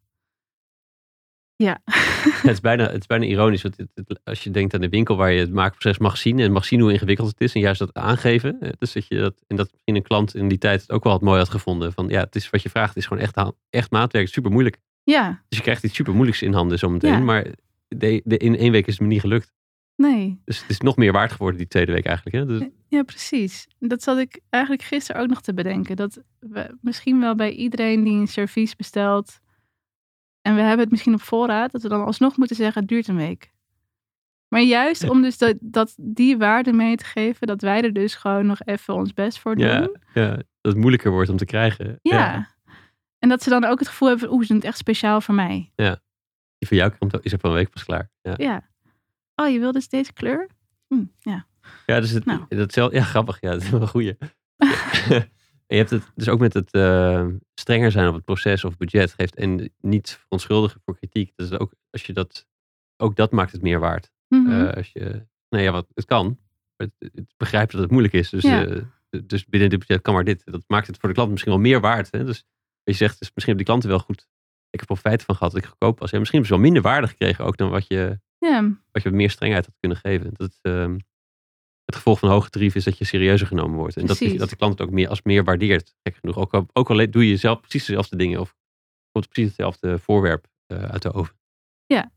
Ja. 1.55 1.81
het, 2.41 2.51
is 2.51 2.59
bijna, 2.59 2.83
het 2.89 2.99
is 2.99 3.05
bijna 3.05 3.25
ironisch. 3.25 3.61
Want 3.61 3.77
het- 3.77 3.91
het- 3.93 4.19
als 4.23 4.43
je 4.43 4.51
denkt 4.51 4.73
aan 4.73 4.81
de 4.81 4.89
winkel 4.89 5.15
waar 5.15 5.31
je 5.31 5.39
het 5.39 5.51
maakproces 5.51 5.97
mag 5.97 6.17
zien. 6.17 6.39
En 6.39 6.51
mag 6.51 6.65
zien 6.65 6.79
hoe 6.79 6.91
ingewikkeld 6.91 7.27
het 7.29 7.41
is. 7.41 7.53
En 7.53 7.61
juist 7.61 7.79
dat 7.79 7.93
aangeven. 7.93 8.75
Dus 8.79 8.91
dat 8.93 9.07
je 9.07 9.17
dat, 9.19 9.43
en 9.47 9.55
dat 9.55 9.71
misschien 9.71 9.95
een 9.95 10.03
klant 10.03 10.35
in 10.35 10.47
die 10.47 10.57
tijd 10.57 10.81
het 10.81 10.91
ook 10.91 11.03
wel 11.03 11.13
wat 11.13 11.21
mooi 11.21 11.37
had 11.39 11.49
gevonden. 11.49 11.93
Van 11.93 12.07
ja, 12.07 12.19
het 12.19 12.35
is 12.35 12.49
wat 12.49 12.61
je 12.61 12.69
vraagt. 12.69 12.87
Het 12.87 12.97
is 12.97 13.05
gewoon 13.05 13.23
echt, 13.23 13.53
echt 13.69 13.91
maatwerk. 13.91 14.27
Super 14.27 14.51
moeilijk. 14.51 14.79
Ja, 15.11 15.43
Dus 15.49 15.57
je 15.57 15.63
krijgt 15.63 15.83
iets 15.83 15.95
super 15.95 16.13
moeilijks 16.13 16.41
in 16.41 16.53
handen 16.53 16.79
zometeen. 16.79 17.11
Ja. 17.11 17.19
Maar 17.19 17.47
de, 17.87 18.21
de, 18.23 18.37
in 18.37 18.57
één 18.57 18.71
week 18.71 18.87
is 18.87 18.93
het 18.93 19.01
me 19.01 19.07
niet 19.07 19.21
gelukt. 19.21 19.53
Nee. 19.95 20.41
Dus 20.45 20.61
het 20.61 20.69
is 20.69 20.79
nog 20.79 20.95
meer 20.95 21.11
waard 21.11 21.31
geworden 21.31 21.57
die 21.57 21.67
tweede 21.67 21.91
week 21.91 22.05
eigenlijk. 22.05 22.35
Hè? 22.35 22.45
Dus, 22.45 22.69
Ja, 22.87 23.03
precies. 23.03 23.67
Dat 23.79 24.03
zat 24.03 24.17
ik 24.17 24.39
eigenlijk 24.49 24.83
gisteren 24.83 25.21
ook 25.21 25.27
nog 25.27 25.41
te 25.41 25.53
bedenken. 25.53 25.95
Dat 25.95 26.21
we 26.39 26.77
misschien 26.81 27.19
wel 27.19 27.35
bij 27.35 27.51
iedereen 27.51 28.03
die 28.03 28.19
een 28.19 28.27
servies 28.27 28.75
bestelt. 28.75 29.39
En 30.41 30.55
we 30.55 30.61
hebben 30.61 30.79
het 30.79 30.91
misschien 30.91 31.13
op 31.13 31.21
voorraad. 31.21 31.71
Dat 31.71 31.81
we 31.81 31.89
dan 31.89 32.05
alsnog 32.05 32.37
moeten 32.37 32.55
zeggen 32.55 32.81
het 32.81 32.89
duurt 32.89 33.07
een 33.07 33.15
week. 33.15 33.51
Maar 34.47 34.61
juist 34.61 35.09
om 35.09 35.21
dus 35.21 35.37
dat, 35.37 35.57
dat 35.59 35.95
die 35.99 36.37
waarde 36.37 36.73
mee 36.73 36.95
te 36.95 37.05
geven. 37.05 37.47
Dat 37.47 37.61
wij 37.61 37.81
er 37.81 37.93
dus 37.93 38.15
gewoon 38.15 38.45
nog 38.45 38.61
even 38.61 38.93
ons 38.93 39.13
best 39.13 39.39
voor 39.39 39.55
doen. 39.55 39.67
ja, 39.67 39.89
ja, 40.13 40.29
dat 40.35 40.45
het 40.61 40.75
moeilijker 40.75 41.11
wordt 41.11 41.29
om 41.29 41.37
te 41.37 41.45
krijgen. 41.45 41.99
Ja. 42.01 42.55
En 43.19 43.29
dat 43.29 43.43
ze 43.43 43.49
dan 43.49 43.63
ook 43.65 43.79
het 43.79 43.87
gevoel 43.87 44.09
hebben, 44.09 44.31
oeh, 44.31 44.41
ze 44.41 44.47
doen 44.47 44.57
het 44.57 44.65
echt 44.65 44.77
speciaal 44.77 45.21
voor 45.21 45.35
mij. 45.35 45.71
Die 46.57 46.67
van 46.67 46.77
jou 46.77 46.91
komt, 46.97 47.25
is 47.25 47.33
ook 47.33 47.41
wel 47.41 47.51
een 47.51 47.57
week 47.57 47.69
pas 47.69 47.83
klaar. 47.83 48.11
Ja, 48.21 48.33
Ja. 48.37 48.69
Oh, 49.35 49.49
je 49.49 49.59
wil 49.59 49.71
dus 49.71 49.89
deze 49.89 50.13
kleur? 50.13 50.49
Hm, 50.87 51.03
ja. 51.19 51.47
ja 51.85 51.99
dus 51.99 52.09
het, 52.09 52.25
Nou. 52.25 52.45
dat 52.49 52.77
is 52.77 52.87
ja, 52.91 53.03
grappig. 53.03 53.37
Ja, 53.41 53.51
dat 53.53 53.61
is 53.61 53.69
wel 53.69 53.81
een 53.81 53.87
goeie. 53.87 54.17
en 55.67 55.75
je 55.75 55.75
hebt 55.75 55.89
het 55.89 56.11
dus 56.15 56.29
ook 56.29 56.39
met 56.39 56.53
het 56.53 56.71
eh, 56.71 57.27
strenger 57.53 57.91
zijn 57.91 58.07
op 58.07 58.13
het 58.13 58.23
proces 58.25 58.63
of 58.63 58.77
budget 58.77 59.13
geeft 59.13 59.35
en 59.35 59.73
niet 59.81 60.17
verontschuldigen 60.21 60.81
voor 60.85 60.97
kritiek. 60.97 61.31
Dus 61.35 61.51
ook 61.51 61.73
als 61.89 62.03
je 62.03 62.13
dat, 62.13 62.47
ook 62.97 63.15
dat 63.15 63.31
maakt 63.31 63.51
het 63.51 63.61
meer 63.61 63.79
waard. 63.79 64.11
Eh, 64.29 64.73
als 64.73 64.89
je, 64.93 65.25
nou 65.49 65.63
ja, 65.63 65.71
wat, 65.71 65.87
het 65.93 66.05
kan. 66.05 66.39
Het, 66.75 66.91
het 66.99 67.33
begrijpt 67.37 67.71
dat 67.71 67.81
het 67.81 67.91
moeilijk 67.91 68.13
is. 68.13 68.29
Dus, 68.29 68.43
Ja. 68.43 68.65
eh, 68.65 68.81
dus 69.25 69.45
binnen 69.45 69.69
dit 69.69 69.79
budget 69.79 70.01
kan 70.01 70.13
maar 70.13 70.23
dit. 70.23 70.41
Dat 70.45 70.63
maakt 70.67 70.87
het 70.87 70.97
voor 70.97 71.09
de 71.09 71.15
klant 71.15 71.31
misschien 71.31 71.51
wel 71.51 71.61
meer 71.61 71.79
waard. 71.79 72.11
Hè? 72.11 72.23
Dus 72.23 72.43
je 72.93 72.93
zegt, 72.93 73.21
is 73.21 73.31
misschien 73.33 73.55
hebben 73.55 73.57
die 73.57 73.65
klanten 73.65 73.89
wel 73.89 73.99
goed. 73.99 74.27
Ik 74.69 74.79
heb 74.79 74.85
profijt 74.85 75.23
van 75.23 75.35
gehad 75.35 75.53
dat 75.53 75.61
ik 75.63 75.67
goedkoop 75.69 75.99
was. 75.99 76.09
Ja, 76.11 76.19
misschien 76.19 76.39
hebben 76.39 76.57
ze 76.57 76.63
wel 76.63 76.71
minder 76.73 76.91
waarde 76.91 77.07
gekregen 77.07 77.45
ook 77.45 77.57
dan 77.57 77.69
wat 77.69 77.87
je, 77.87 78.19
wat 78.91 79.03
je 79.03 79.11
meer 79.11 79.29
strengheid 79.29 79.65
had 79.65 79.75
kunnen 79.79 79.97
geven. 79.97 80.29
Dat, 80.33 80.57
ehm, 80.61 80.97
het 81.85 81.95
gevolg 81.95 82.19
van 82.19 82.29
hoge 82.29 82.49
tarief 82.49 82.75
is 82.75 82.83
dat 82.83 82.97
je 82.97 83.05
serieuzer 83.05 83.47
genomen 83.47 83.77
wordt. 83.77 83.95
En 83.97 84.05
dat, 84.05 84.17
die- 84.17 84.37
dat 84.37 84.49
de 84.49 84.55
klant 84.55 84.79
het 84.79 84.87
ook 84.87 84.93
meer 84.93 85.09
als 85.09 85.21
meer 85.21 85.43
waardeert. 85.43 85.95
Gek 86.03 86.15
genoeg. 86.15 86.37
Ook 86.37 86.53
al, 86.53 86.67
ook 86.73 86.89
al 86.89 87.09
doe 87.09 87.27
je 87.29 87.37
zelf 87.37 87.59
precies 87.59 87.85
dezelfde 87.85 88.15
dingen. 88.15 88.39
Of 88.39 88.55
komt 89.11 89.29
precies 89.29 89.47
hetzelfde 89.47 89.99
voorwerp 89.99 90.47
eh, 90.65 90.83
uit 90.83 91.01
de 91.01 91.13
oven. 91.13 91.35
Ja. 91.85 92.11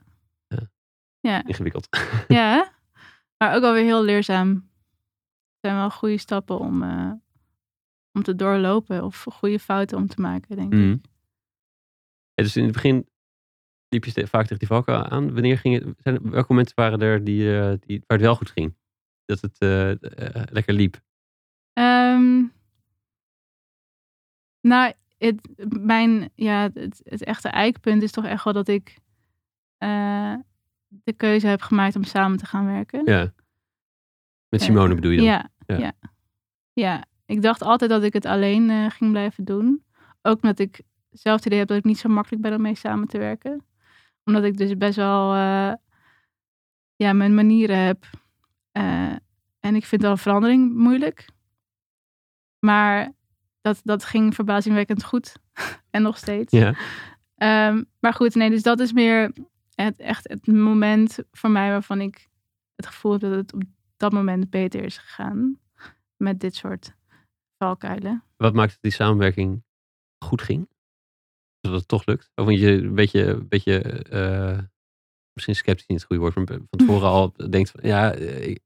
Ja. 0.47 0.71
Ja. 1.21 1.45
Ingewikkeld. 1.47 1.89
Ja, 2.29 2.73
maar 3.39 3.55
ook 3.57 3.62
alweer 3.62 3.85
heel 3.85 4.03
leerzaam. 4.05 4.49
Het 4.51 5.71
zijn 5.71 5.77
wel 5.77 5.91
goede 5.91 6.18
stappen 6.18 6.59
om, 6.59 6.83
eh, 6.83 7.12
om 8.12 8.22
te 8.22 8.34
doorlopen 8.34 9.04
of 9.04 9.26
goede 9.32 9.58
fouten 9.58 9.98
om 9.98 10.06
te 10.06 10.20
maken, 10.20 10.56
denk 10.56 10.72
Mhm. 10.72 10.90
ik. 10.90 11.04
Ja, 12.34 12.42
dus 12.42 12.56
in 12.56 12.64
het 12.64 12.72
begin 12.72 13.08
liep 13.88 14.04
je 14.04 14.26
vaak 14.26 14.42
tegen 14.42 14.58
die 14.58 14.68
valkuil 14.68 15.04
aan. 15.04 15.32
Wanneer 15.32 15.58
ging 15.58 15.74
het, 15.84 15.94
zijn, 15.98 16.14
er- 16.14 16.30
welke 16.30 16.46
momenten 16.52 16.74
waren 16.76 17.00
er 17.00 17.24
die, 17.24 17.58
eh, 17.61 17.72
die, 17.80 17.98
waar 18.06 18.16
het 18.18 18.26
wel 18.26 18.36
goed 18.36 18.50
ging? 18.50 18.76
Dat 19.24 19.40
het 19.40 19.58
eh, 19.58 19.90
eh, 19.90 20.42
lekker 20.52 20.74
liep. 20.74 21.00
Ehm, 21.72 22.42
nou, 24.61 24.92
het, 25.18 25.48
mijn, 25.80 26.30
ja, 26.34 26.70
het, 26.74 27.00
het 27.04 27.24
echte 27.24 27.48
eikpunt 27.48 28.02
is 28.02 28.11
toch 28.12 28.24
echt 28.24 28.44
wel 28.44 28.52
dat 28.52 28.68
ik 28.68 28.98
de 30.88 31.12
keuze 31.16 31.46
heb 31.46 31.62
gemaakt 31.62 31.96
om 31.96 32.04
samen 32.04 32.38
te 32.38 32.46
gaan 32.46 32.66
werken. 32.66 33.04
Ja. 33.04 33.32
Met 34.48 34.62
Simone 34.62 34.94
bedoel 34.94 35.11
je 35.11 35.16
dan? 35.16 35.26
Ja, 35.26 35.50
Ja. 35.66 35.76
ja. 35.78 35.92
ja. 36.72 37.04
Ik 37.31 37.43
dacht 37.43 37.62
altijd 37.62 37.91
dat 37.91 38.03
ik 38.03 38.12
het 38.12 38.26
alleen 38.26 38.70
eh, 38.70 38.91
ging 38.91 39.11
blijven 39.11 39.45
doen. 39.45 39.85
Ook 40.22 40.43
omdat 40.43 40.59
ik 40.59 40.81
zelf 41.11 41.37
het 41.37 41.47
idee 41.47 41.59
heb 41.59 41.68
dat 41.68 41.76
ik 41.76 41.85
niet 41.85 41.99
zo 41.99 42.09
makkelijk 42.09 42.43
ben 42.43 42.55
om 42.55 42.62
mee 42.62 42.74
samen 42.74 43.09
te 43.09 43.18
werken. 43.18 43.64
Omdat 44.24 44.45
ik 44.45 44.57
dus 44.57 44.76
best 44.76 44.97
wel 44.97 45.35
eh, 45.35 45.72
ja, 46.97 47.12
mijn 47.12 47.35
manieren 47.35 47.78
heb. 47.78 48.05
Eh, 48.72 49.12
en 49.61 49.74
ik 49.74 49.85
vind 49.85 50.03
wel 50.03 50.16
verandering 50.16 50.74
moeilijk. 50.74 51.28
Maar 52.59 53.12
dat, 53.61 53.81
dat 53.85 54.05
ging 54.05 54.35
verbazingwekkend 54.35 55.05
goed. 55.05 55.37
en 55.91 56.03
nog 56.03 56.16
steeds. 56.16 56.53
Ja. 56.53 56.74
Ehm, 57.35 57.83
maar 58.01 58.14
goed, 58.14 58.35
nee, 58.35 58.51
dus 58.51 58.62
dat 58.62 58.81
is 58.81 58.93
meer 58.93 59.33
het, 59.74 59.99
echt 59.99 60.28
het 60.28 60.47
moment 60.47 61.18
voor 61.33 61.51
mij 61.51 61.70
waarvan 61.70 62.01
ik 62.01 62.28
het 62.76 62.87
gevoel 62.87 63.12
heb 63.12 63.20
dat 63.20 63.33
het 63.33 63.53
op 63.53 63.62
dat 63.97 64.12
moment 64.12 64.51
beter 64.51 64.85
is 64.85 64.99
gegaan. 64.99 65.59
Met 66.16 66.41
dit 66.41 66.55
soort 66.55 66.99
valkuilen. 67.61 68.24
Wat 68.36 68.54
maakt 68.54 68.70
dat 68.70 68.82
die 68.82 68.92
samenwerking 68.92 69.64
goed 70.24 70.42
ging? 70.42 70.68
Dat 71.61 71.72
het 71.72 71.88
toch 71.88 72.06
lukt? 72.06 72.30
Of 72.34 72.50
je 72.50 72.70
een 72.70 72.94
beetje, 72.94 73.26
een 73.26 73.48
beetje 73.48 73.82
eh, 74.02 74.58
misschien 75.32 75.54
sceptisch 75.54 75.86
niet 75.86 75.98
het 75.98 76.06
goede 76.06 76.22
woord, 76.22 76.34
maar 76.34 76.46
van 76.46 76.78
tevoren 76.78 77.08
al 77.18 77.32
denkt 77.50 77.70
van, 77.70 77.80
ja, 77.82 78.12
eh, 78.12 78.56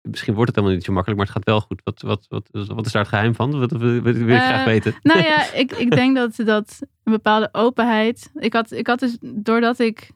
misschien 0.00 0.34
wordt 0.34 0.48
het 0.48 0.56
helemaal 0.56 0.76
niet 0.76 0.86
zo 0.86 0.92
makkelijk, 0.92 1.20
maar 1.20 1.28
het 1.28 1.36
gaat 1.36 1.46
wel 1.46 1.60
goed. 1.60 1.80
Wat, 1.84 2.02
wat, 2.02 2.26
wat, 2.28 2.66
wat 2.68 2.86
is 2.86 2.92
daar 2.92 3.02
het 3.02 3.10
geheim 3.10 3.34
van? 3.34 3.58
Wat, 3.58 3.70
wat 3.70 3.80
wil 3.80 4.06
ik 4.14 4.26
graag 4.26 4.60
Eh, 4.60 4.64
weten. 4.64 4.94
Nou 5.02 5.22
ja, 5.22 5.52
ik, 5.62 5.72
ik 5.72 5.90
denk 5.90 6.16
dat, 6.16 6.36
dat 6.36 6.78
een 7.02 7.12
bepaalde 7.12 7.48
openheid. 7.52 8.30
Ik 8.34 8.52
had, 8.52 8.70
ik 8.70 8.86
had 8.86 8.98
dus, 8.98 9.18
doordat 9.20 9.78
ik 9.78 10.10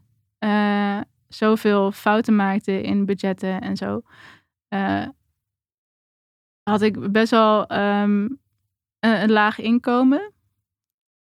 zoveel 1.28 1.92
fouten 1.92 2.36
maakte 2.36 2.82
in 2.82 3.04
budgetten 3.04 3.60
en 3.60 3.76
zo, 3.76 4.02
had 6.62 6.82
ik 6.82 7.12
best 7.12 7.30
wel 7.30 7.66
ehm, 7.66 8.28
een, 9.00 9.22
een 9.22 9.30
laag 9.30 9.58
inkomen. 9.58 10.32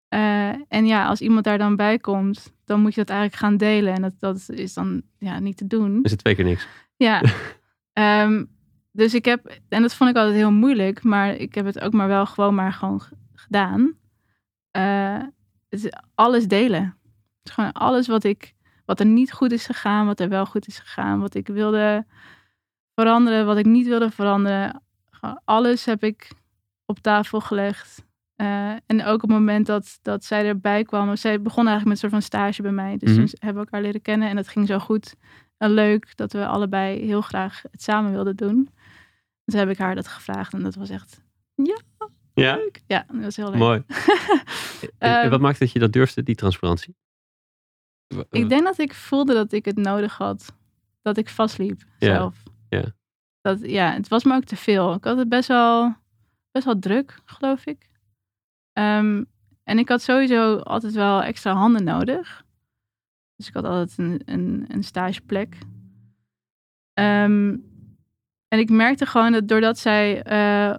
Eh, 0.07 0.49
en 0.49 0.85
ja, 0.85 1.07
als 1.07 1.21
iemand 1.21 1.43
daar 1.43 1.57
dan 1.57 1.75
bij 1.75 1.99
komt, 1.99 2.53
dan 2.65 2.81
moet 2.81 2.93
je 2.93 2.99
dat 2.99 3.09
eigenlijk 3.09 3.41
gaan 3.41 3.57
delen. 3.57 3.93
En 3.93 4.01
dat, 4.01 4.13
dat 4.19 4.49
is 4.49 4.73
dan 4.73 5.01
ja, 5.17 5.39
niet 5.39 5.57
te 5.57 5.67
doen. 5.67 5.99
Is 6.03 6.11
het 6.11 6.19
twee 6.19 6.35
keer 6.35 6.45
niks? 6.45 6.67
Ja. 6.95 7.21
Ehm, 7.93 8.45
dus 8.91 9.13
ik 9.13 9.25
heb, 9.25 9.59
en 9.69 9.81
dat 9.81 9.95
vond 9.95 10.09
ik 10.09 10.15
altijd 10.15 10.35
heel 10.35 10.51
moeilijk, 10.51 11.03
maar 11.03 11.35
ik 11.35 11.55
heb 11.55 11.65
het 11.65 11.79
ook 11.79 11.93
maar 11.93 12.07
wel 12.07 12.25
gewoon 12.25 12.55
maar 12.55 12.73
gewoon 12.73 13.01
gedaan. 13.33 13.97
Eh, 14.71 15.21
het 15.69 15.83
is 15.83 15.91
alles 16.15 16.47
delen. 16.47 16.81
Het 16.81 17.47
is 17.47 17.51
gewoon 17.51 17.71
alles 17.71 18.07
wat 18.07 18.23
ik, 18.23 18.53
wat 18.85 18.99
er 18.99 19.05
niet 19.05 19.31
goed 19.31 19.51
is 19.51 19.65
gegaan, 19.65 20.05
wat 20.05 20.19
er 20.19 20.29
wel 20.29 20.45
goed 20.45 20.67
is 20.67 20.79
gegaan, 20.79 21.19
wat 21.19 21.35
ik 21.35 21.47
wilde 21.47 22.05
veranderen, 22.93 23.45
wat 23.45 23.57
ik 23.57 23.65
niet 23.65 23.87
wilde 23.87 24.11
veranderen. 24.11 24.84
Alles 25.43 25.85
heb 25.85 26.03
ik 26.03 26.31
op 26.85 26.99
tafel 26.99 27.39
gelegd. 27.41 28.03
Eh, 28.35 28.71
en 28.85 29.03
ook 29.05 29.13
op 29.23 29.29
het 29.29 29.29
moment 29.39 29.65
dat, 29.65 29.99
dat 30.01 30.23
zij 30.23 30.45
erbij 30.47 30.83
kwam, 30.83 31.15
zij 31.15 31.41
begon 31.41 31.67
eigenlijk 31.67 31.85
met 31.85 31.93
een 31.93 32.09
soort 32.09 32.11
van 32.11 32.21
stage 32.39 32.61
bij 32.61 32.71
mij. 32.71 32.97
Dus 32.97 33.15
toen 33.15 33.27
hebben 33.39 33.53
we 33.53 33.59
elkaar 33.69 33.81
leren 33.81 34.01
kennen 34.01 34.29
en 34.29 34.35
dat 34.35 34.47
ging 34.47 34.67
zo 34.67 34.79
goed 34.79 35.15
en 35.57 35.71
leuk 35.71 36.15
dat 36.17 36.33
we 36.33 36.45
allebei 36.47 36.99
heel 37.05 37.21
graag 37.21 37.61
het 37.71 37.81
samen 37.83 38.11
wilden 38.11 38.35
doen. 38.35 38.69
Dus 39.45 39.53
heb 39.59 39.69
ik 39.69 39.77
haar 39.77 39.95
dat 39.95 40.07
gevraagd 40.07 40.53
en 40.53 40.63
dat 40.63 40.75
was 40.75 40.89
echt 40.89 41.21
Ja, 41.55 42.55
leuk. 42.55 42.81
Ja, 42.87 43.05
dat 43.11 43.23
was 43.23 43.35
heel 43.35 43.49
leuk. 43.49 43.59
mooi. 43.59 43.83
En, 44.81 44.89
en 44.97 45.21
Ehm, 45.21 45.29
wat 45.29 45.39
maakt 45.39 45.59
dat 45.59 45.71
je 45.71 45.79
dat 45.79 45.93
durfde, 45.93 46.23
die 46.23 46.35
transparantie? 46.35 46.95
Ik 48.29 48.49
denk 48.49 48.63
dat 48.63 48.77
ik 48.79 48.93
voelde 48.93 49.33
dat 49.33 49.51
ik 49.51 49.65
het 49.65 49.75
nodig 49.77 50.17
had. 50.17 50.55
Dat 51.01 51.17
ik 51.17 51.29
vastliep 51.29 51.81
Ja, 51.99 52.15
zelf. 52.15 52.43
ja. 52.69 52.83
Ja, 53.53 53.91
het 53.91 54.07
was 54.07 54.23
me 54.23 54.35
ook 54.35 54.43
te 54.43 54.55
veel. 54.55 54.93
Ik 54.93 55.03
had 55.03 55.17
het 55.17 55.29
best 55.29 55.47
wel, 55.47 55.95
best 56.51 56.65
wel 56.65 56.79
druk, 56.79 57.19
geloof 57.25 57.65
ik. 57.65 57.89
Ehm, 58.73 59.23
en 59.63 59.79
ik 59.79 59.89
had 59.89 60.01
sowieso 60.01 60.57
altijd 60.57 60.93
wel 60.93 61.23
extra 61.23 61.53
handen 61.53 61.83
nodig. 61.83 62.45
Dus 63.35 63.47
ik 63.47 63.53
had 63.53 63.65
altijd 63.65 63.97
een, 63.97 64.21
een, 64.25 64.65
een 64.67 64.83
stageplek. 64.83 65.57
Ehm, 66.93 67.57
en 68.47 68.59
ik 68.59 68.69
merkte 68.69 69.05
gewoon 69.05 69.31
dat 69.31 69.47
doordat 69.47 69.77
zij 69.77 70.23
eh, 70.23 70.75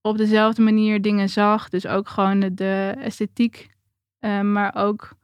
op 0.00 0.16
dezelfde 0.16 0.62
manier 0.62 1.02
dingen 1.02 1.28
zag, 1.28 1.68
dus 1.68 1.86
ook 1.86 2.08
gewoon 2.08 2.40
de, 2.40 2.54
de 2.54 2.94
esthetiek, 2.98 3.70
eh, 4.18 4.40
maar 4.40 4.74
ook 4.74 5.16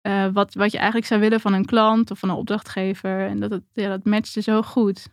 eh, 0.00 0.26
wat, 0.32 0.54
wat 0.54 0.72
je 0.72 0.76
eigenlijk 0.76 1.06
zou 1.06 1.20
willen 1.20 1.40
van 1.40 1.52
een 1.52 1.64
klant 1.64 2.10
of 2.10 2.18
van 2.18 2.28
een 2.28 2.36
opdrachtgever. 2.36 3.26
En 3.26 3.40
dat, 3.40 3.50
het, 3.50 3.64
ja, 3.72 3.88
dat 3.88 4.04
matchte 4.04 4.42
zo 4.42 4.62
goed. 4.62 5.08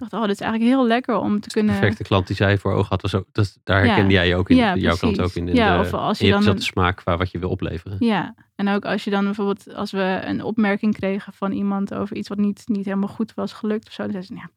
Ik 0.00 0.08
dacht, 0.08 0.22
oh, 0.22 0.28
dit 0.28 0.40
is 0.40 0.40
eigenlijk 0.46 0.72
heel 0.72 0.86
lekker 0.86 1.16
om 1.16 1.40
te 1.40 1.48
De 1.48 1.54
kunnen... 1.54 1.78
perfecte 1.78 2.02
klant 2.04 2.26
die 2.26 2.36
zij 2.36 2.58
voor 2.58 2.72
ogen 2.72 2.88
had, 2.88 3.02
was 3.02 3.14
ook, 3.14 3.26
dat, 3.32 3.58
daar 3.64 3.80
Ja. 3.80 3.86
herkende 3.86 4.12
jij 4.12 4.28
je 4.28 4.36
ook 4.36 4.50
in. 4.50 4.56
Ja, 4.56 4.76
jouw 4.76 4.96
klant 4.96 5.20
ook 5.20 5.32
in. 5.34 5.48
in 5.48 5.54
Ja, 5.54 5.74
de, 5.74 5.80
of 5.80 5.94
als 5.94 6.18
je 6.18 6.24
hebt 6.24 6.34
dan 6.36 6.44
dezelfde 6.44 6.62
smaak 6.72 6.96
qua 6.96 7.16
wat 7.16 7.30
je 7.30 7.38
wil 7.38 7.50
opleveren. 7.50 7.96
Ja, 7.98 8.34
en 8.54 8.68
ook 8.68 8.84
als 8.84 9.04
je 9.04 9.10
dan 9.10 9.24
bijvoorbeeld, 9.24 9.74
als 9.74 9.90
we 9.90 10.20
een 10.24 10.42
opmerking 10.42 10.94
kregen 10.94 11.32
van 11.32 11.52
iemand 11.52 11.94
over 11.94 12.16
iets 12.16 12.28
wat 12.28 12.38
niet, 12.38 12.62
niet 12.66 12.84
helemaal 12.84 13.08
goed 13.08 13.34
was 13.34 13.52
gelukt 13.52 13.86
of 13.86 13.92
zo, 13.92 14.02
dan 14.02 14.12
zei 14.12 14.24
ze, 14.24 14.34
ja, 14.34 14.48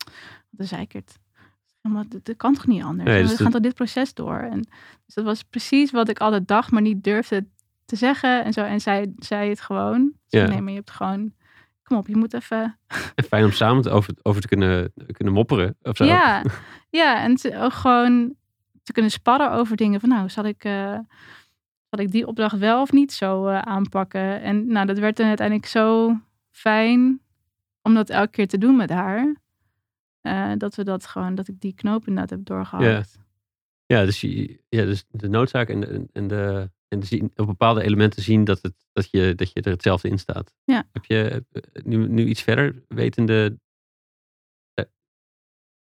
wat 0.49 0.59
een 0.59 0.67
zeikert. 0.67 1.17
Helemaal, 1.81 2.03
dat, 2.09 2.25
dat 2.25 2.37
kan 2.37 2.53
toch 2.53 2.67
niet 2.67 2.83
anders? 2.83 3.09
Nee, 3.09 3.21
we 3.21 3.27
dus 3.27 3.35
gaan 3.35 3.43
dat- 3.45 3.53
toch 3.53 3.61
dit 3.61 3.73
proces 3.73 4.13
door? 4.13 4.37
En, 4.37 4.59
dus 5.05 5.15
dat 5.15 5.25
was 5.25 5.43
precies 5.43 5.91
wat 5.91 6.09
ik 6.09 6.19
altijd 6.19 6.47
dacht, 6.47 6.71
maar 6.71 6.81
niet 6.81 7.03
durfde 7.03 7.45
te 7.85 7.95
zeggen 7.95 8.43
en 8.43 8.53
zo. 8.53 8.61
En 8.61 8.81
zij 8.81 9.13
zei 9.17 9.49
het 9.49 9.61
gewoon. 9.61 10.11
Ze 10.27 10.37
Ja. 10.37 10.47
Nee, 10.47 10.61
maar 10.61 10.69
je 10.71 10.77
hebt 10.77 10.91
gewoon, 10.91 11.33
kom 11.91 11.99
op, 11.99 12.07
je 12.07 12.15
moet 12.17 12.33
even... 12.33 12.79
En 13.15 13.23
fijn 13.23 13.43
om 13.43 13.51
samen 13.51 13.81
te- 13.83 13.89
over, 13.89 14.13
over 14.21 14.41
te 14.41 14.47
kunnen, 14.47 14.93
kunnen 15.11 15.33
mopperen 15.33 15.77
of 15.81 15.97
zo. 15.97 16.03
Ja, 16.05 16.43
ja, 16.89 17.21
en 17.23 17.35
te- 17.35 17.57
ook 17.59 17.73
gewoon 17.73 18.35
te 18.83 18.91
kunnen 18.91 19.11
sparren 19.11 19.51
over 19.51 19.75
dingen 19.77 19.99
van, 19.99 20.09
nou, 20.09 20.29
zal 20.29 20.43
ik... 20.45 20.63
eh, 20.63 20.99
zal 21.89 21.99
ik 21.99 22.11
die 22.11 22.27
opdracht 22.27 22.57
wel 22.57 22.81
of 22.81 22.91
niet 22.91 23.13
zo 23.13 23.47
eh, 23.47 23.59
aanpakken? 23.59 24.41
En 24.41 24.67
nou, 24.67 24.85
dat 24.85 24.97
werd 24.99 25.17
dan 25.17 25.27
uiteindelijk 25.27 25.67
zo 25.67 26.17
fijn 26.49 27.21
om 27.81 27.93
dat 27.93 28.09
elke 28.09 28.29
keer 28.31 28.47
te 28.47 28.57
doen 28.57 28.75
met 28.75 28.89
haar. 28.89 29.35
eh, 30.21 30.51
dat 30.57 30.75
we 30.75 30.83
dat 30.83 31.05
gewoon, 31.05 31.35
dat 31.35 31.47
ik 31.47 31.59
die 31.61 31.73
knoop 31.73 32.07
inderdaad 32.07 32.29
heb 32.29 32.45
doorgehakt. 32.45 33.19
Ja, 33.85 34.05
dus, 34.05 34.21
je, 34.21 34.61
ja, 34.69 34.83
dus 34.85 35.05
de 35.09 35.27
noodzaak 35.29 35.69
en, 35.69 35.79
de, 35.79 36.05
en, 36.13 36.27
de, 36.27 36.71
en 36.91 37.03
zien, 37.03 37.31
op 37.35 37.45
bepaalde 37.45 37.83
elementen 37.83 38.23
zien 38.23 38.43
dat, 38.43 38.61
het, 38.61 38.73
dat, 38.91 39.09
je, 39.11 39.35
dat 39.35 39.51
je 39.53 39.61
er 39.61 39.71
hetzelfde 39.71 40.09
in 40.09 40.19
staat. 40.19 40.55
Ja. 40.63 40.87
Heb 40.91 41.05
je 41.05 41.45
eh, 41.51 41.83
nu, 41.83 42.07
nu 42.07 42.25
iets 42.25 42.41
verder 42.41 42.83
wetende, 42.87 43.59
eh, 44.73 44.85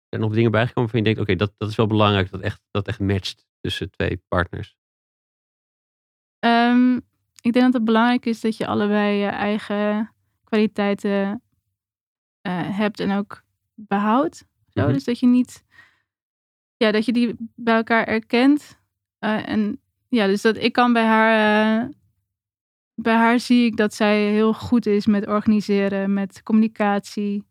er 0.10 0.20
nog 0.20 0.34
dingen 0.34 0.51
bijgekomen 0.51 0.91
waarvan 0.91 0.99
je 0.99 1.06
denkt, 1.06 1.30
oké, 1.30 1.36
dat, 1.36 1.54
dat 1.58 1.70
is 1.70 1.76
wel 1.76 1.88
belangrijk, 1.88 2.32
dat 2.32 2.41
echt, 2.41 2.62
dat 2.72 2.88
echt 2.88 2.99
matcht 2.99 3.45
tussen 3.60 3.91
twee 3.91 4.24
partners? 4.28 4.76
Ehm, 6.39 6.95
ik 7.41 7.54
denk 7.54 7.66
dat 7.66 7.74
het 7.74 7.86
belangrijk 7.86 8.26
is 8.26 8.41
dat 8.41 8.58
je 8.58 8.68
allebei 8.68 9.18
je 9.18 9.28
eigen 9.28 10.14
kwaliteiten 10.43 11.43
eh, 12.41 12.78
hebt 12.78 12.99
en 12.99 13.12
ook 13.12 13.43
behoudt. 13.74 14.45
Zo. 14.70 14.82
Mhm. 14.82 14.93
Dus 14.93 15.04
dat 15.04 15.20
je 15.20 15.28
niet, 15.28 15.64
ja, 16.78 16.91
dat 16.91 17.06
je 17.06 17.12
die 17.12 17.36
bij 17.56 17.76
elkaar 17.76 18.08
erkent. 18.08 18.82
En 19.20 19.82
ja, 20.14 20.28
dus 20.28 20.41
dat 20.41 20.57
ik 20.57 20.74
kan 20.74 20.93
bij 20.93 21.05
haar, 21.05 21.82
eh, 21.82 21.89
bij 22.95 23.16
haar 23.16 23.39
zie 23.39 23.66
ik 23.66 23.78
dat 23.78 23.93
zij 23.93 24.32
heel 24.32 24.53
goed 24.53 24.86
is 24.86 25.05
met 25.05 25.28
organiseren, 25.28 26.14
met 26.14 26.43
communicatie. 26.43 27.45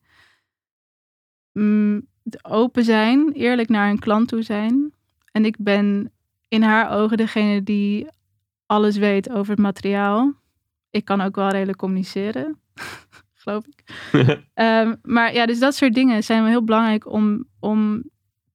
Mm, 1.53 2.07
open 2.43 2.85
zijn, 2.85 3.33
eerlijk 3.33 3.69
naar 3.69 3.91
een 3.91 3.99
klant 3.99 4.29
toe 4.29 4.43
zijn. 4.43 4.93
En 5.33 5.45
ik 5.45 5.57
ben 5.59 6.13
in 6.49 6.63
haar 6.63 6.91
ogen 6.91 7.17
degene 7.17 7.63
die 7.63 8.07
alles 8.67 8.97
weet 8.97 9.31
over 9.31 9.51
het 9.51 9.61
materiaal. 9.61 10.35
Ik 10.91 11.05
kan 11.05 11.21
ook 11.21 11.37
wel 11.37 11.49
redelijk 11.49 11.79
communiceren, 11.79 12.61
geloof 13.41 13.65
ik. 13.67 13.83
Ehm, 14.55 14.95
maar 15.03 15.35
ja, 15.35 15.47
dus 15.47 15.59
dat 15.59 15.75
soort 15.75 15.95
dingen 15.95 16.25
zijn 16.25 16.43
wel 16.43 16.51
heel 16.51 16.65
belangrijk 16.65 17.07
om, 17.07 17.45
om 17.61 18.03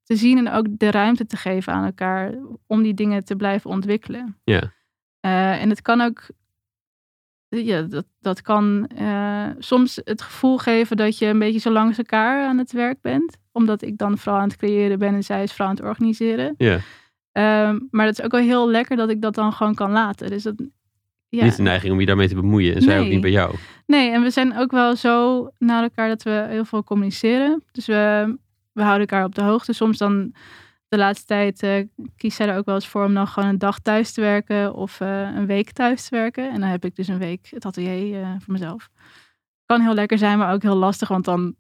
te 0.08 0.16
zien 0.16 0.38
en 0.38 0.52
ook 0.52 0.66
de 0.70 0.92
ruimte 0.92 1.26
te 1.26 1.38
geven 1.38 1.74
aan 1.74 1.86
elkaar 1.86 2.34
om 2.68 2.84
die 2.84 2.94
dingen 2.94 3.26
te 3.26 3.36
blijven 3.36 3.70
ontwikkelen. 3.70 4.38
Ja. 4.44 4.74
Eh, 5.20 5.62
en 5.62 5.70
het 5.70 5.82
kan 5.82 6.02
ook, 6.02 6.28
ja, 7.48 7.82
dat, 7.82 8.06
dat 8.20 8.42
kan 8.42 8.88
eh, 8.88 9.50
soms 9.60 10.02
het 10.04 10.22
gevoel 10.22 10.58
geven 10.58 10.98
dat 10.98 11.18
je 11.18 11.26
een 11.26 11.40
beetje 11.40 11.60
zo 11.60 11.72
langs 11.72 11.98
elkaar 11.98 12.48
aan 12.48 12.58
het 12.58 12.72
werk 12.72 13.02
bent. 13.02 13.38
Omdat 13.52 13.82
ik 13.82 13.98
dan 13.98 14.18
vooral 14.18 14.42
aan 14.42 14.48
het 14.48 14.58
creëren 14.58 15.00
ben 15.00 15.14
en 15.14 15.24
zij 15.24 15.44
is 15.44 15.52
vooral 15.52 15.68
aan 15.68 15.76
het 15.76 15.86
organiseren. 15.86 16.56
ja. 16.58 16.80
Ehm, 17.32 17.80
maar 17.92 18.06
dat 18.06 18.20
is 18.20 18.26
ook 18.26 18.32
wel 18.32 18.42
heel 18.42 18.70
lekker 18.70 18.98
dat 18.98 19.10
ik 19.10 19.22
dat 19.22 19.36
dan 19.36 19.54
gewoon 19.54 19.76
kan 19.76 19.92
laten. 19.92 20.30
Dus 20.30 20.44
dat, 20.44 20.56
ja. 21.30 21.44
Niet 21.44 21.56
de 21.56 21.62
neiging 21.62 21.94
om 21.94 22.00
je 22.00 22.06
daarmee 22.06 22.28
te 22.28 22.36
bemoeien 22.36 22.76
en 22.76 22.82
zij 22.82 23.00
ook 23.00 23.08
niet 23.08 23.22
bij 23.22 23.32
jou. 23.32 23.56
Nee, 23.86 24.12
en 24.12 24.22
we 24.22 24.30
zijn 24.30 24.58
ook 24.58 24.72
wel 24.72 24.96
zo 24.96 25.48
naar 25.58 25.84
elkaar 25.84 26.08
dat 26.08 26.24
we 26.24 26.46
heel 26.50 26.66
veel 26.66 26.84
communiceren. 26.84 27.64
Dus 27.72 27.86
we, 27.86 28.38
we 28.78 28.84
houden 28.84 29.08
elkaar 29.08 29.26
op 29.26 29.36
de 29.36 29.42
hoogte. 29.42 29.74
Soms 29.74 29.98
dan 29.98 30.34
de 30.88 30.98
laatste 30.98 31.26
tijd 31.26 31.64
eh 31.64 31.86
kiest 32.16 32.38
zij 32.38 32.48
er 32.48 32.58
ook 32.58 32.66
wel 32.66 32.76
eens 32.76 32.88
voor 32.88 33.06
om 33.06 33.14
dan 33.14 33.28
gewoon 33.28 33.50
een 33.50 33.58
dag 33.58 33.80
thuis 33.80 34.12
te 34.12 34.22
werken 34.22 34.74
of 34.74 35.00
eh, 35.00 35.36
een 35.36 35.46
week 35.46 35.72
thuis 35.72 36.08
te 36.08 36.16
werken. 36.16 36.52
En 36.52 36.60
dan 36.60 36.70
heb 36.70 36.86
ik 36.86 36.96
dus 36.96 37.08
een 37.08 37.18
week 37.18 37.48
het 37.50 37.66
atelier 37.66 38.22
eh, 38.22 38.30
voor 38.40 38.54
mezelf. 38.54 38.90
Kan 39.66 39.82
heel 39.82 39.94
lekker 39.94 40.18
zijn, 40.18 40.38
maar 40.38 40.54
ook 40.54 40.62
heel 40.62 40.76
lastig, 40.76 41.08
want 41.08 41.26
dan 41.26 41.56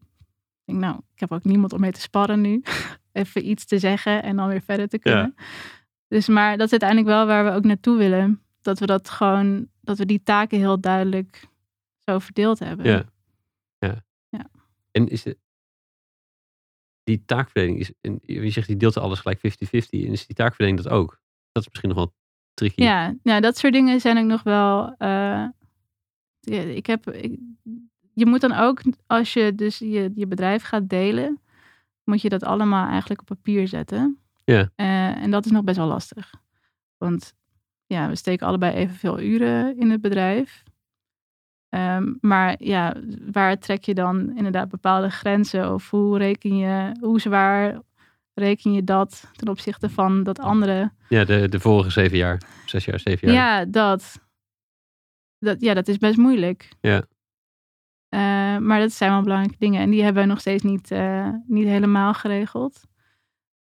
denk 0.66 0.78
ik, 0.80 0.86
nou, 0.86 0.96
ik 1.14 1.20
heb 1.20 1.32
ook 1.32 1.44
niemand 1.44 1.74
om 1.74 1.80
mee 1.80 1.92
te 1.92 2.02
sparren 2.02 2.42
nu. 2.42 2.64
Even 3.12 3.50
iets 3.50 3.66
te 3.66 3.80
zeggen 3.80 4.24
en 4.24 4.36
dan 4.36 4.48
weer 4.48 4.62
verder 4.62 4.88
te 4.88 5.00
kunnen. 5.00 5.36
Dus 6.08 6.28
maar 6.28 6.58
dat 6.58 6.66
is 6.66 6.72
uiteindelijk 6.72 7.10
wel 7.10 7.26
waar 7.26 7.46
we 7.46 7.52
ook 7.52 7.64
naartoe 7.64 7.98
willen. 7.98 8.42
Dat 8.62 8.80
we 8.80 8.86
dat 8.86 9.10
gewoon, 9.10 9.68
dat 9.82 9.98
we 9.98 10.06
die 10.06 10.24
taken 10.24 10.58
heel 10.58 10.80
duidelijk 10.80 11.48
zo 11.98 12.20
verdeeld 12.20 12.60
hebben. 12.60 12.86
Ja. 12.86 13.04
ja. 13.80 14.04
Ja. 14.30 14.50
En 14.92 15.08
is 15.08 15.24
het, 15.24 15.38
die 17.08 17.24
taakverdeling, 17.26 17.80
is, 17.80 17.92
en 18.02 18.20
je 18.22 18.50
zegt 18.50 18.68
die 18.68 18.78
deelt 18.78 18.98
alles 18.98 19.20
gelijk 19.20 19.40
50-50. 19.40 19.42
En 19.90 20.12
is 20.12 20.26
die 20.28 20.36
taakverdeling 20.36 20.82
dat 20.84 20.92
ook? 20.92 21.20
Dat 21.52 21.64
is 21.64 21.70
misschien 21.70 21.90
nog 21.90 21.98
wel 21.98 22.14
tricky. 22.54 22.84
Ja, 22.84 23.16
ja, 23.24 23.40
dat 23.40 23.58
soort 23.58 23.74
dingen 23.74 24.00
zijn 24.02 24.18
ook 24.18 24.26
nog 24.26 24.44
wel. 24.44 24.96
eh, 24.98 25.46
ik 26.76 26.86
heb, 26.86 27.10
ik- 27.10 27.40
je 28.14 28.26
moet 28.26 28.42
dan 28.42 28.54
ook, 28.54 28.82
als 29.06 29.34
je 29.34 29.56
dus 29.56 29.78
je, 29.78 30.12
je 30.16 30.28
bedrijf 30.28 30.64
gaat 30.64 30.90
delen, 30.90 31.42
moet 32.04 32.22
je 32.22 32.30
dat 32.30 32.44
allemaal 32.44 32.88
eigenlijk 32.90 33.22
op 33.22 33.28
papier 33.28 33.68
zetten. 33.68 34.20
Ja. 34.44 34.70
Eh, 34.76 35.22
en 35.24 35.32
dat 35.32 35.46
is 35.46 35.52
nog 35.52 35.64
best 35.64 35.78
wel 35.78 35.88
lastig. 35.88 36.34
Want 36.98 37.34
ja, 37.86 38.10
we 38.10 38.16
steken 38.16 38.48
allebei 38.48 38.74
evenveel 38.76 39.20
uren 39.20 39.78
in 39.78 39.90
het 39.92 40.02
bedrijf. 40.02 40.64
Ehm, 41.70 42.14
maar 42.22 42.56
ja, 42.60 42.96
waar 43.32 43.58
trek 43.58 43.84
je 43.84 43.94
dan 43.94 44.36
inderdaad 44.36 44.70
bepaalde 44.70 45.10
grenzen? 45.10 45.74
Of 45.74 45.90
hoe 45.90 46.18
reken 46.18 46.58
je, 46.58 46.92
hoe 47.00 47.22
zwaar 47.22 47.82
reken 48.34 48.74
je 48.74 48.84
dat 48.84 49.32
ten 49.36 49.48
opzichte 49.48 49.90
van 49.90 50.24
dat 50.24 50.40
andere? 50.40 50.92
Ja, 51.10 51.24
de, 51.24 51.50
de 51.50 51.60
vorige 51.60 51.90
zeven 51.90 52.18
jaar. 52.18 52.42
Zes 52.66 52.86
jaar, 52.86 53.00
zeven 53.00 53.28
jaar. 53.28 53.36
Ja, 53.36 53.66
dat. 53.66 54.20
dat. 55.40 55.62
Ja, 55.62 55.74
dat 55.74 55.88
is 55.88 55.98
best 55.98 56.18
moeilijk. 56.18 56.70
Ja. 56.82 57.06
Eh, 58.10 58.58
maar 58.58 58.80
dat 58.80 58.92
zijn 58.92 59.12
wel 59.12 59.22
belangrijke 59.22 59.60
dingen. 59.60 59.82
En 59.82 59.90
die 59.90 60.04
hebben 60.04 60.22
we 60.24 60.30
nog 60.30 60.40
steeds 60.40 60.64
niet, 60.64 60.92
eh, 60.92 61.30
niet 61.48 61.68
helemaal 61.68 62.14
geregeld. 62.14 62.84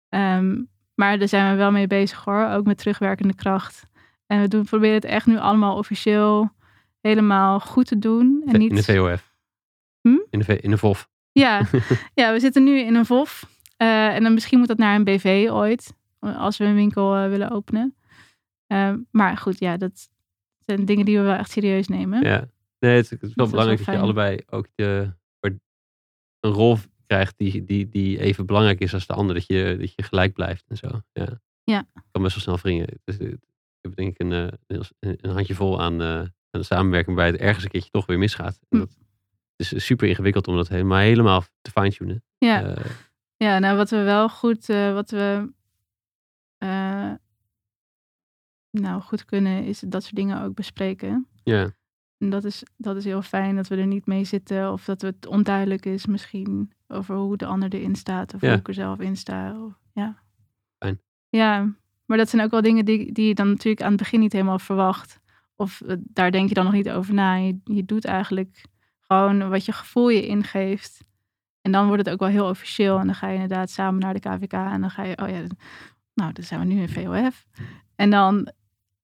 Ehm, 0.08 0.62
maar 0.94 1.18
daar 1.18 1.28
zijn 1.28 1.50
we 1.50 1.56
wel 1.56 1.70
mee 1.70 1.86
bezig 1.86 2.24
hoor. 2.24 2.48
Ook 2.48 2.64
met 2.64 2.78
terugwerkende 2.78 3.34
kracht. 3.34 3.86
En 4.26 4.40
we 4.40 4.48
doen, 4.48 4.64
proberen 4.64 4.94
het 4.94 5.04
echt 5.04 5.26
nu 5.26 5.38
allemaal 5.38 5.76
officieel 5.76 6.50
helemaal 7.08 7.60
goed 7.60 7.86
te 7.86 7.98
doen. 7.98 8.42
En 8.46 8.58
niet... 8.58 8.70
In 8.70 8.76
de 8.76 8.82
VOF. 8.82 9.34
Hm? 10.00 10.18
In, 10.30 10.38
de, 10.38 10.44
V- 10.44 10.58
in 10.62 10.70
de 10.70 10.78
VOF. 10.78 11.08
Ja, 11.32 11.62
ja, 12.20 12.32
we 12.32 12.40
zitten 12.40 12.64
nu 12.64 12.78
in 12.78 12.94
een 12.94 13.06
VOF. 13.06 13.50
Eh, 13.76 14.14
en 14.14 14.22
dan 14.22 14.34
misschien 14.34 14.58
moet 14.58 14.68
dat 14.68 14.78
naar 14.78 14.94
een 14.94 15.04
BV 15.04 15.48
ooit. 15.50 15.94
Als 16.18 16.56
we 16.56 16.64
een 16.64 16.74
winkel 16.74 17.16
eh, 17.16 17.28
willen 17.28 17.50
openen. 17.50 17.96
Eh, 18.66 18.94
maar 19.10 19.36
goed, 19.36 19.58
ja, 19.58 19.76
dat 19.76 20.08
zijn 20.58 20.84
dingen 20.84 21.04
die 21.04 21.18
we 21.18 21.24
wel 21.24 21.34
echt 21.34 21.50
serieus 21.50 21.88
nemen. 21.88 22.22
Ja. 22.22 22.48
Nee, 22.78 22.96
het, 22.96 23.10
het 23.10 23.22
is 23.22 23.34
wel 23.34 23.46
is 23.46 23.50
wel 23.50 23.50
belangrijk 23.50 23.84
dat 23.84 23.94
je 23.94 24.00
allebei 24.00 24.38
ook 24.46 24.68
de, 24.74 25.14
een 26.40 26.50
rol 26.50 26.78
krijgt 27.06 27.34
die, 27.36 27.64
die, 27.64 27.88
die 27.88 28.20
even 28.20 28.46
belangrijk 28.46 28.80
is 28.80 28.94
als 28.94 29.06
de 29.06 29.12
ander. 29.12 29.34
Dat 29.34 29.46
je, 29.46 29.76
dat 29.80 29.92
je 29.94 30.02
gelijk 30.02 30.32
blijft 30.32 30.64
en 30.68 30.76
zo. 30.76 30.88
Ja. 31.12 31.40
Ja. 31.64 31.86
kan 32.10 32.22
best 32.22 32.34
wel 32.34 32.42
snel 32.42 32.58
wringen. 32.58 32.86
Dus, 33.04 33.18
ik 33.18 33.38
heb 33.80 33.96
denk 33.96 34.10
ik 34.10 34.20
een, 34.20 34.30
een, 34.66 34.84
een 34.98 35.30
handjevol 35.30 35.80
aan, 35.80 36.00
eh, 36.00 36.18
aan 36.18 36.32
de 36.58 36.66
samenwerking 36.66 37.16
bij 37.16 37.26
het 37.26 37.36
ergens 37.36 37.64
een 37.64 37.70
keertje 37.70 37.90
toch 37.90 38.06
weer 38.06 38.18
misgaat. 38.18 38.58
En 38.68 38.78
Hm. 38.78 38.78
dat 38.78 38.96
het 39.56 39.72
is 39.72 39.84
super 39.84 40.08
ingewikkeld 40.08 40.48
om 40.48 40.56
dat 40.56 40.68
helemaal, 40.68 40.98
helemaal 40.98 41.44
te 41.62 41.70
fine-tunen. 41.70 42.22
Ja, 42.38 42.62
Eh, 42.62 42.84
ja 43.36 43.58
nou 43.58 43.76
wat 43.76 43.90
we 43.90 44.02
wel 44.02 44.28
goed, 44.28 44.68
eh, 44.68 44.92
wat 44.92 45.10
we 45.10 45.52
eh, 46.58 47.12
nou 48.70 49.00
goed 49.02 49.24
kunnen, 49.24 49.64
is 49.64 49.80
dat 49.80 50.02
soort 50.02 50.14
dingen 50.16 50.42
ook 50.42 50.54
bespreken. 50.54 51.26
ja. 51.44 51.70
En 52.18 52.30
dat 52.30 52.44
is, 52.44 52.62
dat 52.76 52.96
is 52.96 53.04
heel 53.04 53.22
fijn 53.22 53.56
dat 53.56 53.68
we 53.68 53.76
er 53.76 53.86
niet 53.86 54.06
mee 54.06 54.24
zitten. 54.24 54.72
Of 54.72 54.84
dat 54.84 55.00
het 55.00 55.26
onduidelijk 55.26 55.86
is 55.86 56.06
misschien 56.06 56.72
over 56.88 57.14
hoe 57.16 57.36
de 57.36 57.46
ander 57.46 57.74
erin 57.74 57.94
staat. 57.94 58.34
Of 58.34 58.40
Ja. 58.40 58.48
hoe 58.48 58.58
ik 58.58 58.68
er 58.68 58.74
zelf 58.74 59.00
in 59.00 59.16
sta. 59.16 59.62
Of, 59.64 59.72
ja. 59.92 60.22
Fijn. 60.78 61.00
Ja, 61.28 61.74
maar 62.06 62.16
dat 62.18 62.28
zijn 62.28 62.42
ook 62.42 62.50
wel 62.50 62.62
dingen 62.62 62.84
die, 62.84 63.12
die 63.12 63.26
je 63.28 63.34
dan 63.34 63.48
natuurlijk 63.48 63.82
aan 63.82 63.88
het 63.92 63.98
begin 64.00 64.20
niet 64.20 64.32
helemaal 64.32 64.58
verwacht. 64.58 65.20
Of 65.56 65.80
eh, 65.80 65.96
daar 66.00 66.30
denk 66.30 66.48
je 66.48 66.54
dan 66.54 66.64
nog 66.64 66.72
niet 66.72 66.90
over 66.90 67.14
na. 67.14 67.34
Je, 67.34 67.58
je 67.64 67.84
doet 67.84 68.04
eigenlijk 68.04 68.64
gewoon 69.00 69.48
wat 69.48 69.64
je 69.64 69.72
gevoel 69.72 70.08
je 70.08 70.26
ingeeft. 70.26 71.04
En 71.62 71.72
dan 71.72 71.86
wordt 71.86 72.04
het 72.04 72.14
ook 72.14 72.20
wel 72.20 72.28
heel 72.28 72.48
officieel. 72.48 72.98
En 72.98 73.06
dan 73.06 73.14
ga 73.14 73.26
je 73.28 73.34
inderdaad 73.34 73.70
samen 73.70 74.00
naar 74.00 74.14
de 74.14 74.20
KVK. 74.20 74.52
En 74.52 74.80
dan 74.80 74.90
ga 74.90 75.02
je, 75.02 75.16
oh 75.22 75.28
ja, 75.28 75.40
nou, 76.14 76.32
dan 76.32 76.44
zijn 76.44 76.60
we 76.60 76.66
nu 76.66 76.80
in 76.80 76.88
VOF. 76.88 77.46
En 77.96 78.10
dan, 78.10 78.52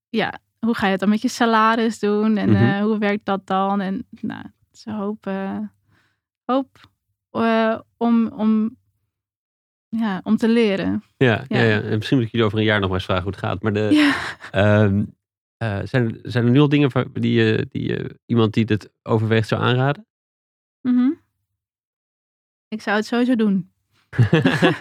ja, 0.08 0.38
hoe 0.58 0.74
ga 0.74 0.84
je 0.86 0.90
het 0.90 1.00
dan 1.00 1.08
met 1.08 1.22
je 1.22 1.28
salaris 1.28 1.98
doen? 1.98 2.36
En 2.36 2.50
Mhm. 2.50 2.62
eh, 2.64 2.80
hoe 2.82 2.98
werkt 2.98 3.24
dat 3.24 3.46
dan? 3.46 3.80
En 3.80 4.06
nou, 4.20 4.40
het 4.42 4.52
is 4.72 4.84
een 4.86 4.94
hoop, 4.94 5.30
hoop 6.44 6.90
eh, 7.30 7.78
om, 7.96 8.26
om, 8.26 8.76
ja, 9.88 10.20
om 10.24 10.36
te 10.36 10.48
leren. 10.48 11.02
Ja, 11.16 11.44
ja. 11.48 11.58
Ja. 11.58 11.62
Ja, 11.64 11.80
En 11.80 11.96
misschien 11.96 12.16
moet 12.16 12.26
ik 12.26 12.32
jullie 12.32 12.46
over 12.46 12.58
een 12.58 12.64
jaar 12.64 12.78
nog 12.80 12.88
maar 12.88 12.98
eens 12.98 13.06
vragen 13.06 13.22
hoe 13.24 13.32
het 13.32 13.40
gaat. 13.40 13.62
Maar 13.62 13.72
de, 13.72 13.88
Ja. 13.92 14.14
ehm, 14.50 15.04
eh, 15.60 15.78
zijn, 15.84 16.04
er- 16.14 16.18
zijn 16.30 16.44
er 16.44 16.50
nu 16.50 16.60
al 16.60 16.68
dingen 16.68 16.90
die, 17.12 17.32
je 17.32 17.66
die 17.70 17.86
je 17.88 18.18
iemand 18.26 18.54
die 18.54 18.64
dit 18.64 18.92
overweegt 19.02 19.48
zou 19.48 19.62
aanraden? 19.62 20.06
Mhm. 20.80 21.10
Ik 22.68 22.80
zou 22.82 22.96
het 22.96 23.06
sowieso 23.06 23.34
doen. 23.36 23.70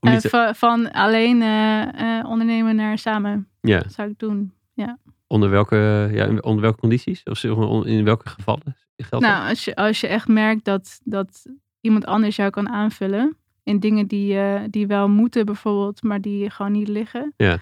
Eh, 0.00 0.16
te- 0.16 0.52
van 0.54 0.92
alleen 0.92 1.42
eh, 1.42 2.18
eh, 2.18 2.26
ondernemen 2.28 2.76
naar 2.76 2.98
samen 2.98 3.48
ja, 3.60 3.88
zou 3.88 4.10
ik 4.10 4.18
doen. 4.18 4.52
onder 5.26 5.50
welke, 5.50 6.08
ja, 6.12 6.28
onder 6.40 6.60
welke 6.60 6.78
condities? 6.80 7.22
Of 7.22 7.44
in 7.84 8.04
welke 8.04 8.28
gevallen 8.28 8.76
geldt 8.96 9.10
dat? 9.10 9.20
Nou, 9.20 9.48
als 9.48 9.64
je, 9.64 9.76
als 9.76 10.00
je 10.00 10.06
echt 10.06 10.28
merkt 10.28 10.64
dat, 10.64 11.00
dat 11.04 11.46
iemand 11.80 12.04
anders 12.06 12.36
jou 12.36 12.50
kan 12.50 12.68
aanvullen 12.68 13.36
in 13.62 13.80
dingen 13.80 14.06
die, 14.06 14.38
eh, 14.38 14.62
die 14.70 14.86
wel 14.86 15.08
moeten 15.08 15.46
bijvoorbeeld, 15.46 16.02
maar 16.02 16.20
die 16.20 16.50
gewoon 16.50 16.72
niet 16.72 16.88
liggen. 16.88 17.32
Ja. 17.36 17.58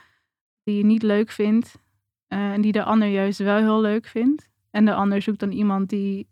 Die 0.64 0.76
je 0.76 0.84
niet 0.84 1.02
leuk 1.02 1.30
vindt 1.30 1.78
eh, 2.26 2.52
en 2.52 2.60
die 2.60 2.72
de 2.72 2.82
ander 2.82 3.08
juist 3.08 3.38
wel 3.38 3.56
heel 3.56 3.80
leuk 3.80 4.06
vindt. 4.06 4.48
En 4.70 4.84
de 4.84 4.94
ander 4.94 5.22
zoekt 5.22 5.40
dan 5.40 5.50
iemand 5.50 5.88
die 5.88 6.28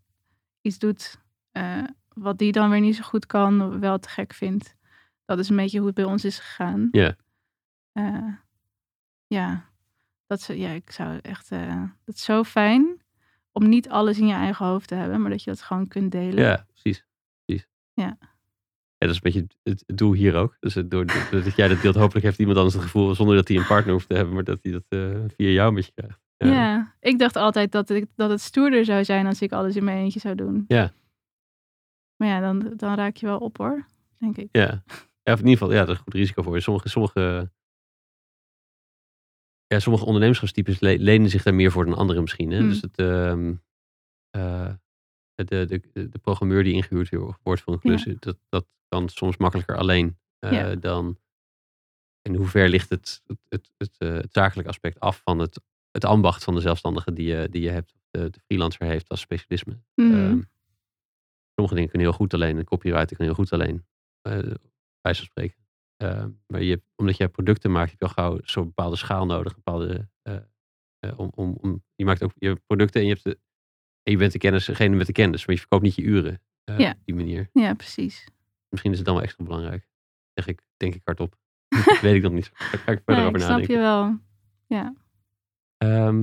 iets 0.60 0.78
doet 0.78 1.20
eh, 1.50 1.84
wat 2.08 2.38
die 2.38 2.52
dan 2.52 2.70
weer 2.70 2.80
niet 2.80 2.96
zo 2.96 3.02
goed 3.02 3.26
kan, 3.26 3.80
wel 3.80 3.98
te 3.98 4.08
gek 4.08 4.32
vindt. 4.32 4.76
Dat 5.24 5.38
is 5.38 5.48
een 5.48 5.56
beetje 5.56 5.78
hoe 5.78 5.86
het 5.86 5.96
bij 5.96 6.04
ons 6.04 6.24
is 6.24 6.38
gegaan. 6.38 6.88
Ja. 6.90 7.16
Eh, 7.92 8.32
ja, 9.26 9.70
dat 10.26 10.38
is, 10.38 10.46
ja, 10.46 10.70
ik 10.70 10.90
zou 10.90 11.18
echt, 11.22 11.48
dat 12.04 12.14
is 12.14 12.24
zo 12.24 12.42
fijn 12.44 13.02
om 13.52 13.68
niet 13.68 13.88
alles 13.88 14.18
in 14.18 14.26
je 14.26 14.34
eigen 14.34 14.66
hoofd 14.66 14.88
te 14.88 14.94
hebben, 14.94 15.20
maar 15.20 15.30
dat 15.30 15.42
je 15.42 15.50
dat 15.50 15.62
gewoon 15.62 15.88
kunt 15.88 16.12
delen. 16.12 16.44
Ja, 16.44 16.66
precies. 16.68 17.06
precies. 17.44 17.68
Ja. 17.92 18.18
Dat 19.06 19.24
is 19.24 19.32
een 19.32 19.32
beetje 19.42 19.46
het, 19.86 19.98
doel 19.98 20.12
hier 20.12 20.34
ook. 20.34 20.56
Dus 20.60 20.74
het- 20.74 20.90
door, 20.90 21.06
dat 21.30 21.56
jij 21.56 21.68
dat 21.68 21.80
deelt, 21.82 21.94
hopelijk 21.94 22.24
heeft 22.24 22.38
iemand 22.38 22.56
anders 22.56 22.74
het 22.74 22.84
gevoel, 22.84 23.14
zonder 23.14 23.36
dat 23.36 23.48
hij 23.48 23.56
een 23.56 23.66
partner 23.66 23.92
hoeft 23.92 24.08
te 24.08 24.14
hebben, 24.14 24.34
maar 24.34 24.44
dat 24.44 24.58
hij 24.62 24.72
dat 24.72 24.84
eh, 24.88 25.20
via 25.36 25.48
jou 25.48 25.68
een 25.68 25.74
beetje 25.74 25.92
krijgt. 25.94 26.22
Ja. 26.36 26.94
ik 27.00 27.18
dacht 27.18 27.36
altijd 27.36 27.72
dat, 27.72 27.90
ik, 27.90 28.06
dat 28.16 28.30
het 28.30 28.40
stoerder 28.40 28.84
zou 28.84 29.04
zijn 29.04 29.26
als 29.26 29.42
ik 29.42 29.52
alles 29.52 29.76
in 29.76 29.84
mijn 29.84 29.98
eentje 29.98 30.20
zou 30.20 30.34
doen. 30.34 30.64
Ja. 30.68 30.92
Maar 32.16 32.28
ja, 32.28 32.40
dan, 32.40 32.72
dan 32.76 32.94
raak 32.94 33.16
je 33.16 33.26
wel 33.26 33.38
op 33.38 33.56
hoor, 33.58 33.86
denk 34.18 34.36
ik. 34.36 34.48
Ja. 34.52 34.82
ja, 35.22 35.32
of 35.32 35.38
in 35.40 35.46
ieder 35.46 35.50
geval, 35.58 35.72
ja, 35.72 35.78
dat 35.80 35.88
is 35.88 35.96
een 35.96 36.02
goed 36.02 36.14
risico 36.14 36.42
voor 36.42 36.54
je. 36.54 36.60
Sommige, 36.60 36.88
sommige, 36.88 37.50
ja, 39.66 39.78
sommige 39.78 40.04
ondernemerschapstypes 40.04 40.80
le- 40.80 40.96
lenen 40.98 41.30
zich 41.30 41.42
daar 41.42 41.54
meer 41.54 41.70
voor 41.70 41.84
dan 41.84 41.94
anderen 41.96 42.22
misschien. 42.22 42.50
Hè? 42.50 42.58
Hmm. 42.58 42.68
Dus 42.68 42.80
het, 42.80 42.98
ehm, 42.98 43.54
eh, 44.30 44.72
de, 45.34 45.44
de, 45.44 45.80
de, 45.92 46.08
de 46.08 46.18
programmeur 46.18 46.64
die 46.64 46.74
ingehuurd 46.74 47.10
wordt 47.42 47.60
voor 47.62 47.72
een 47.72 47.78
klus, 47.80 48.04
dat, 48.18 48.38
dat 48.48 48.66
kan 48.94 49.08
soms 49.08 49.36
makkelijker 49.36 49.76
alleen 49.76 50.18
Ja. 50.38 50.74
dan. 50.74 51.18
En 52.22 52.34
hoe 52.34 52.46
ver 52.46 52.68
ligt 52.68 52.90
het, 52.90 53.22
het, 53.26 53.38
het, 53.48 53.70
het, 53.76 53.94
eh, 53.98 54.12
het 54.14 54.32
zakelijke 54.32 54.70
aspect 54.70 55.00
af 55.00 55.20
van 55.24 55.38
het, 55.38 55.60
het 55.90 56.04
ambacht 56.04 56.44
van 56.44 56.54
de 56.54 56.60
zelfstandige 56.60 57.12
die 57.12 57.26
je, 57.26 57.48
die 57.48 57.62
je 57.62 57.70
hebt, 57.70 57.92
of 57.94 58.00
de, 58.10 58.30
de 58.30 58.40
freelancer 58.44 58.86
heeft 58.86 59.08
als 59.08 59.20
specialisme. 59.20 59.80
Mhm. 59.94 60.12
Ehm, 60.14 60.40
sommige 61.54 61.74
dingen 61.74 61.88
kunnen 61.90 62.08
heel 62.08 62.12
goed 62.16 62.34
alleen. 62.34 62.56
Een 62.58 62.64
copywriter 62.64 63.16
kan 63.16 63.26
heel 63.26 63.34
goed 63.34 63.52
alleen. 63.52 63.86
bij 65.00 65.14
van 65.14 65.14
spreken. 65.14 65.62
Ehm, 65.96 66.30
maar 66.46 66.62
je, 66.62 66.82
omdat 66.96 67.16
je 67.16 67.28
producten 67.28 67.70
maakt, 67.72 67.90
heb 67.90 68.00
je 68.00 68.06
al 68.06 68.12
gauw 68.12 68.38
zo'n 68.44 68.64
bepaalde 68.64 68.96
schaal 68.96 69.26
nodig. 69.26 69.54
Bepaalde, 69.54 70.08
om, 71.16 71.30
om, 71.34 71.56
om, 71.60 71.84
je 71.94 72.04
maakt 72.04 72.22
ook 72.22 72.32
je 72.38 72.56
producten 72.66 73.00
en 73.00 73.06
je, 73.06 73.12
hebt 73.12 73.24
de, 73.24 73.38
en 74.02 74.12
je 74.12 74.18
bent 74.18 74.32
de 74.32 74.38
kennis, 74.38 74.64
degene 74.64 74.96
met 74.96 75.06
de 75.06 75.12
kennis. 75.12 75.46
Maar 75.46 75.54
je 75.54 75.60
verkoopt 75.60 75.82
niet 75.82 75.94
je 75.94 76.02
uren 76.02 76.42
Ja. 76.64 76.90
op 76.90 77.04
die 77.04 77.14
manier. 77.14 77.48
Ja, 77.52 77.74
precies. 77.74 78.26
Misschien 78.74 78.92
is 78.92 78.98
het 78.98 79.06
dan 79.06 79.16
wel 79.16 79.24
extra 79.24 79.44
belangrijk. 79.44 79.88
Zeg 80.32 80.46
ik, 80.46 80.62
denk 80.76 80.94
ik 80.94 81.00
hardop. 81.04 81.36
Weet 82.02 82.14
ik 82.14 82.22
nog 82.22 82.32
niet. 82.32 82.50
Daar 82.58 82.80
ga 82.80 82.92
ik 82.92 83.02
verder 83.04 83.24
over 83.24 83.36
ik 83.36 83.44
snap 83.44 83.50
nadenken. 83.50 83.74
je 83.74 83.80
wel. 83.80 84.18
Ja. 84.66 84.94
Ehm, 85.76 86.22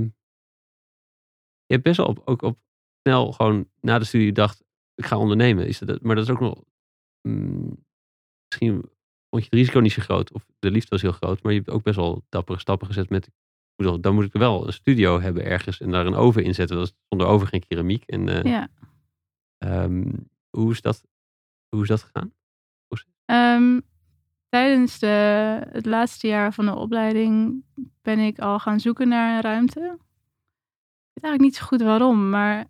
je 1.66 1.74
hebt 1.78 1.84
best 1.84 1.98
wel 1.98 2.06
op, 2.06 2.22
ook 2.26 2.42
op 2.42 2.60
snel 3.02 3.32
gewoon 3.32 3.70
na 3.82 4.00
de 4.00 4.06
studie 4.06 4.32
dacht, 4.32 4.64
ik 4.96 5.06
ga 5.06 5.18
ondernemen. 5.18 5.68
Is 5.68 5.80
dat, 5.80 6.02
maar 6.02 6.16
dat 6.16 6.24
is 6.24 6.32
ook 6.32 6.40
nog, 6.40 6.64
mm, 7.22 7.86
misschien 8.48 8.74
vond 9.30 9.44
je 9.44 9.50
het 9.50 9.54
risico 9.54 9.80
niet 9.80 9.92
zo 9.92 10.02
groot, 10.02 10.32
of 10.32 10.46
de 10.60 10.72
liefde 10.72 10.90
was 10.90 11.02
heel 11.02 11.12
groot, 11.12 11.44
maar 11.44 11.52
je 11.52 11.58
hebt 11.58 11.72
ook 11.72 11.84
best 11.84 11.96
wel 11.96 12.26
dappere 12.30 12.60
stappen 12.60 12.88
gezet 12.88 13.10
met, 13.10 13.30
dan 13.76 14.14
moet 14.14 14.26
ik 14.26 14.34
wel 14.34 14.68
een 14.68 14.74
studio 14.74 15.20
hebben 15.20 15.46
ergens 15.46 15.80
en 15.80 15.92
daar 15.92 16.06
een 16.06 16.16
oven 16.16 16.44
in 16.44 16.56
zetten. 16.56 16.78
Dat 16.78 16.88
is 16.88 16.94
zonder 17.10 17.28
oven 17.28 17.48
geen 17.48 17.68
keramiek. 17.68 18.04
En 18.04 18.30
eh, 18.30 18.44
ja. 18.44 18.70
ehm, 19.58 20.14
hoe, 20.50 20.72
is 20.72 20.82
dat, 20.82 21.04
hoe 21.70 21.82
is 21.82 21.88
dat 21.88 22.04
gegaan? 22.04 22.34
Ehm, 23.32 23.80
tijdens 24.50 25.00
de, 25.00 25.08
het 25.72 25.86
laatste 25.86 26.28
jaar 26.28 26.54
van 26.54 26.66
de 26.66 26.76
opleiding 26.76 27.64
ben 28.02 28.20
ik 28.20 28.40
al 28.40 28.60
gaan 28.60 28.80
zoeken 28.80 29.08
naar 29.08 29.36
een 29.36 29.42
ruimte. 29.42 29.80
Ik 29.80 31.12
weet 31.14 31.24
eigenlijk 31.24 31.42
niet 31.42 31.56
zo 31.56 31.66
goed 31.66 31.82
waarom, 31.82 32.30
maar 32.30 32.66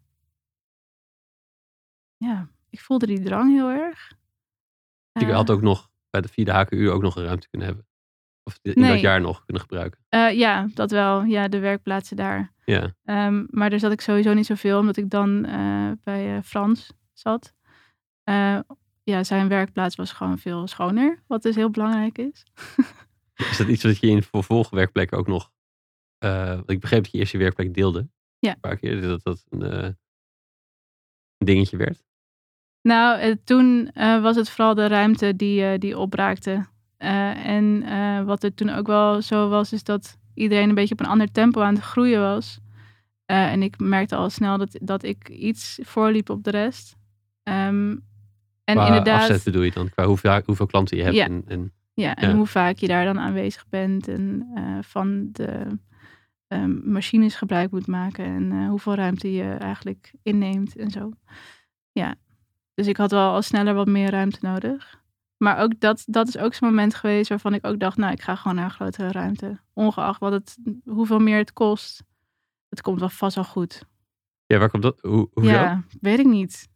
ja, 2.18 2.49
ik 2.70 2.80
voelde 2.80 3.05
die 3.05 3.20
drang 3.22 3.51
heel 3.51 3.70
erg. 3.70 4.14
Je 5.12 5.26
Eh, 5.26 5.36
had 5.36 5.49
ook 5.49 5.62
nog 5.62 5.89
bij 6.09 6.22
de 6.22 6.28
vierde 6.28 6.51
HKU 6.51 6.89
ook 6.89 7.01
nog 7.01 7.16
een 7.16 7.24
ruimte 7.26 7.49
kunnen 7.49 7.68
hebben. 7.68 7.88
Of 8.43 8.59
in 8.62 8.74
dat 8.88 8.99
jaar 9.01 9.22
nog 9.22 9.43
kunnen 9.45 9.62
gebruiken. 9.62 9.99
eh, 10.09 10.38
ja, 10.38 10.68
dat 10.74 10.91
wel. 10.91 11.24
Ja, 11.24 11.47
de 11.47 11.59
werkplaatsen 11.59 12.16
daar. 12.18 12.53
Ja, 12.66 12.93
Ehm, 13.03 13.45
maar 13.49 13.70
daar 13.70 13.80
zat 13.80 13.91
ik 13.91 14.01
sowieso 14.01 14.34
niet 14.34 14.45
zoveel, 14.45 14.80
omdat 14.80 14.97
ik 14.97 15.09
dan 15.09 15.45
eh, 15.45 15.91
bij 16.03 16.36
eh, 16.38 16.43
Frans 16.43 16.93
zat. 17.14 17.53
Ja, 19.12 19.24
zijn 19.24 19.47
werkplaats 19.47 19.95
was 19.95 20.12
gewoon 20.12 20.38
veel 20.38 20.68
schoner, 20.68 21.24
wat 21.28 21.41
dus 21.41 21.55
heel 21.55 21.70
belangrijk 21.70 22.18
is. 22.18 22.43
Is 23.51 23.57
dat 23.57 23.68
iets 23.68 23.84
wat 23.84 23.99
je 23.99 24.07
in 24.07 24.24
vervolgwerkplekken 24.24 25.18
ook 25.18 25.28
nog... 25.28 25.51
eh, 26.18 26.59
ik 26.66 26.80
begreep 26.80 27.03
dat 27.03 27.12
je 27.12 27.18
eerst 27.18 27.32
je 27.32 27.38
werkplek 27.38 27.74
deelde. 27.74 28.09
Ja. 28.39 28.53
Een 28.53 28.59
paar 28.59 28.78
keer. 28.78 29.01
Dat 29.01 29.24
dat 29.24 29.45
een, 29.49 29.62
eh, 29.62 29.84
een 31.38 31.45
dingetje 31.45 31.78
werd. 31.78 32.03
Nou, 32.82 33.20
eh, 33.20 33.36
toen 33.43 33.91
was 33.95 34.36
het 34.36 34.49
vooral 34.49 34.74
de 34.76 34.88
ruimte 34.88 35.36
die, 35.36 35.78
die 35.78 35.97
opbraakte. 35.97 36.66
En 36.97 37.86
wat 38.26 38.43
er 38.43 38.53
toen 38.53 38.70
ook 38.70 38.88
wel 38.88 39.22
zo 39.22 39.49
was, 39.49 39.74
is 39.74 39.84
dat 39.84 40.18
iedereen 40.34 40.70
een 40.70 40.76
beetje 40.76 40.93
op 40.93 40.99
een 40.99 41.05
ander 41.12 41.32
tempo 41.32 41.62
aan 41.62 41.76
het 41.76 41.84
groeien 41.84 42.22
was. 42.22 42.59
En 43.26 43.64
ik 43.64 43.80
merkte 43.80 44.16
al 44.16 44.30
snel 44.30 44.57
dat, 44.57 44.78
dat 44.82 45.03
ik 45.03 45.30
iets 45.30 45.80
voorliep 45.84 46.30
op 46.30 46.43
de 46.43 46.51
rest. 46.51 46.95
Ehm, 47.43 47.95
en 48.72 48.78
Qua 48.78 48.88
inderdaad, 48.88 49.43
bedoel 49.43 49.61
je 49.61 49.72
dan? 49.72 49.89
Qua 49.89 50.05
hoeveel, 50.05 50.41
hoeveel 50.45 50.65
klanten 50.65 50.97
je 50.97 51.03
hebt. 51.03 51.15
Ja. 51.15 51.26
En, 51.26 51.43
en, 51.47 51.74
ja, 51.93 52.15
en 52.15 52.30
ja. 52.30 52.36
hoe 52.36 52.45
vaak 52.45 52.78
je 52.78 52.88
daar 52.88 53.05
dan 53.05 53.19
aanwezig 53.19 53.65
bent 53.69 54.07
en 54.07 54.51
eh, 54.55 54.78
van 54.82 55.30
de 55.32 55.67
ehm, 56.47 56.91
machines 56.91 57.36
gebruik 57.36 57.72
moet 57.72 57.88
maken 57.88 58.26
en 58.26 58.51
eh, 58.51 58.69
hoeveel 58.69 58.95
ruimte 58.95 59.34
je 59.34 59.43
eigenlijk 59.43 60.11
inneemt 60.24 60.76
en 60.76 60.89
zo. 60.89 61.11
Ja, 61.91 62.15
dus 62.74 62.88
ik 62.88 62.97
had 62.97 63.11
wel 63.11 63.32
al 63.32 63.41
sneller 63.41 63.74
wat 63.74 63.88
meer 63.88 64.09
ruimte 64.09 64.39
nodig. 64.41 64.99
Maar 65.38 65.57
ook 65.59 65.80
dat, 65.80 66.03
dat 66.07 66.28
is 66.28 66.38
ook 66.38 66.53
zo'n 66.53 66.67
moment 66.67 66.95
geweest 66.95 67.30
waarvan 67.30 67.53
ik 67.53 67.65
ook 67.65 67.80
dacht, 67.80 67.97
nou, 67.97 68.11
ik 68.11 68.22
ga 68.22 68.36
gewoon 68.36 68.55
naar 68.55 68.65
een 68.65 68.72
grotere 68.72 69.11
ruimte. 69.11 69.59
Ongeacht 69.74 70.19
wat 70.19 70.32
het, 70.32 70.57
hoeveel 70.86 71.19
meer 71.19 71.38
het 71.38 71.53
kost. 71.53 72.03
Het 72.69 72.82
komt 72.82 72.99
wel 72.99 73.09
vast 73.09 73.36
wel 73.36 73.43
goed. 73.43 73.86
Ja, 74.52 74.58
waar 74.58 74.70
komt 74.70 74.84
dat? 74.84 74.99
Hoe, 75.02 75.30
hoezo? 75.34 75.49
Ja, 75.49 75.84
weet 76.02 76.20
ik 76.20 76.26
niet. 76.26 76.68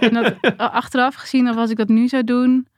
En 0.00 0.12
dat, 0.12 0.36
achteraf 0.56 1.14
gezien, 1.14 1.48
of 1.48 1.56
als 1.56 1.70
ik 1.70 1.76
dat 1.76 1.88
nu 1.88 2.08
zou 2.08 2.24
doen. 2.24 2.68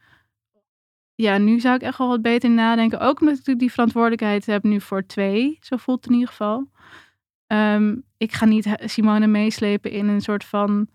Ja, 1.14 1.38
nu 1.38 1.60
zou 1.60 1.74
ik 1.74 1.82
echt 1.82 1.98
wel 1.98 2.08
wat 2.08 2.22
beter 2.22 2.50
nadenken. 2.50 3.00
Ook 3.00 3.20
omdat 3.20 3.48
ik 3.48 3.58
die 3.58 3.70
verantwoordelijkheid 3.70 4.46
heb 4.46 4.62
nu 4.62 4.80
voor 4.80 5.06
twee. 5.06 5.58
Zo 5.60 5.76
voelt 5.76 5.98
het 5.98 6.06
in 6.06 6.12
ieder 6.18 6.28
geval. 6.28 6.70
Ehm, 7.46 7.96
ik 8.16 8.32
ga 8.32 8.44
niet 8.44 8.74
Simone 8.84 9.26
meeslepen 9.26 9.90
in 9.90 10.08
een 10.08 10.20
soort 10.20 10.44
van 10.44 10.88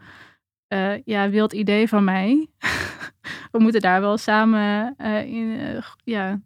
eh, 0.67 1.03
ja, 1.03 1.29
wild 1.29 1.53
idee 1.53 1.87
van 1.87 2.03
mij. 2.03 2.47
We 3.51 3.59
moeten 3.59 3.81
daar 3.81 4.01
wel 4.01 4.17
samen, 4.17 4.93
eh, 4.97 5.25
in, 5.25 5.59
eh, 5.59 5.83
ja, 6.03 6.41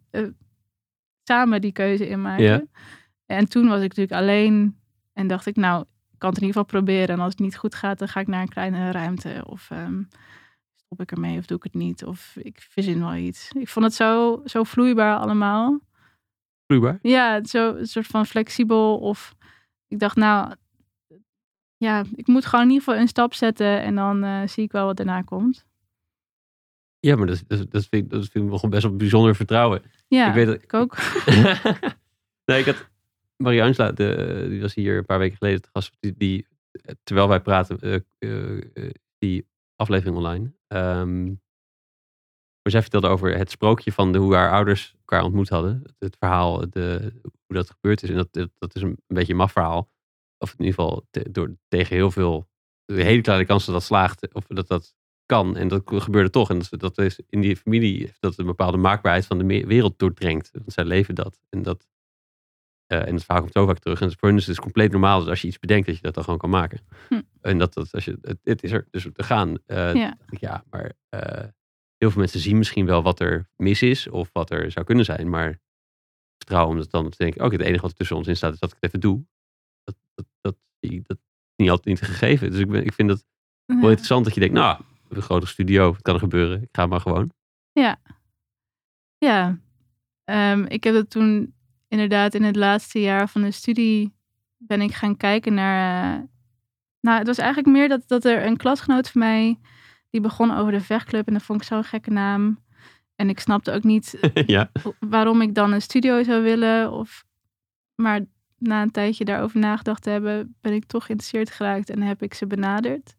samen 1.22 1.60
die 1.60 1.72
keuze 1.72 2.08
in 2.08 2.22
maken. 2.22 2.44
Ja. 2.44 2.62
En 3.26 3.48
toen 3.48 3.68
was 3.68 3.82
ik 3.82 3.88
natuurlijk 3.88 4.20
alleen 4.20 4.78
en 5.12 5.26
dacht 5.26 5.46
ik, 5.46 5.56
nou, 5.56 5.84
kan 6.18 6.28
het 6.28 6.38
in 6.38 6.46
ieder 6.46 6.62
geval 6.62 6.80
proberen. 6.80 7.08
En 7.08 7.20
als 7.20 7.32
het 7.32 7.38
niet 7.38 7.56
goed 7.56 7.74
gaat, 7.74 7.98
dan 7.98 8.08
ga 8.08 8.20
ik 8.20 8.26
naar 8.26 8.42
een 8.42 8.48
kleinere 8.48 8.90
ruimte. 8.90 9.44
Of 9.46 9.70
ehm, 9.70 10.02
stop 10.76 11.00
ik 11.00 11.12
ermee 11.12 11.38
of 11.38 11.46
doe 11.46 11.56
ik 11.56 11.62
het 11.62 11.74
niet. 11.74 12.04
Of 12.04 12.36
ik 12.36 12.66
verzin 12.70 13.00
wel 13.00 13.14
iets. 13.14 13.50
Ik 13.52 13.68
vond 13.68 13.84
het 13.84 13.94
zo, 13.94 14.40
zo 14.44 14.62
vloeibaar 14.64 15.18
allemaal. 15.18 15.80
Vloeibaar? 16.66 16.98
Ja, 17.02 17.44
zo 17.44 17.74
een 17.74 17.86
soort 17.86 18.06
van 18.06 18.26
flexibel. 18.26 18.98
Of 18.98 19.34
ik 19.88 19.98
dacht, 19.98 20.16
nou, 20.16 20.54
ja, 21.76 22.04
ik 22.14 22.26
moet 22.26 22.46
gewoon 22.46 22.64
in 22.64 22.70
ieder 22.70 22.84
geval 22.84 23.00
een 23.00 23.08
stap 23.08 23.34
zetten. 23.34 23.82
En 23.82 23.94
dan 23.94 24.24
eh, 24.24 24.46
zie 24.46 24.64
ik 24.64 24.72
wel 24.72 24.86
wat 24.86 24.96
daarna 24.96 25.22
komt. 25.22 25.66
Ja, 27.00 27.16
maar 27.16 27.26
dat, 27.26 27.44
dat, 27.46 27.70
dat, 27.70 27.86
vind, 27.86 28.04
ik, 28.04 28.10
dat 28.10 28.28
vind 28.28 28.44
ik 28.44 28.50
nog 28.50 28.68
best 28.68 28.82
wel 28.82 28.96
bijzonder 28.96 29.34
vertrouwen. 29.34 29.82
Ja, 30.08 30.28
ik 30.28 30.34
weet 30.34 30.46
dat, 30.46 30.62
ik 30.62 30.74
ook. 30.74 30.96
nee, 32.48 32.58
ik 32.58 32.66
had 32.66 32.88
Marie 33.42 33.62
Angela, 33.62 33.92
die 33.92 34.60
was 34.60 34.74
hier 34.74 34.96
een 34.96 35.04
paar 35.04 35.18
weken 35.18 35.36
geleden 35.36 35.62
te 35.62 35.68
gast. 35.72 35.96
Die, 36.00 36.46
terwijl 37.02 37.28
wij 37.28 37.40
praten, 37.40 37.80
eh, 37.80 38.00
eh, 38.18 38.58
eh, 38.74 38.90
die 39.18 39.46
aflevering 39.76 40.16
online. 40.16 40.52
Ehm, 40.66 41.26
maar 42.62 42.72
zij 42.72 42.82
vertelde 42.82 43.08
over 43.08 43.36
het 43.36 43.50
sprookje 43.50 43.92
van 43.92 44.16
hoe 44.16 44.34
haar 44.34 44.52
ouders 44.52 44.94
elkaar 44.98 45.22
ontmoet 45.22 45.48
hadden. 45.48 45.82
Het, 45.98 46.16
verhaal, 46.18 46.70
de, 46.70 47.12
hoe 47.46 47.56
dat 47.56 47.70
gebeurd 47.70 48.02
is. 48.02 48.10
En 48.10 48.16
dat, 48.16 48.48
dat, 48.58 48.74
is 48.74 48.82
een, 48.82 48.98
beetje 49.06 49.32
een 49.32 49.38
maf 49.38 49.52
verhaal. 49.52 49.90
Of 50.38 50.52
in 50.52 50.64
ieder 50.64 50.74
geval 50.74 51.06
door, 51.30 51.56
tegen 51.68 51.96
heel 51.96 52.10
veel, 52.10 52.48
hele 52.84 53.20
kleine 53.20 53.46
kans 53.46 53.64
dat 53.64 53.74
dat 53.74 53.84
slaagt. 53.84 54.34
Of 54.34 54.46
dat 54.46 54.68
dat 54.68 54.94
kan. 55.26 55.56
En 55.56 55.68
dat 55.68 55.82
gebeurde 55.84 56.30
toch. 56.30 56.50
En 56.50 56.58
dat, 56.58 56.80
dat 56.80 56.98
is 56.98 57.20
in 57.28 57.40
die 57.40 57.56
familie 57.56 58.12
dat 58.20 58.38
een 58.38 58.46
bepaalde 58.46 58.76
maakbaarheid 58.76 59.26
van 59.26 59.38
de 59.38 59.66
wereld 59.66 59.98
doordrengt. 59.98 60.50
Want 60.52 60.72
zij 60.72 60.84
leven 60.84 61.14
dat. 61.14 61.40
En 61.48 61.62
dat, 61.62 61.88
eh, 62.88 63.06
en 63.06 63.14
het 63.14 63.24
verhaal 63.24 63.42
komt 63.42 63.52
zo 63.54 63.66
vaak 63.66 63.78
terug. 63.78 64.00
En 64.00 64.10
voor 64.18 64.28
hun 64.28 64.36
is 64.38 64.46
het 64.46 64.54
dus 64.54 64.64
compleet 64.64 64.90
normaal. 64.90 65.18
Dus 65.20 65.28
als 65.28 65.40
je 65.40 65.48
iets 65.48 65.58
bedenkt, 65.58 65.86
dat 65.86 65.96
je 65.96 66.02
dat 66.02 66.14
dan 66.14 66.24
gewoon 66.24 66.38
kan 66.38 66.50
maken. 66.50 66.80
Hm. 67.08 67.20
En 67.40 67.58
dat, 67.58 67.74
dat 67.74 67.92
als 67.92 68.04
je, 68.04 68.18
het, 68.22 68.38
het 68.42 68.62
is 68.62 68.72
er 68.72 68.86
dus 68.90 69.06
te 69.12 69.22
gaan. 69.22 69.56
Eh, 69.66 69.94
Ja. 70.40 70.64
maar 70.70 70.92
eh, 71.08 71.44
heel 71.96 72.10
veel 72.10 72.20
mensen 72.20 72.40
zien 72.40 72.58
misschien 72.58 72.86
wel 72.86 73.02
wat 73.02 73.20
er 73.20 73.48
mis 73.56 73.82
is. 73.82 74.08
Of 74.08 74.30
wat 74.32 74.50
er 74.50 74.70
zou 74.70 74.86
kunnen 74.86 75.04
zijn. 75.04 75.28
Maar 75.30 75.58
vertrouwen 76.36 76.72
om 76.74 76.80
dat 76.80 76.90
dan 76.90 77.10
te 77.10 77.16
denken. 77.16 77.44
Oké, 77.44 77.56
het 77.56 77.64
enige 77.64 77.80
wat 77.82 77.90
er 77.90 77.96
tussen 77.96 78.16
ons 78.16 78.26
in 78.26 78.36
staat 78.36 78.52
is 78.52 78.58
dat 78.58 78.68
ik 78.70 78.76
het 78.80 78.84
even 78.84 79.00
doe. 79.00 79.24
Dat, 79.84 79.96
dat, 80.14 80.26
dat, 80.40 80.56
dat, 80.80 80.96
dat 81.06 81.18
is 81.18 81.56
niet 81.56 81.70
altijd 81.70 81.86
niet 81.86 82.00
gegeven. 82.00 82.50
Dus 82.50 82.60
ik, 82.60 82.68
ben, 82.68 82.84
ik 82.84 82.92
vind 82.92 83.10
het 83.10 83.24
wel 83.66 83.76
Ja. 83.76 83.88
interessant 83.88 84.24
dat 84.24 84.34
je 84.34 84.40
denkt, 84.40 84.54
nou, 84.54 84.80
een 85.08 85.22
grote 85.22 85.46
studio. 85.46 85.92
Het 85.92 86.02
kan 86.02 86.18
gebeuren. 86.18 86.62
Ik 86.62 86.68
ga 86.72 86.86
maar 86.86 87.00
gewoon. 87.00 87.32
Ja. 87.72 88.00
Ja. 89.18 89.58
Ehm, 90.24 90.64
ik 90.64 90.84
heb 90.84 90.94
dat 90.94 91.10
toen 91.10 91.54
inderdaad 91.88 92.34
in 92.34 92.42
het 92.42 92.56
laatste 92.56 93.00
jaar 93.00 93.28
van 93.28 93.42
de 93.42 93.50
studie 93.50 94.14
ben 94.56 94.80
ik 94.80 94.94
gaan 94.94 95.16
kijken 95.16 95.54
naar. 95.54 96.14
eh, 96.14 96.22
nou, 97.00 97.18
het 97.18 97.26
was 97.26 97.38
eigenlijk 97.38 97.68
meer 97.68 97.88
dat, 97.88 98.02
dat 98.06 98.24
er 98.24 98.46
een 98.46 98.56
klasgenoot 98.56 99.10
van 99.10 99.20
mij 99.20 99.58
die 100.10 100.20
begon 100.20 100.54
over 100.56 100.72
de 100.72 100.80
vechtclub 100.80 101.26
en 101.26 101.32
dat 101.32 101.42
vond 101.42 101.60
ik 101.60 101.66
zo'n 101.66 101.84
gekke 101.84 102.10
naam. 102.10 102.66
En 103.14 103.28
ik 103.28 103.40
snapte 103.40 103.72
ook 103.72 103.82
niet 103.82 104.18
ja. 104.46 104.70
waarom 104.98 105.42
ik 105.42 105.54
dan 105.54 105.72
een 105.72 105.82
studio 105.82 106.22
zou 106.22 106.42
willen. 106.42 106.92
Of, 106.92 107.24
maar 107.94 108.20
na 108.58 108.82
een 108.82 108.90
tijdje 108.90 109.24
daarover 109.24 109.58
nagedacht 109.60 110.02
te 110.02 110.10
hebben, 110.10 110.56
ben 110.60 110.72
ik 110.72 110.84
toch 110.84 111.04
geïnteresseerd 111.04 111.50
geraakt 111.50 111.90
en 111.90 112.02
heb 112.02 112.22
ik 112.22 112.34
ze 112.34 112.46
benaderd. 112.46 113.16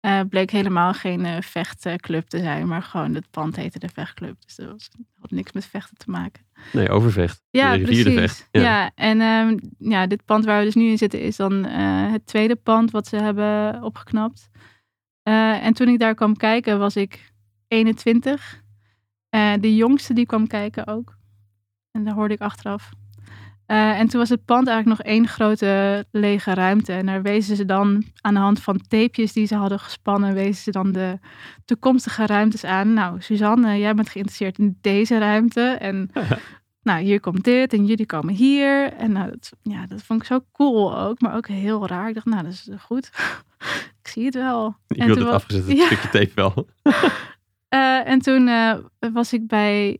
Eh 0.00 0.20
bleek 0.28 0.50
helemaal 0.50 0.94
geen 0.94 1.24
eh, 1.24 1.40
vechtclub 1.40 2.28
te 2.28 2.38
zijn, 2.38 2.66
maar 2.68 2.82
gewoon 2.82 3.14
het 3.14 3.30
pand 3.30 3.56
heette 3.56 3.78
de 3.78 3.88
vechtclub. 3.88 4.36
Dus 4.44 4.56
dat 4.56 4.70
was, 4.70 4.88
had 5.20 5.30
niks 5.30 5.52
met 5.52 5.66
vechten 5.66 5.96
te 5.96 6.10
maken. 6.10 6.42
Nee, 6.72 6.88
overvecht. 6.88 7.42
Ja, 7.50 7.76
de 7.76 7.82
precies. 7.82 8.14
vecht. 8.14 8.48
Ja. 8.50 8.60
Ja. 8.60 8.90
en 8.94 9.20
ehm, 9.20 9.58
ja, 9.78 10.06
dit 10.06 10.24
pand 10.24 10.44
waar 10.44 10.58
we 10.58 10.64
dus 10.64 10.74
nu 10.74 10.90
in 10.90 10.98
zitten 10.98 11.20
is 11.20 11.36
dan 11.36 11.64
eh, 11.64 12.12
het 12.12 12.26
tweede 12.26 12.56
pand 12.56 12.90
wat 12.90 13.06
ze 13.06 13.16
hebben 13.16 13.82
opgeknapt. 13.82 14.50
Eh, 15.22 15.64
en 15.64 15.72
toen 15.72 15.88
ik 15.88 15.98
daar 15.98 16.14
kwam 16.14 16.36
kijken 16.36 16.78
was 16.78 16.96
ik 16.96 17.32
21. 17.68 18.62
Eh, 19.28 19.52
de 19.60 19.76
jongste 19.76 20.14
die 20.14 20.26
kwam 20.26 20.46
kijken 20.46 20.86
ook. 20.86 21.16
En 21.90 22.04
daar 22.04 22.14
hoorde 22.14 22.34
ik 22.34 22.40
achteraf. 22.40 22.90
Eh, 23.66 23.98
en 24.00 24.08
toen 24.08 24.20
was 24.20 24.28
het 24.28 24.44
pand 24.44 24.68
eigenlijk 24.68 24.98
nog 24.98 25.08
één 25.08 25.28
grote 25.28 26.04
lege 26.10 26.54
ruimte. 26.54 26.92
En 26.92 27.06
daar 27.06 27.22
wezen 27.22 27.56
ze 27.56 27.64
dan 27.64 28.04
aan 28.20 28.34
de 28.34 28.40
hand 28.40 28.60
van 28.62 28.80
tapejes 28.88 29.32
die 29.32 29.46
ze 29.46 29.54
hadden 29.54 29.78
gespannen, 29.80 30.34
wezen 30.34 30.62
ze 30.62 30.70
dan 30.70 30.92
de 30.92 31.18
toekomstige 31.64 32.26
ruimtes 32.26 32.64
aan. 32.64 32.92
Nou, 32.92 33.20
Suzanne, 33.20 33.78
jij 33.78 33.94
bent 33.94 34.08
geïnteresseerd 34.08 34.58
in 34.58 34.78
deze 34.80 35.18
ruimte. 35.18 35.60
En 35.60 36.10
nou, 36.82 37.02
hier 37.02 37.20
komt 37.20 37.44
dit 37.44 37.72
en 37.72 37.84
jullie 37.86 38.06
komen 38.06 38.34
hier. 38.34 38.92
En 38.92 39.12
nou, 39.12 39.30
dat, 39.30 39.52
ja, 39.62 39.86
dat 39.86 40.02
vond 40.02 40.20
ik 40.20 40.26
zo 40.26 40.40
cool 40.52 40.98
ook, 40.98 41.20
maar 41.20 41.36
ook 41.36 41.48
heel 41.48 41.86
raar. 41.86 42.08
Ik 42.08 42.14
dacht, 42.14 42.26
nou, 42.26 42.42
dat 42.42 42.52
is 42.52 42.68
goed. 42.80 43.10
ik 44.02 44.08
zie 44.08 44.24
het 44.24 44.34
wel. 44.34 44.76
Ik 44.88 45.02
wilde 45.04 45.20
het 45.24 45.30
afgezet, 45.34 45.66
het 45.68 45.76
Ja. 45.76 45.86
stukje 45.86 46.08
tape 46.08 46.32
wel. 46.34 46.66
Eh, 47.72 48.08
en 48.08 48.18
toen 48.18 48.48
eh, 48.48 48.74
was 49.12 49.32
ik 49.32 49.46
bij 49.46 49.98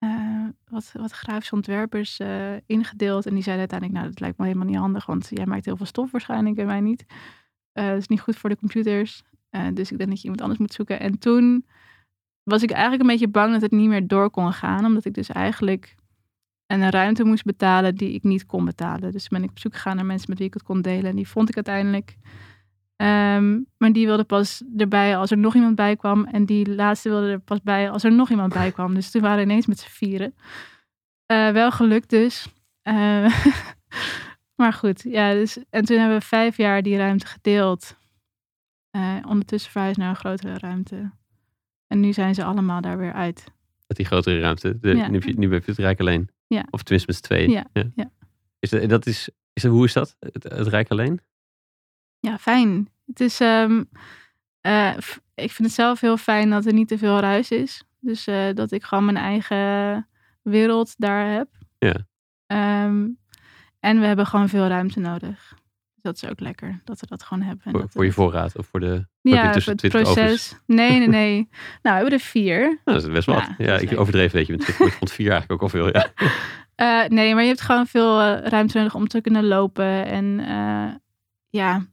eh, 0.00 0.46
wat, 0.68 0.92
wat 0.92 1.52
ontwerpers 1.52 2.18
eh, 2.18 2.52
ingedeeld. 2.66 3.26
En 3.26 3.34
die 3.34 3.42
zeiden 3.42 3.68
uiteindelijk, 3.70 3.98
nou, 3.98 4.10
dat 4.10 4.20
lijkt 4.20 4.38
me 4.38 4.44
helemaal 4.44 4.66
niet 4.66 4.76
handig. 4.76 5.06
Want 5.06 5.28
jij 5.30 5.46
maakt 5.46 5.64
heel 5.64 5.76
veel 5.76 5.86
stof 5.86 6.10
waarschijnlijk 6.10 6.56
en 6.56 6.66
wij 6.66 6.80
niet. 6.80 7.04
Eh 7.72 7.88
dat 7.88 7.98
is 7.98 8.08
niet 8.08 8.20
goed 8.20 8.36
voor 8.36 8.50
de 8.50 8.56
computers. 8.56 9.22
Dus 9.72 9.92
ik 9.92 9.98
denk 9.98 10.10
dat 10.10 10.18
je 10.18 10.22
iemand 10.22 10.40
anders 10.40 10.58
moet 10.60 10.72
zoeken. 10.72 11.00
En 11.00 11.18
toen 11.18 11.66
was 12.42 12.62
ik 12.62 12.70
eigenlijk 12.70 13.02
een 13.02 13.08
beetje 13.08 13.28
bang 13.28 13.52
dat 13.52 13.62
het 13.62 13.70
niet 13.70 13.88
meer 13.88 14.06
door 14.06 14.30
kon 14.30 14.52
gaan. 14.52 14.84
Omdat 14.84 15.04
ik 15.04 15.14
dus 15.14 15.28
eigenlijk 15.28 15.96
een 16.66 16.90
ruimte 16.90 17.24
moest 17.24 17.44
betalen 17.44 17.94
die 17.94 18.12
ik 18.12 18.22
niet 18.22 18.46
kon 18.46 18.64
betalen. 18.64 19.12
Dus 19.12 19.28
ben 19.28 19.42
ik 19.42 19.50
op 19.50 19.58
zoek 19.58 19.74
gegaan 19.74 19.96
naar 19.96 20.06
mensen 20.06 20.28
met 20.28 20.38
wie 20.38 20.46
ik 20.46 20.54
het 20.54 20.62
kon 20.62 20.82
delen. 20.82 21.10
En 21.10 21.16
die 21.16 21.28
vond 21.28 21.48
ik 21.48 21.54
uiteindelijk. 21.54 22.16
Ehm, 23.00 23.60
maar 23.76 23.92
die 23.92 24.06
wilde 24.06 24.24
pas 24.24 24.62
erbij 24.76 25.16
als 25.16 25.30
er 25.30 25.38
nog 25.38 25.54
iemand 25.54 25.74
bij 25.74 25.96
kwam. 25.96 26.24
En 26.24 26.44
die 26.44 26.74
laatste 26.74 27.08
wilde 27.08 27.30
er 27.30 27.40
pas 27.40 27.62
bij 27.62 27.90
als 27.90 28.04
er 28.04 28.12
nog 28.12 28.30
iemand 28.30 28.52
bij 28.52 28.72
kwam. 28.72 28.94
Dus 28.94 29.10
toen 29.10 29.22
waren 29.22 29.36
we 29.36 29.42
ineens 29.42 29.66
met 29.66 29.78
z'n 29.78 29.88
vieren. 29.88 30.34
Eh, 31.26 31.50
wel 31.50 31.70
gelukt 31.70 32.10
dus. 32.10 32.46
Eh, 32.82 33.42
maar 34.60 34.72
goed, 34.72 35.02
ja. 35.02 35.32
Dus, 35.32 35.58
en 35.70 35.84
toen 35.84 35.98
hebben 35.98 36.18
we 36.18 36.24
vijf 36.24 36.56
jaar 36.56 36.82
die 36.82 36.96
ruimte 36.96 37.26
gedeeld. 37.26 37.96
Eh, 38.90 39.16
ondertussen 39.28 39.70
verhuisd 39.70 39.98
naar 39.98 40.08
een 40.08 40.16
grotere 40.16 40.58
ruimte. 40.58 41.10
En 41.86 42.00
nu 42.00 42.12
zijn 42.12 42.34
ze 42.34 42.44
allemaal 42.44 42.80
daar 42.80 42.98
weer 42.98 43.12
uit. 43.12 43.44
Met 43.86 43.96
die 43.96 44.06
grotere 44.06 44.40
ruimte. 44.40 44.78
De, 44.80 44.96
Ja. 44.96 45.08
nu, 45.08 45.14
heb 45.14 45.22
je, 45.22 45.38
nu 45.38 45.52
heb 45.52 45.64
je 45.64 45.70
het 45.70 45.80
Rijk 45.80 46.00
alleen. 46.00 46.30
Ja. 46.46 46.64
Of 46.70 46.82
tenminste 46.82 47.12
met 47.12 47.16
z'n 47.16 47.22
tweeën. 47.22 47.50
Ja, 47.50 47.66
ja. 47.94 48.10
Is 48.58 48.70
dat, 48.70 48.88
dat 48.88 49.06
is, 49.06 49.28
is 49.52 49.62
dat, 49.62 49.72
hoe 49.72 49.84
is 49.84 49.92
dat? 49.92 50.16
Het, 50.18 50.42
het 50.42 50.66
Rijk 50.66 50.90
alleen? 50.90 51.20
Ja, 52.20 52.38
fijn. 52.38 52.88
Het 53.06 53.20
is, 53.20 53.40
ehm, 53.40 53.82
eh, 54.60 54.96
ik 55.34 55.50
vind 55.50 55.68
het 55.68 55.72
zelf 55.72 56.00
heel 56.00 56.16
fijn 56.16 56.50
dat 56.50 56.66
er 56.66 56.72
niet 56.72 56.88
te 56.88 56.98
veel 56.98 57.18
ruis 57.20 57.50
is. 57.50 57.82
Dus 58.00 58.26
eh, 58.26 58.54
dat 58.54 58.72
ik 58.72 58.84
gewoon 58.84 59.04
mijn 59.04 59.16
eigen 59.16 60.08
wereld 60.42 60.94
daar 60.98 61.32
heb. 61.32 61.48
Ja. 61.78 61.94
Ehm, 62.46 63.08
en 63.80 64.00
we 64.00 64.06
hebben 64.06 64.26
gewoon 64.26 64.48
veel 64.48 64.66
ruimte 64.66 65.00
nodig. 65.00 65.54
Dus 65.94 66.02
dat 66.02 66.16
is 66.22 66.30
ook 66.30 66.40
lekker, 66.40 66.80
dat 66.84 67.00
we 67.00 67.06
dat 67.06 67.22
gewoon 67.22 67.42
hebben. 67.42 67.64
En 67.64 67.70
Voor, 67.70 67.80
dat 67.80 67.90
voor 67.90 68.04
je 68.04 68.12
voorraad 68.12 68.58
of 68.58 68.66
voor 68.66 68.80
de... 68.80 69.06
Ja, 69.20 69.52
tussen 69.52 69.62
voor 69.62 69.72
het 69.72 69.92
20 69.92 70.00
ovens? 70.00 70.14
proces. 70.14 70.60
Nee, 70.66 70.98
nee, 70.98 71.08
nee. 71.20 71.34
nou, 71.34 71.48
we 71.82 71.90
hebben 71.90 72.12
er 72.12 72.20
vier. 72.20 72.60
Nou, 72.60 72.78
dat 72.84 73.02
is 73.02 73.08
best 73.08 73.26
Ja, 73.26 73.34
wat. 73.34 73.66
Ja, 73.66 73.74
ik 73.78 73.90
leuk. 73.90 74.00
overdreven 74.00 74.36
weet 74.36 74.46
je 74.46 74.52
met 74.52 74.68
ik 74.68 74.92
vond 74.92 75.12
vier 75.12 75.30
eigenlijk 75.30 75.62
ook 75.62 75.72
al 75.72 75.78
veel. 75.78 75.86
Ja. 75.86 76.12
Eh, 76.80 77.04
nee, 77.08 77.34
maar 77.34 77.42
je 77.42 77.48
hebt 77.48 77.60
gewoon 77.60 77.86
veel 77.86 78.20
ruimte 78.34 78.78
nodig 78.78 78.94
om 78.94 79.08
te 79.08 79.20
kunnen 79.20 79.46
lopen. 79.46 80.06
En 80.06 80.40
ja, 81.48 81.86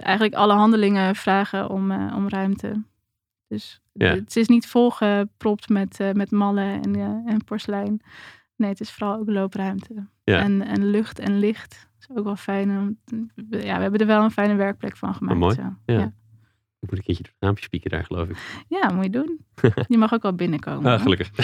eigenlijk 0.00 0.34
alle 0.34 0.52
handelingen 0.52 1.14
vragen 1.16 1.68
om, 1.70 1.90
eh, 1.90 2.12
om 2.16 2.28
ruimte. 2.28 2.82
Dus 3.48 3.80
Ja. 3.92 4.14
het 4.14 4.36
is 4.36 4.48
niet 4.48 4.66
volgepropt 4.66 5.68
met, 5.68 6.00
eh, 6.00 6.12
met 6.12 6.30
mallen 6.30 6.82
en, 6.82 6.94
eh, 6.94 7.32
en 7.32 7.44
porselein. 7.44 8.00
Nee, 8.56 8.70
het 8.70 8.80
is 8.80 8.90
vooral 8.92 9.18
ook 9.18 9.28
loopruimte. 9.30 10.06
Ja. 10.24 10.38
En, 10.38 10.62
en 10.62 10.84
lucht 10.90 11.18
en 11.18 11.38
licht. 11.38 11.88
Dat 11.98 12.10
is 12.10 12.16
ook 12.16 12.24
wel 12.24 12.36
fijn. 12.36 12.98
Ja, 13.50 13.76
we 13.76 13.82
hebben 13.82 14.00
er 14.00 14.06
wel 14.06 14.22
een 14.22 14.30
fijne 14.30 14.54
werkplek 14.54 14.96
van 14.96 15.14
gemaakt. 15.14 15.38
mooi. 15.38 15.54
Zo. 15.54 15.62
Ja. 15.62 15.98
Ja. 15.98 16.04
Ik 16.80 16.88
moet 16.90 16.98
een 16.98 17.04
keertje 17.04 17.24
het 17.24 17.34
raampje 17.38 17.64
spieken 17.64 17.90
daar, 17.90 18.04
geloof 18.04 18.28
ik. 18.28 18.64
ja, 18.68 18.92
moet 18.92 19.04
je 19.04 19.10
doen. 19.10 19.46
Je 19.88 19.98
mag 19.98 20.12
ook 20.12 20.22
wel 20.22 20.34
binnenkomen. 20.34 20.92
Ah, 20.92 21.00
gelukkig. 21.02 21.30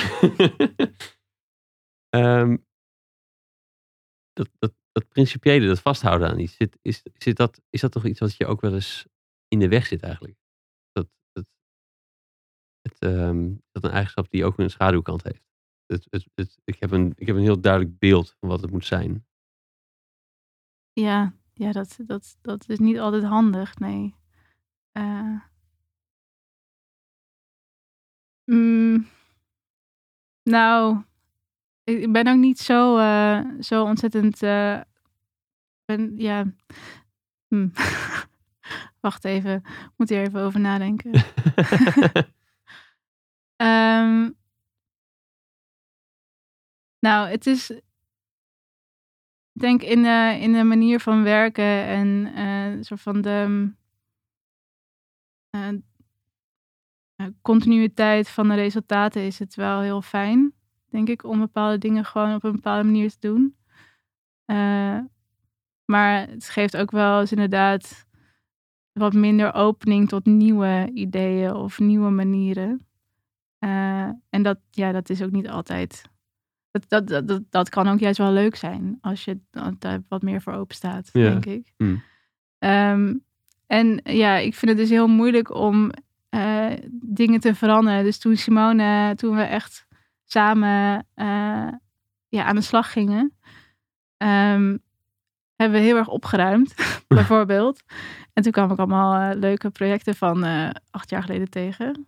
Ehm, 2.09 2.57
dat, 4.33 4.49
dat, 4.59 4.73
dat 4.97 5.09
principiële, 5.09 5.67
dat 5.67 5.81
vasthouden 5.81 6.29
aan 6.29 6.39
iets, 6.39 6.57
zit, 6.57 6.79
is, 6.83 7.03
zit 7.15 7.37
dat, 7.37 7.61
is 7.71 7.81
dat 7.81 7.93
toch 7.93 8.05
iets 8.05 8.21
wat 8.21 8.37
je 8.37 8.47
ook 8.47 8.61
wel 8.61 8.75
eens 8.75 9.07
in 9.49 9.59
de 9.59 9.69
weg 9.69 9.87
zit 9.87 10.03
eigenlijk? 10.03 10.39
Dat, 10.93 11.09
dat, 11.33 11.47
het, 12.81 12.99
ehm, 12.99 13.55
dat 13.73 13.85
een 13.85 13.91
eigenschap 13.91 14.31
die 14.31 14.45
ook 14.45 14.59
een 14.59 14.71
schaduwkant 14.71 15.23
heeft. 15.23 15.45
Het, 15.87 16.29
het, 16.35 16.59
ik, 16.65 16.81
heb 16.81 16.91
een, 16.91 17.13
ik 17.17 17.27
heb 17.27 17.37
een 17.37 17.43
heel 17.43 17.61
duidelijk 17.61 17.99
beeld 17.99 18.35
van 18.41 18.49
wat 18.49 18.61
het 18.61 18.71
moet 18.71 18.87
zijn. 18.87 19.27
Ja, 20.93 21.35
ja 21.53 21.73
dat, 21.73 21.99
dat, 22.07 22.37
dat 22.41 22.69
is 22.69 22.79
niet 22.79 22.99
altijd 22.99 23.25
handig, 23.25 23.79
nee. 23.79 24.15
Mm, 28.45 29.07
nou, 30.43 31.03
ik 31.87 32.13
ben 32.13 32.27
ook 32.27 32.37
niet 32.37 32.59
zo, 32.59 32.97
eh, 32.99 33.41
zo 33.61 33.85
ontzettend. 33.85 34.43
eh, 34.43 34.81
ben, 35.85 36.13
ja. 36.17 36.45
hm. 37.49 37.69
Wacht 39.01 39.25
even, 39.25 39.55
ik 39.65 39.91
moet 39.97 40.09
hier 40.09 40.21
even 40.21 40.41
over 40.41 40.61
nadenken. 40.61 41.11
Ehm, 43.57 44.31
nou, 46.99 47.29
het 47.29 47.47
is. 47.47 47.71
Ik 47.71 49.63
denk 49.63 49.83
in 49.83 50.03
de, 50.03 50.37
in 50.41 50.53
de 50.53 50.63
manier 50.63 51.01
van 51.01 51.23
werken 51.23 51.85
en 51.87 52.33
eh 52.35 52.83
soort 52.83 53.01
van 53.01 53.21
de 53.21 53.71
eh, 55.51 55.69
eh, 57.17 57.27
continuïteit 57.43 58.29
van 58.29 58.49
de 58.49 58.55
resultaten 58.55 59.23
is 59.23 59.39
het 59.39 59.55
wel 59.55 59.81
heel 59.81 60.03
fijn, 60.03 60.55
denk 60.97 61.09
ik, 61.09 61.25
om 61.25 61.39
bepaalde 61.39 61.79
dingen 61.79 62.05
gewoon 62.05 62.35
op 62.35 62.45
een 62.45 62.53
bepaalde 62.53 62.85
manier 62.85 63.11
te 63.11 63.17
doen. 63.21 63.57
Eh, 64.45 64.99
maar 65.85 66.29
het 66.29 66.49
geeft 66.49 66.77
ook 66.77 66.91
wel 66.91 67.21
eens 67.21 67.33
inderdaad 67.33 68.07
wat 68.93 69.13
minder 69.13 69.55
opening 69.55 70.09
tot 70.09 70.25
nieuwe 70.27 70.91
ideeën 70.95 71.55
of 71.55 71.79
nieuwe 71.79 72.11
manieren. 72.11 72.87
Eh, 73.59 74.09
en 74.31 74.43
dat, 74.43 74.59
ja, 74.71 74.93
dat 74.93 75.11
is 75.11 75.23
ook 75.23 75.31
niet 75.31 75.49
altijd. 75.49 76.03
Dat, 76.71 76.89
dat, 77.09 77.29
dat, 77.29 77.43
dat, 77.51 77.69
kan 77.69 77.89
ook 77.89 77.99
juist 77.99 78.19
wel 78.19 78.33
leuk 78.33 78.57
zijn 78.57 78.99
als 79.01 79.25
je 79.25 79.41
daar 79.79 80.03
wat 80.09 80.23
meer 80.23 80.43
voor 80.43 80.53
open 80.53 80.77
staat, 80.77 81.09
Ja. 81.13 81.31
denk 81.31 81.47
ik. 81.47 81.73
Hmm. 81.77 82.03
Ehm, 82.59 83.15
en 83.67 84.01
ja, 84.05 84.37
ik 84.37 84.55
vind 84.55 84.71
het 84.71 84.81
dus 84.81 84.91
heel 84.91 85.09
moeilijk 85.09 85.55
om 85.55 85.91
eh, 86.29 86.73
dingen 86.91 87.41
te 87.41 87.55
veranderen. 87.55 88.05
Dus 88.05 88.19
toen 88.19 88.37
Simone, 88.37 89.15
toen 89.15 89.37
we 89.37 89.43
echt 89.43 89.86
samen 90.27 91.07
eh, 91.15 91.69
ja, 92.29 92.45
aan 92.45 92.55
de 92.55 92.61
slag 92.61 92.93
gingen, 92.93 93.37
ehm, 94.17 94.77
hebben 95.57 95.79
we 95.81 95.87
heel 95.87 95.97
erg 95.97 96.09
opgeruimd, 96.09 96.75
bijvoorbeeld. 97.09 97.83
En 98.33 98.43
toen 98.43 98.53
kwam 98.53 98.71
ik 98.71 98.79
allemaal 98.79 99.31
eh, 99.31 99.39
leuke 99.39 99.71
projecten 99.71 100.15
van 100.15 100.45
eh, 100.45 100.71
acht 100.91 101.11
jaar 101.11 101.23
geleden 101.23 101.51
tegen. 101.51 102.07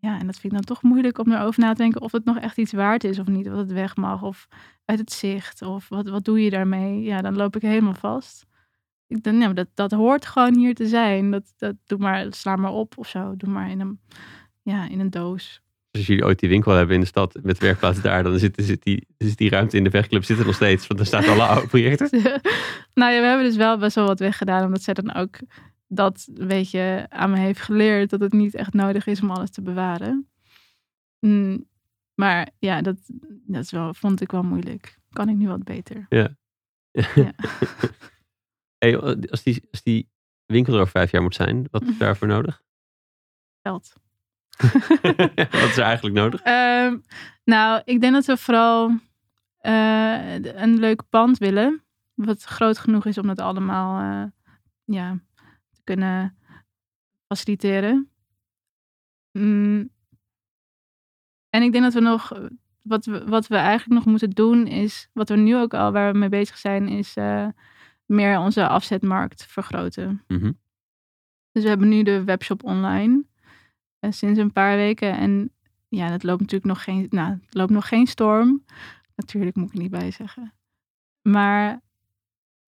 Ja, 0.00 0.18
en 0.18 0.26
dat 0.26 0.38
vind 0.38 0.52
ik 0.52 0.58
dan 0.58 0.76
toch 0.76 0.82
moeilijk 0.82 1.18
om 1.18 1.32
erover 1.32 1.60
na 1.60 1.72
te 1.72 1.82
denken 1.82 2.00
of 2.00 2.12
het 2.12 2.24
nog 2.24 2.38
echt 2.38 2.58
iets 2.58 2.72
waard 2.72 3.04
is 3.04 3.18
of 3.18 3.26
niet. 3.26 3.50
Of 3.50 3.56
het 3.56 3.72
weg 3.72 3.96
mag 3.96 4.22
of 4.22 4.48
uit 4.84 4.98
het 4.98 5.12
zicht 5.12 5.62
of 5.62 5.88
wat, 5.88 6.08
wat 6.08 6.24
doe 6.24 6.42
je 6.42 6.50
daarmee. 6.50 7.02
Ja, 7.02 7.22
dan 7.22 7.36
loop 7.36 7.56
ik 7.56 7.62
helemaal 7.62 7.94
vast. 7.94 8.46
ik 9.06 9.22
denk, 9.22 9.42
ja, 9.42 9.52
dat, 9.52 9.68
dat 9.74 9.90
hoort 9.90 10.26
gewoon 10.26 10.56
hier 10.56 10.74
te 10.74 10.86
zijn. 10.86 11.30
Dat, 11.30 11.54
dat, 11.56 11.74
doe 11.84 11.98
maar, 11.98 12.26
sla 12.30 12.56
maar 12.56 12.72
op 12.72 12.98
of 12.98 13.08
zo. 13.08 13.36
Doe 13.36 13.50
maar 13.50 13.70
in 13.70 13.80
een, 13.80 14.00
ja, 14.62 14.88
in 14.88 15.00
een 15.00 15.10
doos. 15.10 15.62
Dus 15.90 16.00
als 16.00 16.06
jullie 16.06 16.24
ooit 16.24 16.38
die 16.38 16.48
winkel 16.48 16.72
hebben 16.72 16.94
in 16.94 17.00
de 17.00 17.06
stad 17.06 17.38
met 17.42 17.58
werkplaats 17.58 18.00
daar, 18.00 18.22
dan 18.22 18.38
zit, 18.38 18.54
zit, 18.56 18.82
die, 18.82 19.06
zit 19.18 19.36
die 19.36 19.50
ruimte 19.50 19.76
in 19.76 19.84
de 19.84 19.90
vechtclub 19.90 20.24
zit 20.24 20.38
er 20.38 20.46
nog 20.46 20.54
steeds. 20.54 20.86
Want 20.86 21.00
er 21.00 21.06
staan 21.06 21.28
alle 21.28 21.46
oude 21.46 21.66
projecten. 21.66 22.08
nou 22.94 23.12
ja, 23.12 23.20
we 23.20 23.26
hebben 23.26 23.46
dus 23.46 23.56
wel 23.56 23.78
best 23.78 23.94
wel 23.94 24.06
wat 24.06 24.18
weggedaan. 24.18 24.64
Omdat 24.64 24.82
zij 24.82 24.94
dan 24.94 25.14
ook 25.14 25.38
dat 25.86 26.28
een 26.34 26.48
beetje 26.48 27.06
aan 27.08 27.30
me 27.30 27.38
heeft 27.38 27.60
geleerd. 27.60 28.10
Dat 28.10 28.20
het 28.20 28.32
niet 28.32 28.54
echt 28.54 28.72
nodig 28.72 29.06
is 29.06 29.22
om 29.22 29.30
alles 29.30 29.50
te 29.50 29.62
bewaren. 29.62 30.28
Mm, 31.20 31.66
maar 32.14 32.48
ja, 32.58 32.82
dat, 32.82 32.96
dat 33.46 33.62
is 33.62 33.70
wel, 33.70 33.94
vond 33.94 34.20
ik 34.20 34.30
wel 34.30 34.42
moeilijk. 34.42 34.98
Kan 35.10 35.28
ik 35.28 35.36
nu 35.36 35.48
wat 35.48 35.64
beter. 35.64 36.06
Ja. 36.08 36.36
Ja. 37.14 37.32
Hey, 38.78 38.98
als, 39.30 39.42
die, 39.42 39.68
als 39.70 39.82
die 39.82 40.08
winkel 40.46 40.74
er 40.74 40.80
over 40.80 40.92
vijf 40.92 41.10
jaar 41.10 41.22
moet 41.22 41.34
zijn, 41.34 41.68
wat 41.70 41.82
is 41.82 41.98
daarvoor 41.98 42.28
nodig? 42.28 42.62
Geld. 43.62 43.92
Wat 45.50 45.68
is 45.68 45.76
er 45.76 45.82
eigenlijk 45.82 46.16
nodig? 46.16 46.42
Ehm, 46.42 46.96
nou, 47.44 47.82
ik 47.84 48.00
denk 48.00 48.12
dat 48.12 48.26
we 48.26 48.36
vooral 48.36 48.98
eh, 49.58 50.34
een 50.34 50.78
leuk 50.78 51.02
pand 51.08 51.38
willen. 51.38 51.82
Wat 52.14 52.44
groot 52.44 52.78
genoeg 52.78 53.06
is 53.06 53.18
om 53.18 53.26
dat 53.26 53.40
allemaal 53.40 54.00
eh, 54.00 54.30
ja, 54.84 55.18
te 55.72 55.80
kunnen 55.84 56.36
faciliteren. 57.26 58.10
Mm. 59.32 59.90
En 61.50 61.62
ik 61.62 61.72
denk 61.72 61.84
dat 61.84 61.94
we 61.94 62.00
nog, 62.00 62.32
wat 62.82 63.04
we, 63.04 63.24
wat 63.24 63.46
we 63.46 63.56
eigenlijk 63.56 63.94
nog 63.94 64.04
moeten 64.04 64.30
doen 64.30 64.66
is, 64.66 65.08
wat 65.12 65.28
we 65.28 65.36
nu 65.36 65.56
ook 65.56 65.74
al 65.74 65.92
waar 65.92 66.12
we 66.12 66.18
mee 66.18 66.28
bezig 66.28 66.58
zijn, 66.58 66.88
is 66.88 67.16
uh, 67.16 67.48
meer 68.06 68.38
onze 68.38 68.68
afzetmarkt 68.68 69.46
vergroten. 69.46 70.22
Mhm. 70.26 70.52
Dus 71.52 71.62
we 71.62 71.68
hebben 71.68 71.88
nu 71.88 72.02
de 72.02 72.24
webshop 72.24 72.64
online 72.64 73.24
sinds 74.00 74.38
een 74.38 74.52
paar 74.52 74.76
weken. 74.76 75.16
En 75.16 75.50
ja, 75.88 76.08
dat 76.10 76.22
loopt 76.22 76.40
natuurlijk 76.40 76.70
nog 76.70 76.84
geen, 76.84 77.06
nou, 77.10 77.30
het 77.44 77.54
loopt 77.54 77.70
nog 77.70 77.88
geen 77.88 78.06
storm. 78.06 78.64
Natuurlijk 79.16 79.56
moet 79.56 79.68
ik 79.68 79.74
er 79.74 79.80
niet 79.80 79.90
bij 79.90 80.10
zeggen. 80.10 80.52
Maar 81.22 81.80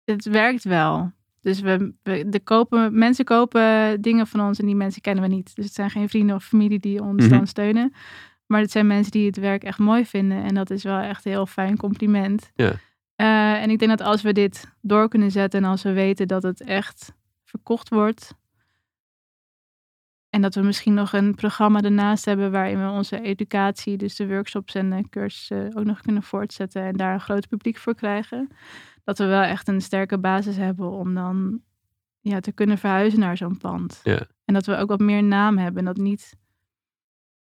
het 0.04 0.26
werkt 0.26 0.64
wel. 0.64 1.12
Dus 1.42 1.60
we, 1.60 1.94
we 2.04 2.30
de 2.30 2.40
kopen, 2.40 2.98
mensen 2.98 3.26
kopen 3.26 4.02
dingen 4.02 4.28
van 4.28 4.40
ons 4.42 4.60
en 4.60 4.66
die 4.66 4.76
mensen 4.76 5.02
kennen 5.02 5.24
we 5.24 5.30
niet. 5.30 5.56
Dus 5.56 5.66
het 5.66 5.74
zijn 5.74 5.90
geen 5.90 6.10
vrienden 6.10 6.36
of 6.36 6.44
familie 6.46 6.80
die 6.80 7.02
ons 7.04 7.26
Mhm. 7.26 7.30
dan 7.36 7.48
steunen. 7.48 7.94
Maar 8.46 8.62
het 8.62 8.72
zijn 8.72 8.88
mensen 8.88 9.12
die 9.12 9.26
het 9.26 9.38
werk 9.38 9.64
echt 9.64 9.78
mooi 9.78 10.06
vinden. 10.06 10.44
En 10.44 10.54
dat 10.54 10.70
is 10.70 10.84
wel 10.84 11.00
echt 11.00 11.26
een 11.26 11.32
heel 11.32 11.46
fijn 11.46 11.78
compliment. 11.78 12.52
Ja. 12.56 12.74
Eh, 13.16 13.62
en 13.62 13.70
ik 13.70 13.80
denk 13.80 13.98
dat 13.98 14.08
als 14.08 14.22
we 14.22 14.34
dit 14.34 14.74
door 14.82 15.10
kunnen 15.10 15.32
zetten 15.32 15.64
en 15.64 15.70
als 15.70 15.84
we 15.84 15.94
weten 15.94 16.28
dat 16.28 16.44
het 16.44 16.62
echt 16.62 17.14
verkocht 17.44 17.90
wordt. 17.90 18.34
En 20.30 20.42
dat 20.42 20.56
we 20.56 20.62
misschien 20.62 20.94
nog 20.94 21.14
een 21.14 21.36
programma 21.36 21.82
ernaast 21.82 22.26
hebben 22.26 22.52
waarin 22.52 22.86
we 22.86 22.90
onze 22.90 23.22
educatie, 23.22 23.98
dus 23.98 24.16
de 24.16 24.28
workshops 24.28 24.76
en 24.76 24.90
de 24.90 25.10
cursussen 25.10 25.76
ook 25.76 25.86
nog 25.86 26.02
kunnen 26.02 26.24
voortzetten 26.24 26.84
en 26.84 26.94
daar 26.94 27.14
een 27.14 27.20
groot 27.20 27.48
publiek 27.48 27.78
voor 27.78 27.96
krijgen. 27.96 28.50
Dat 29.04 29.18
we 29.18 29.26
wel 29.26 29.42
echt 29.42 29.68
een 29.68 29.82
sterke 29.82 30.20
basis 30.20 30.56
hebben 30.56 30.92
om 30.92 31.14
dan 31.14 31.62
ja, 32.20 32.40
te 32.40 32.52
kunnen 32.52 32.78
verhuizen 32.78 33.20
naar 33.20 33.38
zo'n 33.38 33.58
pand. 33.58 34.00
Ja. 34.04 34.28
En 34.46 34.54
dat 34.54 34.66
we 34.66 34.76
ook 34.76 34.90
wat 34.90 35.00
meer 35.00 35.24
naam 35.24 35.58
hebben. 35.58 35.80
En 35.80 35.86
dat, 35.86 35.98
niet, 35.98 36.38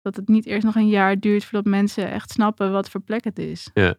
dat 0.02 0.16
het 0.16 0.28
niet 0.28 0.46
eerst 0.46 0.64
nog 0.64 0.74
een 0.74 0.88
jaar 0.88 1.20
duurt 1.20 1.44
voordat 1.44 1.72
mensen 1.72 2.10
echt 2.10 2.30
snappen 2.30 2.72
wat 2.72 2.90
voor 2.90 3.00
plek 3.00 3.24
het 3.24 3.38
is. 3.38 3.70
Ja. 3.74 3.94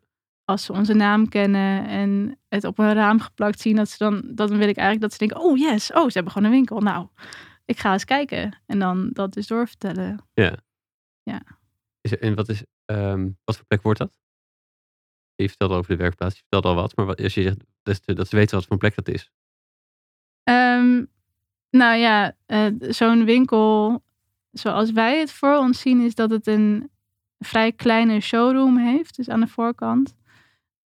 Als 0.45 0.65
ze 0.65 0.73
onze 0.73 0.93
naam 0.93 1.29
kennen 1.29 1.87
en 1.87 2.39
het 2.49 2.63
op 2.63 2.79
een 2.79 2.93
raam 2.93 3.19
geplakt 3.19 3.59
zien, 3.59 3.75
dat 3.75 3.89
ze 3.89 3.97
dan, 3.97 4.23
dan 4.25 4.47
wil 4.47 4.67
ik 4.67 4.77
eigenlijk 4.77 5.01
dat 5.01 5.11
ze 5.11 5.17
denken, 5.17 5.39
oh 5.41 5.57
yes, 5.57 5.91
oh, 5.91 6.05
ze 6.05 6.11
hebben 6.13 6.31
gewoon 6.31 6.47
een 6.47 6.55
winkel. 6.55 6.79
Nou, 6.79 7.07
ik 7.65 7.79
ga 7.79 7.93
eens 7.93 8.05
kijken. 8.05 8.61
En 8.65 8.79
dan 8.79 9.09
dat 9.13 9.33
dus 9.33 9.47
doorvertellen. 9.47 10.25
Is 12.01 12.11
er- 12.11 12.21
en 12.21 12.35
wat, 12.35 12.49
is, 12.49 12.63
ehm, 12.85 13.29
wat 13.43 13.55
voor 13.55 13.65
plek 13.65 13.81
wordt 13.81 13.99
dat? 13.99 14.19
Je 15.35 15.47
vertelde 15.49 15.73
over 15.75 15.91
de 15.91 15.97
werkplaats, 15.97 16.33
je 16.35 16.41
vertelde 16.41 16.67
al 16.67 16.75
wat. 16.75 16.95
Maar 16.95 17.05
wat, 17.05 17.21
als 17.21 17.33
je 17.33 17.41
zegt 17.41 17.57
dat 17.83 18.01
ze, 18.05 18.13
dat 18.13 18.27
ze 18.27 18.35
weten 18.35 18.55
wat 18.57 18.65
voor 18.65 18.77
plek 18.77 18.95
dat 18.95 19.07
is. 19.07 19.31
Ehm, 20.43 21.05
nou 21.69 21.95
ja, 21.97 22.35
eh, 22.45 22.67
zo'n 22.79 23.25
winkel, 23.25 24.03
zoals 24.51 24.91
wij 24.91 25.19
het 25.19 25.31
voor 25.31 25.57
ons 25.57 25.79
zien, 25.79 26.01
is 26.01 26.15
dat 26.15 26.29
het 26.29 26.47
een 26.47 26.91
vrij 27.39 27.71
kleine 27.71 28.19
showroom 28.19 28.77
heeft. 28.77 29.15
Dus 29.15 29.29
aan 29.29 29.39
de 29.39 29.47
voorkant. 29.47 30.19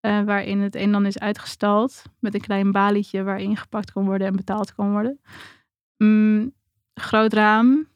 eh, 0.00 0.22
waarin 0.22 0.60
het 0.60 0.74
een 0.74 0.82
en 0.82 0.94
ander 0.94 1.08
is 1.10 1.18
uitgestald. 1.18 2.02
Met 2.20 2.34
een 2.34 2.40
klein 2.40 2.72
balietje 2.72 3.22
waarin 3.22 3.56
gepakt 3.56 3.92
kan 3.92 4.04
worden 4.04 4.26
en 4.26 4.36
betaald 4.36 4.74
kan 4.74 4.90
worden. 4.90 5.20
Mm, 5.96 6.54
groot 7.00 7.32
raam. 7.32 7.88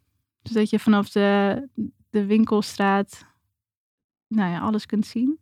Zodat 0.43 0.71
je 0.71 0.79
vanaf 0.79 1.11
de, 1.11 1.69
de 2.11 2.27
winkelstraat 2.27 3.27
nou 4.29 4.51
ja, 4.51 4.59
alles 4.61 4.87
kunt 4.87 5.07
zien. 5.07 5.41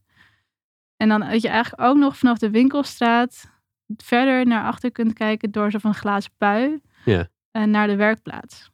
En 0.97 1.09
dan 1.09 1.21
dat 1.21 1.43
je 1.43 1.49
eigenlijk 1.49 1.83
ook 1.83 1.97
nog 1.97 2.17
vanaf 2.19 2.39
de 2.39 2.51
winkelstraat 2.51 3.51
verder 3.97 4.47
naar 4.47 4.65
achter 4.65 4.93
kunt 4.93 5.13
kijken 5.13 5.51
door 5.51 5.71
zo'n 5.71 5.95
glazen 5.95 6.33
pui 6.37 6.81
Ja. 7.05 7.29
eh, 7.51 7.63
naar 7.63 7.87
de 7.87 7.97
werkplaats. 7.97 8.71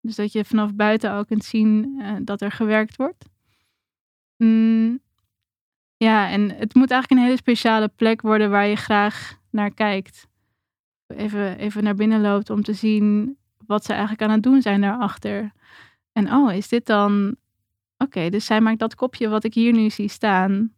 Dus 0.00 0.16
dat 0.16 0.32
je 0.32 0.44
vanaf 0.44 0.74
buiten 0.74 1.12
ook 1.12 1.26
kunt 1.26 1.44
zien 1.44 2.00
eh, 2.00 2.16
dat 2.22 2.40
er 2.40 2.50
gewerkt 2.52 2.96
wordt. 2.96 3.24
Mm, 4.36 5.00
ja, 5.96 6.30
en 6.30 6.50
het 6.50 6.74
moet 6.74 6.90
eigenlijk 6.90 7.20
een 7.20 7.26
hele 7.26 7.36
speciale 7.40 7.88
plek 7.88 8.20
worden 8.20 8.50
waar 8.50 8.66
je 8.66 8.76
graag 8.76 9.38
naar 9.50 9.74
kijkt. 9.74 10.26
Even, 11.06 11.58
even 11.58 11.84
naar 11.84 11.94
binnen 11.94 12.20
loopt 12.20 12.50
om 12.50 12.62
te 12.62 12.72
zien 12.72 13.37
wat 13.68 13.84
ze 13.84 13.92
eigenlijk 13.92 14.22
aan 14.22 14.30
het 14.30 14.42
doen 14.42 14.62
zijn 14.62 14.80
daarachter. 14.80 15.52
En 16.12 16.32
oh, 16.32 16.52
is 16.52 16.68
dit 16.68 16.86
dan... 16.86 17.36
Oké, 17.98 18.28
dus 18.28 18.44
zij 18.44 18.60
maakt 18.60 18.78
dat 18.78 18.94
kopje 18.94 19.28
wat 19.28 19.44
ik 19.44 19.54
hier 19.54 19.72
nu 19.72 19.90
zie 19.90 20.08
staan. 20.08 20.72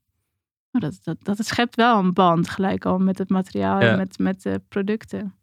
Oh, 0.72 0.80
dat, 0.80 0.98
dat, 1.02 1.16
dat 1.24 1.46
schept 1.46 1.76
wel 1.76 1.98
een 1.98 2.12
band 2.12 2.48
gelijk 2.48 2.84
al 2.84 2.98
met 2.98 3.18
het 3.18 3.28
materiaal 3.28 3.80
Ja. 3.80 3.90
en 3.90 3.96
met, 3.96 4.18
met 4.18 4.42
de 4.42 4.62
producten. 4.68 5.34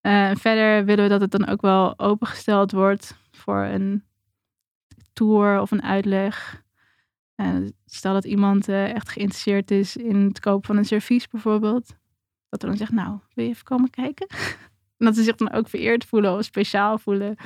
Eh, 0.00 0.30
verder 0.34 0.84
willen 0.84 1.04
we 1.04 1.10
dat 1.10 1.20
het 1.20 1.30
dan 1.30 1.46
ook 1.46 1.60
wel 1.60 1.98
opengesteld 1.98 2.72
wordt 2.72 3.16
voor 3.30 3.62
een 3.62 4.04
tour 5.12 5.60
of 5.60 5.70
een 5.70 5.82
uitleg. 5.82 6.62
Stel 7.86 8.12
dat 8.12 8.24
iemand 8.24 8.68
eh, 8.68 8.94
echt 8.94 9.08
geïnteresseerd 9.08 9.70
is 9.70 9.96
in 9.96 10.16
het 10.16 10.40
kopen 10.40 10.66
van 10.66 10.76
een 10.76 10.84
servies 10.84 11.28
bijvoorbeeld. 11.28 11.86
Dat 12.48 12.62
we 12.62 12.68
dan 12.68 12.76
zegt, 12.76 12.92
nou, 12.92 13.18
wil 13.34 13.44
je 13.44 13.50
even 13.50 13.64
komen 13.64 13.90
kijken? 13.90 14.26
en 15.04 15.10
dat 15.10 15.18
ze 15.18 15.22
zich 15.22 15.36
dan 15.36 15.52
ook 15.52 15.68
vereerd 15.68 16.04
voelen 16.04 16.32
of 16.36 16.44
speciaal 16.44 16.98
voelen. 16.98 17.36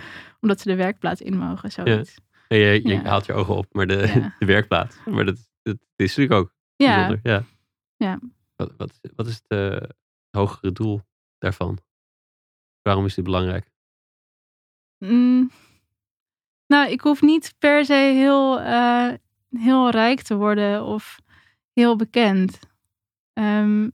Omdat 0.41 0.61
ze 0.61 0.69
de 0.69 0.77
werkplaats 0.77 1.21
in 1.21 1.37
mogen, 1.39 1.73
zoiets. 1.73 2.17
En 2.49 2.59
je, 2.59 2.81
je 2.83 2.89
Ja. 2.89 3.03
haalt 3.03 3.27
je 3.27 3.33
ogen 3.33 3.57
op, 3.57 3.67
maar 3.73 3.87
de, 3.87 4.13
Ja. 4.15 4.35
de 4.39 4.47
werkplaats. 4.47 4.97
Maar 5.05 5.25
dat, 5.25 5.37
dat 5.63 5.77
is 5.97 6.17
natuurlijk 6.17 6.41
ook 6.41 6.55
Ja, 6.77 6.95
bijzonder. 6.95 7.21
Ja. 7.23 7.45
Ja. 7.97 8.19
Wat, 8.57 8.73
wat, 8.77 9.01
wat 9.17 9.27
is 9.27 9.41
het 9.47 9.73
eh, 9.83 9.89
hogere 10.31 10.73
doel 10.73 11.01
daarvan? 11.39 11.79
Waarom 12.83 13.05
is 13.05 13.15
dit 13.15 13.25
belangrijk? 13.25 13.71
Mm. 14.99 15.51
Nou, 16.67 16.91
ik 16.91 17.01
hoef 17.01 17.23
niet 17.23 17.55
per 17.59 17.85
se 17.85 17.93
heel, 17.95 18.61
eh, 18.61 19.13
heel 19.51 19.91
rijk 19.91 20.23
te 20.23 20.37
worden 20.37 20.85
of 20.85 21.19
heel 21.73 21.97
bekend. 21.97 22.59
Ehm, 23.33 23.89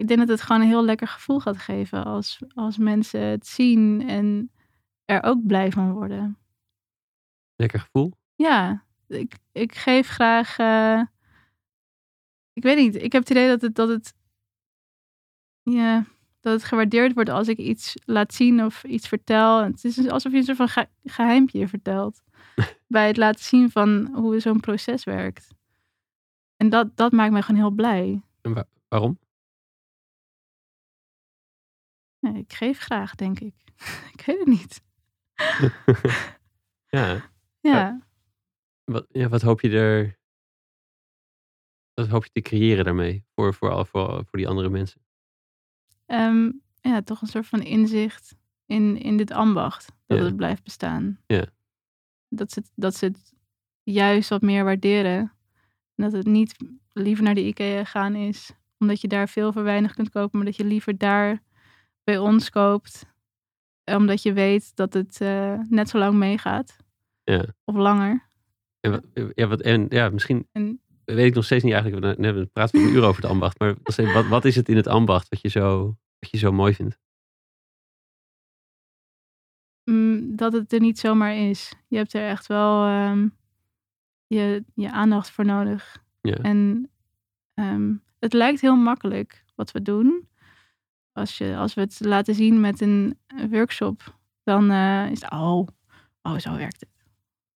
ik 0.00 0.08
denk 0.08 0.18
dat 0.20 0.28
het 0.28 0.40
gewoon 0.42 0.60
een 0.62 0.66
heel 0.68 0.84
lekker 0.84 1.08
gevoel 1.08 1.40
gaat 1.40 1.56
geven 1.58 2.04
als, 2.04 2.38
als 2.54 2.78
mensen 2.78 3.20
het 3.20 3.46
zien 3.46 4.08
en 4.08 4.52
er 5.04 5.22
ook 5.22 5.46
blij 5.46 5.72
van 5.72 5.92
worden. 5.92 6.38
Lekker 7.56 7.80
gevoel? 7.80 8.12
Ja, 8.34 8.84
ik, 9.06 9.38
ik 9.52 9.74
geef 9.74 10.08
graag. 10.08 10.58
eh, 10.58 11.02
ik 12.52 12.62
weet 12.62 12.76
niet, 12.76 12.94
ik 13.02 13.12
heb 13.12 13.22
het 13.22 13.30
idee 13.30 13.48
dat 13.48 13.60
het, 13.62 13.74
dat 13.74 13.88
het. 13.88 14.14
Ja, 15.62 16.04
dat 16.40 16.52
het 16.52 16.64
gewaardeerd 16.64 17.14
wordt 17.14 17.30
als 17.30 17.48
ik 17.48 17.58
iets 17.58 17.94
laat 18.04 18.34
zien 18.34 18.64
of 18.64 18.84
iets 18.84 19.08
vertel. 19.08 19.62
Het 19.64 19.84
is 19.84 20.08
alsof 20.08 20.32
je 20.32 20.38
een 20.38 20.44
soort 20.44 20.56
van 20.56 20.68
ge- 20.68 20.88
geheimpje 21.04 21.68
vertelt. 21.68 22.22
bij 22.86 23.06
het 23.06 23.16
laten 23.16 23.44
zien 23.44 23.70
van 23.70 24.14
hoe 24.14 24.40
zo'n 24.40 24.60
proces 24.60 25.04
werkt. 25.04 25.48
En 26.56 26.68
dat, 26.68 26.96
dat 26.96 27.12
maakt 27.12 27.32
mij 27.32 27.42
gewoon 27.42 27.60
heel 27.60 27.70
blij. 27.70 28.22
En 28.40 28.52
wa- 28.54 28.68
waarom? 28.88 29.18
Ja, 32.20 32.34
ik 32.34 32.52
geef 32.52 32.78
graag, 32.78 33.14
denk 33.14 33.40
ik. 33.40 33.54
ik 34.14 34.22
weet 34.26 34.38
het 34.38 34.46
niet. 34.48 34.82
ja. 36.98 37.28
Ja. 37.62 38.00
Wat, 38.84 39.06
ja, 39.10 39.28
wat 39.28 39.42
hoop 39.42 39.60
je 39.60 39.70
er... 39.70 40.18
Wat 41.94 42.08
hoop 42.08 42.24
je 42.24 42.30
te 42.32 42.40
creëren 42.40 42.84
daarmee? 42.84 43.24
Voor, 43.34 43.54
voor, 43.54 43.86
voor, 43.86 44.08
voor 44.24 44.38
die 44.38 44.48
andere 44.48 44.68
mensen? 44.68 45.00
Ehm, 46.06 46.50
ja, 46.80 47.02
toch 47.02 47.20
een 47.20 47.28
soort 47.28 47.46
van 47.46 47.62
inzicht 47.62 48.36
in, 48.66 48.96
in 48.98 49.16
dit 49.16 49.30
ambacht. 49.30 49.92
Dat 50.06 50.18
Ja. 50.18 50.24
het 50.24 50.36
blijft 50.36 50.62
bestaan. 50.62 51.20
Ja. 51.26 51.46
Dat, 52.28 52.52
ze 52.52 52.58
het, 52.60 52.70
dat 52.74 52.94
ze 52.96 53.04
het 53.04 53.34
juist 53.82 54.28
wat 54.28 54.42
meer 54.42 54.64
waarderen. 54.64 55.18
En 55.94 56.04
dat 56.04 56.12
het 56.12 56.26
niet 56.26 56.56
liever 56.92 57.24
naar 57.24 57.34
de 57.34 57.46
IKEA 57.46 57.84
gaan 57.84 58.14
is. 58.14 58.52
Omdat 58.78 59.00
je 59.00 59.08
daar 59.08 59.28
veel 59.28 59.52
voor 59.52 59.62
weinig 59.62 59.94
kunt 59.94 60.10
kopen. 60.10 60.38
Maar 60.38 60.46
dat 60.46 60.56
je 60.56 60.64
liever 60.64 60.98
daar 60.98 61.42
bij 62.10 62.18
ons 62.18 62.50
koopt, 62.50 63.06
omdat 63.84 64.22
je 64.22 64.32
weet 64.32 64.76
dat 64.76 64.92
het 64.92 65.20
eh, 65.20 65.58
net 65.68 65.88
zo 65.88 65.98
lang 65.98 66.14
meegaat. 66.14 66.76
Ja. 67.24 67.44
Of 67.64 67.76
langer. 67.76 68.28
En, 68.80 69.10
ja, 69.34 69.46
wat, 69.46 69.60
en 69.60 69.86
ja, 69.88 70.08
misschien 70.08 70.48
En 70.52 70.80
weet 71.04 71.26
ik 71.26 71.34
nog 71.34 71.44
steeds 71.44 71.64
niet 71.64 71.72
eigenlijk. 71.72 72.18
We 72.20 72.46
praten 72.52 72.80
we 72.80 72.86
een 72.86 72.94
uur 72.94 73.04
over 73.04 73.22
het 73.22 73.30
ambacht. 73.30 73.58
Maar 73.58 73.74
wat, 74.12 74.26
wat 74.26 74.44
is 74.44 74.56
het 74.56 74.68
in 74.68 74.76
het 74.76 74.86
ambacht 74.86 75.28
wat 75.28 75.40
je 75.40 75.48
zo, 75.48 75.96
wat 76.18 76.30
je 76.30 76.38
zo 76.38 76.52
mooi 76.52 76.74
vindt? 76.74 76.98
mm, 79.84 80.36
dat 80.36 80.52
het 80.52 80.72
er 80.72 80.80
niet 80.80 80.98
zomaar 80.98 81.34
is. 81.34 81.74
Je 81.88 81.96
hebt 81.96 82.12
er 82.12 82.28
echt 82.28 82.46
wel 82.46 82.84
ehm, 82.86 83.28
je, 84.26 84.64
je 84.74 84.90
aandacht 84.90 85.30
voor 85.30 85.44
nodig. 85.44 86.02
Ja. 86.20 86.36
En 86.36 86.90
ehm, 87.54 87.94
het 88.18 88.32
lijkt 88.32 88.60
heel 88.60 88.76
makkelijk 88.76 89.44
wat 89.54 89.70
we 89.70 89.82
doen. 89.82 90.28
Als, 91.12 91.38
je, 91.38 91.56
als 91.56 91.74
we 91.74 91.80
het 91.80 92.00
laten 92.04 92.34
zien 92.34 92.60
met 92.60 92.80
een 92.80 93.18
workshop, 93.50 94.18
dan 94.42 94.70
eh, 94.70 95.10
is 95.10 95.20
het, 95.22 95.32
oh, 95.32 95.66
oh, 96.22 96.38
zo 96.38 96.56
werkt 96.56 96.80
het. 96.80 96.88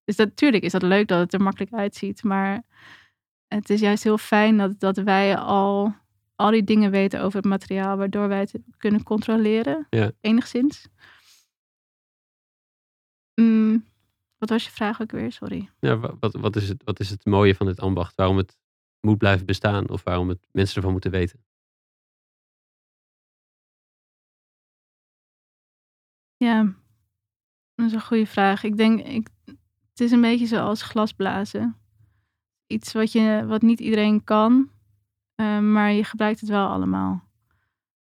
Dus 0.04 0.16
natuurlijk 0.16 0.64
is 0.64 0.72
dat 0.72 0.82
leuk 0.82 1.08
dat 1.08 1.18
het 1.20 1.32
er 1.32 1.42
makkelijk 1.42 1.72
uitziet, 1.72 2.22
maar 2.22 2.62
het 3.48 3.70
is 3.70 3.80
juist 3.80 4.02
heel 4.04 4.18
fijn 4.18 4.56
dat, 4.56 4.80
dat 4.80 4.96
wij 4.96 5.36
al, 5.38 5.94
al 6.36 6.50
die 6.50 6.64
dingen 6.64 6.90
weten 6.90 7.20
over 7.22 7.36
het 7.36 7.46
materiaal, 7.48 7.96
waardoor 7.96 8.28
wij 8.28 8.38
het 8.40 8.58
kunnen 8.76 9.02
controleren, 9.02 9.86
Ja. 9.90 10.12
enigszins. 10.20 10.86
Mm, 13.40 13.84
wat 14.38 14.48
was 14.48 14.64
je 14.64 14.70
vraag 14.70 15.00
ook 15.00 15.10
weer? 15.10 15.32
Sorry. 15.32 15.70
Ja, 15.78 15.98
wa- 15.98 16.16
wat, 16.20 16.34
wat, 16.34 16.56
is 16.56 16.68
het, 16.68 16.82
wat 16.84 17.00
is 17.00 17.10
het 17.10 17.24
mooie 17.24 17.54
van 17.54 17.66
dit 17.66 17.80
ambacht? 17.80 18.14
Waarom 18.14 18.36
het 18.36 18.58
moet 19.00 19.18
blijven 19.18 19.46
bestaan 19.46 19.88
of 19.88 20.02
waarom 20.04 20.28
het 20.28 20.46
mensen 20.50 20.76
ervan 20.76 20.92
moeten 20.92 21.10
weten? 21.10 21.44
Ja, 26.44 26.74
dat 27.74 27.86
is 27.86 27.92
een 27.92 28.00
goede 28.00 28.26
vraag. 28.26 28.64
Ik 28.64 28.76
denk, 28.76 29.00
ik, 29.00 29.28
het 29.90 30.00
is 30.00 30.10
een 30.10 30.20
beetje 30.20 30.46
zoals 30.46 30.82
glasblazen. 30.82 31.76
Iets 32.66 32.92
wat, 32.92 33.12
je, 33.12 33.44
wat 33.46 33.62
niet 33.62 33.80
iedereen 33.80 34.24
kan, 34.24 34.70
eh, 35.34 35.58
maar 35.58 35.92
je 35.92 36.04
gebruikt 36.04 36.40
het 36.40 36.48
wel 36.48 36.68
allemaal. 36.68 37.24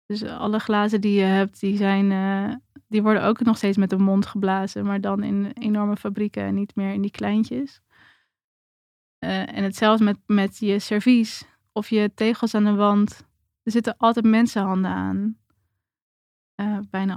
Dus 0.06 0.24
alle 0.24 0.60
glazen 0.60 1.02
die 1.02 1.14
je 1.14 1.24
hebt, 1.24 1.60
die, 1.60 1.78
zijn, 1.78 2.12
eh, 2.12 2.56
die 2.88 3.02
worden 3.02 3.24
ook 3.24 3.40
nog 3.40 3.58
steeds 3.58 3.78
met 3.78 3.90
de 3.90 3.98
mond 3.98 4.26
geblazen, 4.26 4.86
maar 4.86 5.02
dan 5.02 5.24
in 5.24 5.46
enorme 5.46 5.98
fabrieken 5.98 6.44
en 6.44 6.56
niet 6.56 6.76
meer 6.76 6.94
in 6.94 7.02
die 7.02 7.12
kleintjes. 7.12 7.82
Eh, 9.20 9.56
en 9.58 9.64
hetzelfde 9.64 10.04
met, 10.04 10.18
met 10.26 10.58
je 10.58 10.80
servies 10.80 11.46
of 11.72 11.90
je 11.90 12.12
tegels 12.16 12.54
aan 12.54 12.64
de 12.64 12.76
wand. 12.76 13.28
Er 13.64 13.72
zitten 13.72 13.98
altijd 13.98 14.26
mensenhanden 14.26 14.92
aan. 14.92 15.41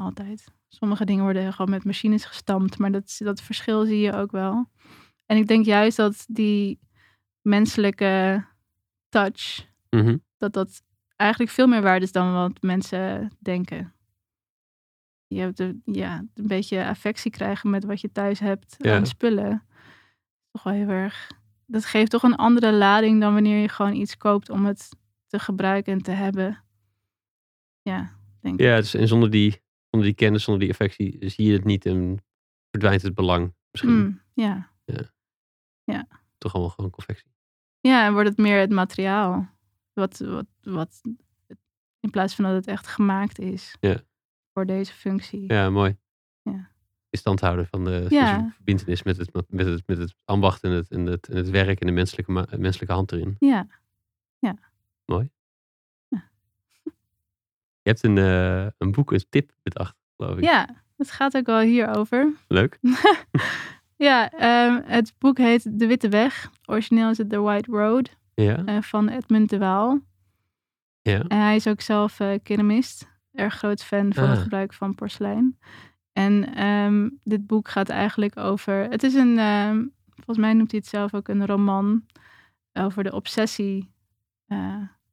Altijd. 0.04 0.44
Sommige 0.68 1.04
dingen 1.04 1.22
worden 1.24 1.52
gewoon 1.52 1.70
met 1.70 1.84
machines 1.84 2.24
gestampt, 2.24 2.78
maar 2.78 2.92
dat, 2.92 3.16
dat 3.18 3.40
verschil 3.42 3.84
zie 3.84 3.98
je 3.98 4.12
ook 4.12 4.30
wel. 4.30 4.70
En 5.26 5.36
ik 5.36 5.46
denk 5.46 5.64
juist 5.64 5.96
dat 5.96 6.24
die 6.28 6.80
menselijke 7.42 8.44
touch, 9.08 9.72
Mhm. 9.90 10.16
dat 10.36 10.52
dat 10.52 10.82
eigenlijk 11.16 11.50
veel 11.52 11.66
meer 11.66 11.82
waard 11.82 12.02
is 12.02 12.12
dan 12.12 12.32
wat 12.32 12.62
mensen 12.62 13.30
denken. 13.38 13.92
Je 15.26 15.40
hebt 15.40 15.56
de, 15.56 15.80
ja, 15.84 16.18
een 16.34 16.46
beetje 16.46 16.86
affectie 16.86 17.30
krijgen 17.30 17.70
met 17.70 17.84
wat 17.84 18.00
je 18.00 18.12
thuis 18.12 18.38
hebt 18.38 18.74
Ja. 18.78 18.96
aan 18.96 19.06
spullen. 19.06 19.62
Toch 20.50 20.62
wel 20.62 20.72
heel 20.72 20.88
erg. 20.88 21.30
Dat 21.66 21.84
geeft 21.84 22.10
toch 22.10 22.22
een 22.22 22.36
andere 22.36 22.72
lading 22.72 23.20
dan 23.20 23.32
wanneer 23.32 23.60
je 23.60 23.68
gewoon 23.68 23.94
iets 23.94 24.16
koopt 24.16 24.50
om 24.50 24.64
het 24.64 24.88
te 25.26 25.38
gebruiken 25.38 25.92
en 25.92 26.02
te 26.02 26.10
hebben. 26.10 26.64
Ja, 27.82 28.12
denk 28.40 28.54
ik. 28.54 28.66
Ja, 28.66 28.76
dus, 28.76 28.94
en 28.94 29.08
zonder 29.08 29.30
die, 29.30 29.62
zonder 29.94 30.08
die 30.08 30.14
kennis, 30.26 30.42
zonder 30.44 30.62
die 30.62 30.70
affectie 30.72 31.28
zie 31.30 31.46
je 31.46 31.52
het 31.52 31.64
niet 31.64 31.86
en 31.86 32.24
verdwijnt 32.70 33.02
het 33.02 33.14
belang 33.14 33.54
misschien. 33.70 33.94
Mm, 33.96 34.20
ja. 34.34 34.72
Toch 36.38 36.54
allemaal 36.54 36.72
gewoon 36.72 36.90
confectie. 36.90 37.30
Ja, 37.80 38.06
en 38.06 38.12
wordt 38.12 38.28
het 38.28 38.38
meer 38.38 38.58
het 38.58 38.70
materiaal. 38.70 39.48
Wat, 39.92 40.18
wat, 40.18 40.46
wat, 40.62 41.00
in 42.00 42.10
plaats 42.10 42.34
van 42.34 42.44
dat 42.44 42.54
het 42.54 42.66
echt 42.66 42.86
gemaakt 42.86 43.38
is 43.38 43.76
Ja. 43.80 44.00
voor 44.52 44.66
deze 44.66 44.92
functie. 44.92 45.52
Ja, 45.52 45.70
mooi. 45.70 45.96
Ja. 46.42 46.70
In 47.10 47.18
stand 47.18 47.40
houden 47.40 47.66
van 47.66 47.84
de 47.84 48.06
Ja. 48.08 48.38
de 48.38 48.50
verbindenis 48.54 49.02
met 49.02 49.16
het, 49.16 49.32
met, 49.32 49.66
het, 49.66 49.82
met 49.86 49.98
het 49.98 50.14
ambacht 50.24 50.62
en 50.62 50.70
het, 50.70 50.90
en, 50.90 51.06
het, 51.06 51.28
en 51.28 51.36
het 51.36 51.50
werk 51.50 51.80
en 51.80 51.86
de 51.86 51.92
menselijke, 51.92 52.56
menselijke 52.58 52.94
hand 52.94 53.12
erin. 53.12 53.36
Ja, 53.38 53.66
Je 57.84 57.90
hebt 57.90 58.04
een, 58.04 58.18
eh, 58.18 58.66
een 58.78 58.92
boek, 58.92 59.12
een 59.12 59.24
tip 59.30 59.50
bedacht, 59.62 59.96
geloof 60.16 60.36
ik. 60.38 60.44
ja 60.44 60.68
het 60.96 61.10
gaat 61.10 61.36
ook 61.36 61.46
wel 61.46 61.60
hierover. 61.60 62.32
Leuk. 62.48 62.78
Ja, 63.96 64.30
ehm, 64.30 64.80
het 64.84 65.14
boek 65.18 65.38
heet 65.38 65.78
De 65.78 65.86
Witte 65.86 66.08
Weg. 66.08 66.50
Origineel 66.66 67.10
is 67.10 67.18
het 67.18 67.30
The 67.30 67.40
White 67.40 67.70
Road 67.70 68.16
Ja, 68.34 68.64
eh, 68.64 68.82
van 68.82 69.08
Edmund 69.08 69.50
de 69.50 69.58
Waal. 69.58 70.00
ja. 71.02 71.22
En 71.28 71.38
hij 71.38 71.56
is 71.56 71.66
ook 71.66 71.80
zelf 71.80 72.20
eh 72.20 72.32
keramist. 72.42 73.08
Erg 73.32 73.54
groot 73.54 73.84
fan 73.84 74.12
van 74.14 74.28
het 74.28 74.36
Ah. 74.36 74.42
gebruik 74.42 74.72
van 74.74 74.94
porselein. 74.94 75.58
En 76.12 76.54
ehm, 76.54 77.08
dit 77.24 77.46
boek 77.46 77.68
gaat 77.68 77.88
eigenlijk 77.88 78.36
over... 78.36 78.74
Het 78.90 79.02
is 79.02 79.14
een... 79.14 79.38
ehm, 79.38 79.84
volgens 80.14 80.38
mij 80.38 80.52
noemt 80.54 80.70
hij 80.70 80.80
het 80.80 80.88
zelf 80.88 81.14
ook 81.14 81.28
een 81.28 81.46
roman... 81.46 82.06
over 82.72 83.04
de 83.04 83.12
obsessie 83.12 83.92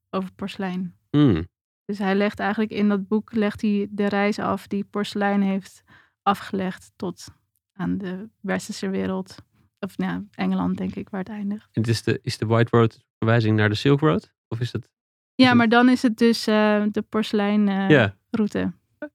over 0.10 0.32
porselein. 0.36 0.96
Mm, 1.12 1.48
Dus 1.92 2.00
hij 2.00 2.16
legt 2.16 2.40
eigenlijk 2.40 2.72
in 2.72 2.90
dat 2.90 3.08
boek 3.08 3.34
legt 3.34 3.62
hij 3.62 3.88
de 3.90 4.08
reis 4.08 4.40
af 4.40 4.68
die 4.68 4.84
porselein 4.84 5.42
heeft 5.42 5.84
afgelegd 6.22 6.92
tot 6.96 7.28
aan 7.74 7.98
de 7.98 8.30
westerse 8.40 8.90
wereld. 8.90 9.36
Of 9.80 9.98
nou, 9.98 10.28
Engeland 10.32 10.78
denk 10.78 10.96
ik, 10.96 11.10
waar 11.10 11.20
het 11.20 11.30
eindigt. 11.30 11.68
En 11.72 11.84
is, 11.84 12.04
de, 12.04 12.20
is 12.22 12.38
de 12.38 12.46
White 12.46 12.78
Road 12.78 13.06
verwijzing 13.18 13.58
naar 13.58 13.70
de 13.70 13.76
Silk 13.76 14.00
Road? 14.00 14.34
Of 14.48 14.60
is 14.60 14.72
het... 14.72 14.90
Ja, 15.36 15.54
maar 15.54 15.70
dan 15.70 15.90
is 15.90 16.02
het 16.02 16.18
dus 16.18 16.48
eh, 16.48 16.84
de 16.92 17.02
porseleinroute. 17.02 18.60
ja. 18.60 19.12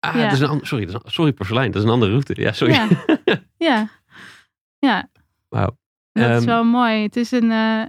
Ah, 0.00 0.14
ja. 0.14 0.22
dat 0.22 0.32
is 0.32 0.40
een 0.40 0.48
ander, 0.48 0.66
sorry, 0.66 0.86
dat 0.86 1.04
is, 1.04 1.12
sorry, 1.12 1.32
porselein. 1.32 1.70
Dat 1.70 1.82
is 1.82 1.86
een 1.88 1.94
andere 1.94 2.10
route. 2.10 2.40
Ja, 2.40 2.52
sorry. 2.52 2.74
Ja. 2.74 2.88
ja. 3.68 3.88
Ja, 4.78 5.10
Wauw. 5.48 5.78
dat 6.12 6.30
is 6.30 6.36
Ehm, 6.36 6.44
wel 6.46 6.64
mooi. 6.64 7.02
Het 7.02 7.16
is 7.16 7.30
een, 7.30 7.50
eh, 7.50 7.84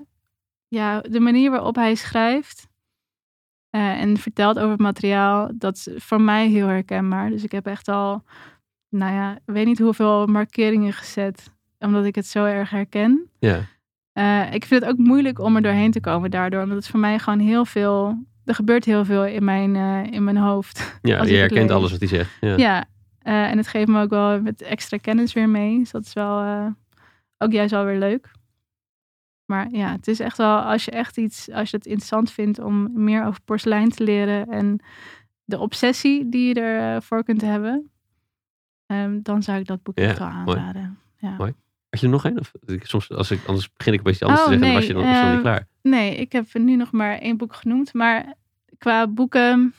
ja, 0.67 1.01
de 1.01 1.19
manier 1.19 1.51
waarop 1.51 1.75
hij 1.75 1.95
schrijft 1.95 2.68
eh, 3.69 4.01
en 4.01 4.17
vertelt 4.17 4.57
over 4.57 4.71
het 4.71 4.79
materiaal, 4.79 5.51
dat 5.53 5.75
is 5.75 5.89
voor 5.95 6.21
mij 6.21 6.47
heel 6.47 6.67
herkenbaar. 6.67 7.29
Dus 7.29 7.43
ik 7.43 7.51
heb 7.51 7.65
echt 7.67 7.87
al, 7.87 8.23
nou 8.89 9.13
ja, 9.13 9.35
ik 9.35 9.53
weet 9.53 9.65
niet 9.65 9.79
hoeveel 9.79 10.25
markeringen 10.27 10.93
gezet, 10.93 11.53
omdat 11.79 12.05
ik 12.05 12.15
het 12.15 12.25
zo 12.27 12.45
erg 12.45 12.69
herken. 12.69 13.29
Ja, 13.39 13.59
Eh, 14.13 14.53
ik 14.53 14.65
vind 14.65 14.81
het 14.81 14.91
ook 14.91 14.97
moeilijk 14.97 15.39
om 15.39 15.55
er 15.55 15.61
doorheen 15.61 15.91
te 15.91 15.99
komen 15.99 16.31
daardoor, 16.31 16.61
omdat 16.61 16.77
het 16.77 16.87
voor 16.87 16.99
mij 16.99 17.19
gewoon 17.19 17.39
heel 17.39 17.65
veel, 17.65 18.25
er 18.45 18.55
gebeurt 18.55 18.85
heel 18.85 19.05
veel 19.05 19.25
in 19.25 19.43
mijn, 19.43 19.75
eh, 19.75 20.11
in 20.13 20.23
mijn 20.23 20.37
hoofd. 20.37 20.77
ja 21.01 21.17
Als 21.19 21.29
je 21.29 21.35
herkent 21.35 21.71
alles 21.71 21.91
wat 21.91 21.99
hij 21.99 22.09
zegt. 22.09 22.37
Ja. 22.41 22.57
Ja, 22.57 22.85
en 23.21 23.57
het 23.57 23.67
geeft 23.67 23.87
me 23.87 24.01
ook 24.01 24.09
wel 24.09 24.41
met 24.41 24.61
extra 24.61 24.97
kennis 24.97 25.33
weer 25.33 25.49
mee. 25.49 25.77
Dus 25.79 25.91
dat 25.91 26.05
is 26.05 26.13
wel 26.13 26.65
ook 27.37 27.51
juist 27.51 27.71
wel 27.71 27.85
weer 27.85 27.99
leuk. 27.99 28.31
Maar 29.49 29.67
ja, 29.71 29.91
het 29.91 30.07
is 30.07 30.19
echt 30.19 30.37
wel, 30.37 30.57
als 30.59 30.85
je 30.85 30.91
echt 30.91 31.17
iets, 31.17 31.51
als 31.51 31.69
je 31.71 31.77
het 31.77 31.85
interessant 31.85 32.31
vindt 32.31 32.59
om 32.59 33.03
meer 33.03 33.25
over 33.25 33.41
porselein 33.45 33.89
te 33.89 34.03
leren 34.03 34.47
en 34.47 34.79
de 35.43 35.59
obsessie 35.59 36.29
die 36.29 36.47
je 36.47 36.61
ervoor 36.61 37.23
kunt 37.23 37.41
hebben, 37.41 37.91
ehm, 38.85 39.19
dan 39.21 39.43
zou 39.43 39.59
ik 39.59 39.65
dat 39.65 39.83
boek 39.83 39.97
Ja, 39.99 40.03
echt 40.03 40.19
wel 40.19 40.29
mooi. 40.31 40.57
aanraden. 40.57 40.97
Ja. 41.17 41.35
Mooi. 41.37 41.53
Had 41.89 41.99
je 41.99 42.05
er 42.05 42.11
nog 42.11 42.25
één? 42.25 42.39
Of, 42.39 42.51
soms, 42.81 43.11
als 43.11 43.31
ik, 43.31 43.45
anders 43.45 43.73
begin 43.73 43.93
ik 43.93 43.99
een 43.99 44.05
beetje 44.05 44.25
anders 44.25 44.43
Oh, 44.43 44.47
te 44.47 44.53
zeggen, 44.53 44.73
nee, 44.73 44.87
dan 44.87 44.95
was 44.97 45.03
je 45.03 45.11
dan, 45.11 45.21
was 45.21 45.23
niet 45.23 45.33
ehm, 45.33 45.41
klaar. 45.41 45.67
Nee, 45.81 46.15
ik 46.15 46.31
heb 46.31 46.53
nu 46.53 46.75
nog 46.75 46.91
maar 46.91 47.17
één 47.17 47.37
boek 47.37 47.55
genoemd. 47.55 47.93
Maar 47.93 48.33
qua 48.77 49.07
boeken. 49.07 49.73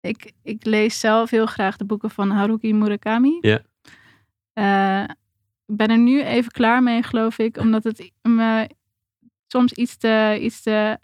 Ik, 0.00 0.32
ik 0.42 0.64
lees 0.64 1.00
zelf 1.00 1.30
heel 1.30 1.46
graag 1.46 1.76
de 1.76 1.84
boeken 1.84 2.10
van 2.10 2.30
Haruki 2.30 2.74
Murakami. 2.74 3.38
Ja. 3.40 3.60
Eh, 4.52 5.08
ben 5.76 5.88
er 5.88 5.98
nu 5.98 6.22
even 6.22 6.50
klaar 6.52 6.82
mee, 6.82 7.02
geloof 7.02 7.38
ik. 7.38 7.56
Omdat 7.56 7.84
het 7.84 8.12
me 8.22 8.70
soms 9.46 9.72
iets 9.72 9.96
te, 9.96 10.38
iets 10.40 10.62
te 10.62 10.98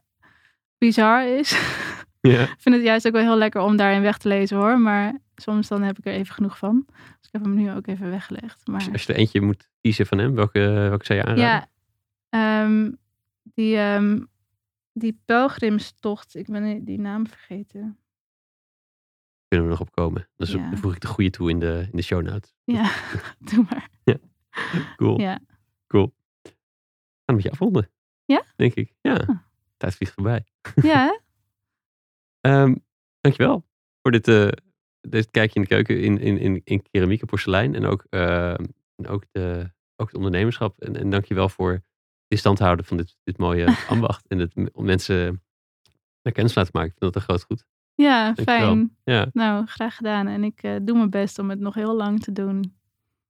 bizar 0.79 1.29
is. 1.29 1.51
Ja. 2.21 2.43
ik 2.53 2.57
vind 2.59 2.75
het 2.75 2.85
juist 2.85 3.07
ook 3.07 3.13
wel 3.13 3.23
heel 3.23 3.37
lekker 3.37 3.61
om 3.61 3.77
daarin 3.77 4.03
weg 4.03 4.19
te 4.19 4.29
lezen 4.29 4.57
hoor. 4.57 4.79
Maar 4.79 5.19
soms 5.37 5.69
dan 5.69 5.83
heb 5.83 5.99
ik 5.99 6.07
er 6.07 6.13
even 6.13 6.35
genoeg 6.35 6.59
van. 6.59 6.85
Dus 6.87 7.27
ik 7.27 7.33
heb 7.33 7.43
hem 7.43 7.55
nu 7.55 7.73
ook 7.73 7.87
even 7.87 8.11
weggelegd. 8.11 8.67
Maar... 8.67 8.89
Als, 8.93 9.05
je 9.05 9.13
er 9.13 9.19
eentje 9.19 9.41
moet 9.41 9.69
kiezen 9.81 10.07
van 10.07 10.19
hem, 10.19 10.35
welke, 10.35 10.61
welke 10.61 11.05
zou 11.05 11.19
je 11.19 11.25
aanraden? 11.25 11.45
Ja, 11.45 11.69
ehm, 12.65 12.93
die, 13.43 13.77
ehm, 13.77 14.21
die 14.93 15.21
pelgrimstocht, 15.25 16.35
ik 16.35 16.47
ben 16.47 16.85
die 16.85 17.01
naam 17.01 17.27
vergeten. 17.27 17.99
Kunnen 19.49 19.67
we 19.67 19.73
nog 19.73 19.81
op 19.81 19.91
komen. 19.93 20.29
Dus 20.37 20.53
Ja. 20.53 20.69
dan 20.71 20.79
voeg 20.79 20.95
ik 20.95 21.01
de 21.01 21.07
goede 21.07 21.31
toe 21.31 21.51
in 21.51 21.59
de, 21.59 21.87
in 21.91 21.97
de 21.97 22.03
show 22.03 22.23
notes. 22.23 22.55
Ja, 22.65 22.91
doe 23.51 23.65
maar. 23.71 23.89
Cool. 24.97 25.21
Ja. 25.21 25.41
Cool. 25.87 26.15
We 26.43 26.51
gaan 26.51 26.55
een 27.25 27.35
beetje 27.35 27.51
afronden. 27.51 27.91
Ja? 28.25 28.45
Denk 28.57 28.75
ik. 28.75 28.95
Ja. 29.01 29.15
Ah. 29.15 29.39
Tijd 29.77 29.95
vliegt 29.95 30.13
voorbij. 30.13 30.45
Ja? 30.83 31.21
Ehm, 32.41 32.75
dankjewel 33.21 33.65
voor 34.03 34.13
dit, 34.13 34.27
dit 35.01 35.31
kijkje 35.31 35.55
in 35.55 35.63
de 35.63 35.69
keuken 35.69 36.01
in, 36.01 36.19
in, 36.19 36.39
in, 36.39 36.61
in 36.65 36.83
keramiek 36.91 37.21
en 37.21 37.27
porselein. 37.27 37.75
En 37.75 37.85
ook, 37.85 38.07
uh, 38.11 38.51
en 38.97 39.07
ook, 39.07 39.25
de, 39.31 39.71
ook 39.97 40.07
het 40.07 40.17
ondernemerschap. 40.17 40.81
En, 40.81 40.97
en 40.97 41.11
dank 41.11 41.25
je 41.25 41.35
wel 41.35 41.49
voor 41.49 41.83
het 42.29 42.39
stand 42.39 42.59
houden 42.59 42.85
van 42.85 42.97
dit, 42.97 43.17
dit 43.25 43.39
mooie 43.39 43.77
ambacht. 43.89 44.27
en 44.27 44.39
het, 44.39 44.55
om 44.73 44.85
mensen 44.85 45.43
naar 46.23 46.33
kennis 46.33 46.55
laten 46.55 46.71
maken. 46.75 46.91
Ik 46.91 46.99
vind 46.99 47.13
dat 47.13 47.23
een 47.23 47.29
groot 47.29 47.45
goed. 47.45 47.65
Ja, 47.95 48.25
Dankjewel. 48.25 48.59
fijn. 48.59 48.97
Ja. 49.05 49.29
Nou, 49.33 49.67
graag 49.67 49.97
gedaan. 49.97 50.27
En 50.27 50.45
ik 50.45 50.63
eh, 50.63 50.77
doe 50.83 50.97
mijn 50.97 51.11
best 51.11 51.39
om 51.39 51.51
het 51.51 51.61
nog 51.61 51.75
heel 51.75 51.97
lang 51.97 52.21
te 52.21 52.33
doen. 52.33 52.77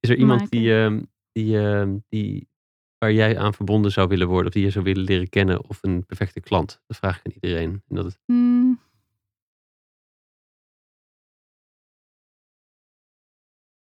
Is 0.01 0.11
er 0.11 0.17
iemand 0.17 0.41
maken. 0.41 0.59
die, 0.59 0.75
ehm, 0.75 1.03
die, 1.35 1.59
ehm, 1.59 1.99
die, 2.09 2.49
waar 2.99 3.13
jij 3.13 3.39
aan 3.39 3.55
verbonden 3.55 3.91
zou 3.91 4.09
willen 4.09 4.29
worden? 4.29 4.47
Of 4.47 4.53
die 4.53 4.65
je 4.65 4.71
zou 4.71 4.85
willen 4.85 5.05
leren 5.05 5.29
kennen? 5.29 5.69
Of 5.69 5.79
een 5.81 6.07
perfecte 6.07 6.41
klant? 6.41 6.81
Dat 6.87 6.97
vraag 6.97 7.19
ik 7.19 7.27
aan 7.27 7.33
iedereen. 7.41 7.83
En 7.89 7.95
dat 7.97 8.05
het, 8.05 8.19
Hmm. 8.27 8.81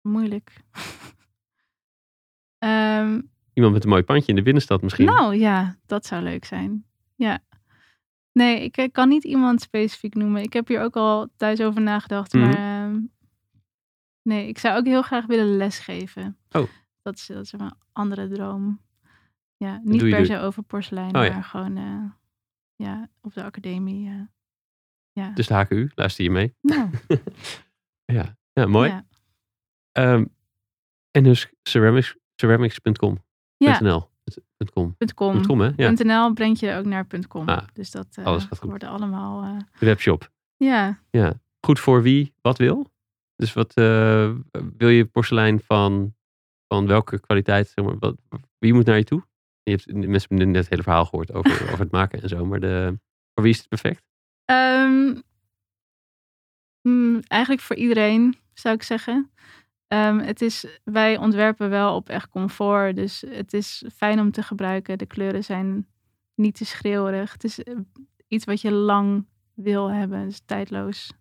Moeilijk. 0.02 0.52
Ehm, 2.58 3.22
iemand 3.54 3.74
met 3.74 3.84
een 3.84 3.90
mooi 3.90 4.04
pandje 4.04 4.28
in 4.30 4.36
de 4.36 4.42
binnenstad 4.42 4.82
misschien? 4.82 5.06
nou 5.06 5.36
ja, 5.36 5.78
dat 5.86 6.06
zou 6.06 6.24
leuk 6.24 6.46
zijn. 6.46 6.86
Ja. 7.16 7.40
Nee, 8.32 8.64
ik, 8.64 8.78
ik 8.78 8.94
kan 8.94 9.10
niet 9.10 9.24
iemand 9.24 9.62
specifiek 9.62 10.16
noemen. 10.16 10.42
Ik 10.42 10.54
heb 10.54 10.68
hier 10.68 10.82
ook 10.82 10.96
al 10.96 11.28
thuis 11.36 11.62
over 11.62 11.82
nagedacht. 11.82 12.34
Mhm. 12.34 12.44
Maar 12.44 12.56
ehm, 12.56 13.00
nee, 14.22 14.48
ik 14.48 14.58
zou 14.58 14.78
ook 14.78 14.86
heel 14.86 15.02
graag 15.02 15.26
willen 15.26 15.58
lesgeven. 15.58 16.38
Oh. 16.52 16.68
Dat 17.02 17.16
is, 17.16 17.26
dat 17.26 17.44
is 17.44 17.52
een 17.52 17.72
andere 17.92 18.28
droom. 18.28 18.82
Ja, 19.58 19.82
niet 19.84 20.10
per 20.10 20.26
se 20.26 20.40
over 20.40 20.64
porselein, 20.64 21.16
Oh 21.16 21.24
ja. 21.26 21.34
maar 21.34 21.44
gewoon 21.44 21.78
eh, 21.78 22.12
ja, 22.76 23.10
op 23.22 23.34
de 23.34 23.44
academie. 23.44 24.10
eh. 24.10 24.22
ja. 25.12 25.30
Dus 25.34 25.48
de 25.48 25.54
HKU, 25.54 25.92
luister 25.96 26.24
je 26.24 26.32
mee? 26.32 26.56
nou, 26.62 26.90
Ja, 28.06 28.38
ja 28.54 28.66
mooi. 28.66 28.90
ja. 28.90 29.06
Ehm, 29.92 30.26
en 31.12 31.24
dus 31.24 31.52
ceramics, 31.64 32.18
ceramics.com. 32.36 33.24
Ja. 33.58 33.80
.nl. 33.82 34.10
.com. 34.74 34.96
.com. 35.16 35.46
.com, 35.46 35.60
hè? 35.60 35.72
Ja, 35.76 35.92
.nl 35.92 36.34
brengt 36.34 36.60
je 36.60 36.74
ook 36.76 36.86
naar 36.86 37.08
.com. 37.28 37.48
Ah, 37.50 37.68
dus 37.74 37.92
dat 37.92 38.08
eh, 38.16 38.26
alles 38.26 38.44
gaat 38.46 38.60
goed. 38.60 38.70
worden 38.70 38.90
allemaal... 38.90 39.58
de 39.80 39.86
webshop. 39.86 40.32
ja, 40.58 41.00
Goed 41.66 41.80
voor 41.80 42.02
wie 42.02 42.34
wat 42.42 42.58
wil. 42.58 42.92
Dus 43.36 43.54
wat 43.54 43.74
wil 44.78 44.90
je 44.90 45.06
porselein 45.12 45.60
van, 45.60 46.16
van 46.74 46.88
welke 46.88 47.20
kwaliteit? 47.20 47.68
Zeg 47.68 47.86
maar, 47.86 47.98
wat, 48.00 48.16
wie 48.58 48.74
moet 48.74 48.86
naar 48.86 48.98
je 48.98 49.04
toe? 49.04 49.26
Je 49.64 49.72
hebt 49.72 49.86
mensen 49.86 50.30
hebben 50.30 50.52
net 50.52 50.62
het 50.62 50.70
hele 50.70 50.84
verhaal 50.84 51.06
gehoord 51.06 51.34
over, 51.34 51.52
over 51.72 51.80
het 51.80 51.92
maken 51.92 52.22
en 52.22 52.30
zo. 52.30 52.46
Maar 52.46 52.60
de, 52.60 53.00
voor 53.34 53.44
wie 53.44 53.52
is 53.52 53.58
het 53.58 53.68
perfect? 53.68 54.04
Ehm, 54.46 55.20
mm, 56.82 57.20
eigenlijk 57.28 57.62
voor 57.62 57.76
iedereen, 57.76 58.36
zou 58.54 58.76
ik 58.76 58.84
zeggen. 58.84 59.32
Ehm, 59.88 60.18
het 60.18 60.42
is, 60.42 60.66
wij 60.84 61.18
ontwerpen 61.18 61.70
wel 61.70 61.96
op 61.96 62.10
echt 62.10 62.30
comfort. 62.30 62.96
Dus 62.96 63.24
het 63.28 63.54
is 63.54 63.84
fijn 63.96 64.20
om 64.20 64.32
te 64.32 64.44
gebruiken. 64.44 64.98
De 64.98 65.06
kleuren 65.06 65.44
zijn 65.44 65.88
niet 66.36 66.56
te 66.56 66.66
schreeuwerig. 66.66 67.32
Het 67.34 67.44
is 67.44 67.64
eh, 67.64 67.78
iets 68.28 68.46
wat 68.46 68.62
je 68.62 68.72
lang 68.72 69.28
wil 69.54 69.92
hebben. 69.92 70.26
Dus 70.26 70.42
tijdloos. 70.46 71.14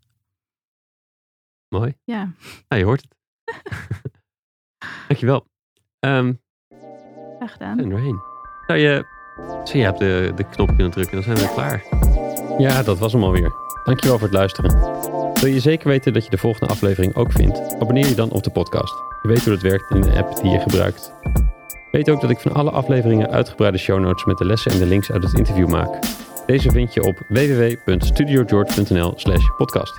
Mooi. 1.68 1.94
Ja, 2.04 2.32
Nou, 2.68 2.80
je 2.80 2.84
hoort 2.84 3.02
het. 3.02 3.18
Dankjewel. 5.08 5.46
Ehm 5.98 6.32
graag 7.40 7.52
gedaan. 7.52 7.76
zijn 7.76 7.88
we 7.88 7.94
doorheen. 7.94 8.20
Zou 8.66 8.78
je, 8.78 9.04
zou 9.64 9.78
jij 9.78 9.88
op 9.88 9.98
de, 9.98 10.32
de 10.36 10.44
knop 10.44 10.66
kunnen 10.66 10.90
drukken? 10.90 11.14
Dan 11.14 11.22
zijn 11.22 11.36
we 11.36 11.52
klaar. 11.54 11.84
Ja, 12.58 12.82
dat 12.82 12.98
was 12.98 13.12
hem 13.12 13.22
alweer. 13.22 13.52
Dankjewel 13.84 14.18
voor 14.18 14.28
het 14.28 14.36
luisteren. 14.36 14.78
Wil 15.40 15.52
je 15.52 15.60
zeker 15.60 15.88
weten 15.88 16.12
dat 16.12 16.24
je 16.24 16.30
de 16.30 16.38
volgende 16.38 16.72
aflevering 16.72 17.14
ook 17.14 17.32
vindt? 17.32 17.74
Abonneer 17.74 18.08
je 18.08 18.14
dan 18.14 18.30
op 18.30 18.42
de 18.42 18.50
podcast. 18.50 18.94
Je 19.22 19.28
weet 19.28 19.44
hoe 19.44 19.52
dat 19.52 19.62
werkt 19.62 19.90
in 19.90 20.00
de 20.00 20.12
app 20.12 20.42
die 20.42 20.50
je 20.50 20.60
gebruikt. 20.60 21.12
Weet 21.90 22.10
ook 22.10 22.20
dat 22.20 22.30
ik 22.30 22.38
van 22.38 22.52
alle 22.52 22.70
afleveringen 22.70 23.30
uitgebreide 23.30 23.78
show 23.78 24.00
notes 24.00 24.24
met 24.24 24.38
de 24.38 24.44
lessen 24.44 24.72
en 24.72 24.78
de 24.78 24.86
links 24.86 25.10
uit 25.10 25.22
het 25.22 25.38
interview 25.38 25.68
maak. 25.68 25.98
Deze 26.46 26.70
vind 26.70 26.94
je 26.94 27.02
op 27.02 27.18
www.studiogeorge.nl 27.28 29.12
slash 29.16 29.44
podcast. 29.56 29.98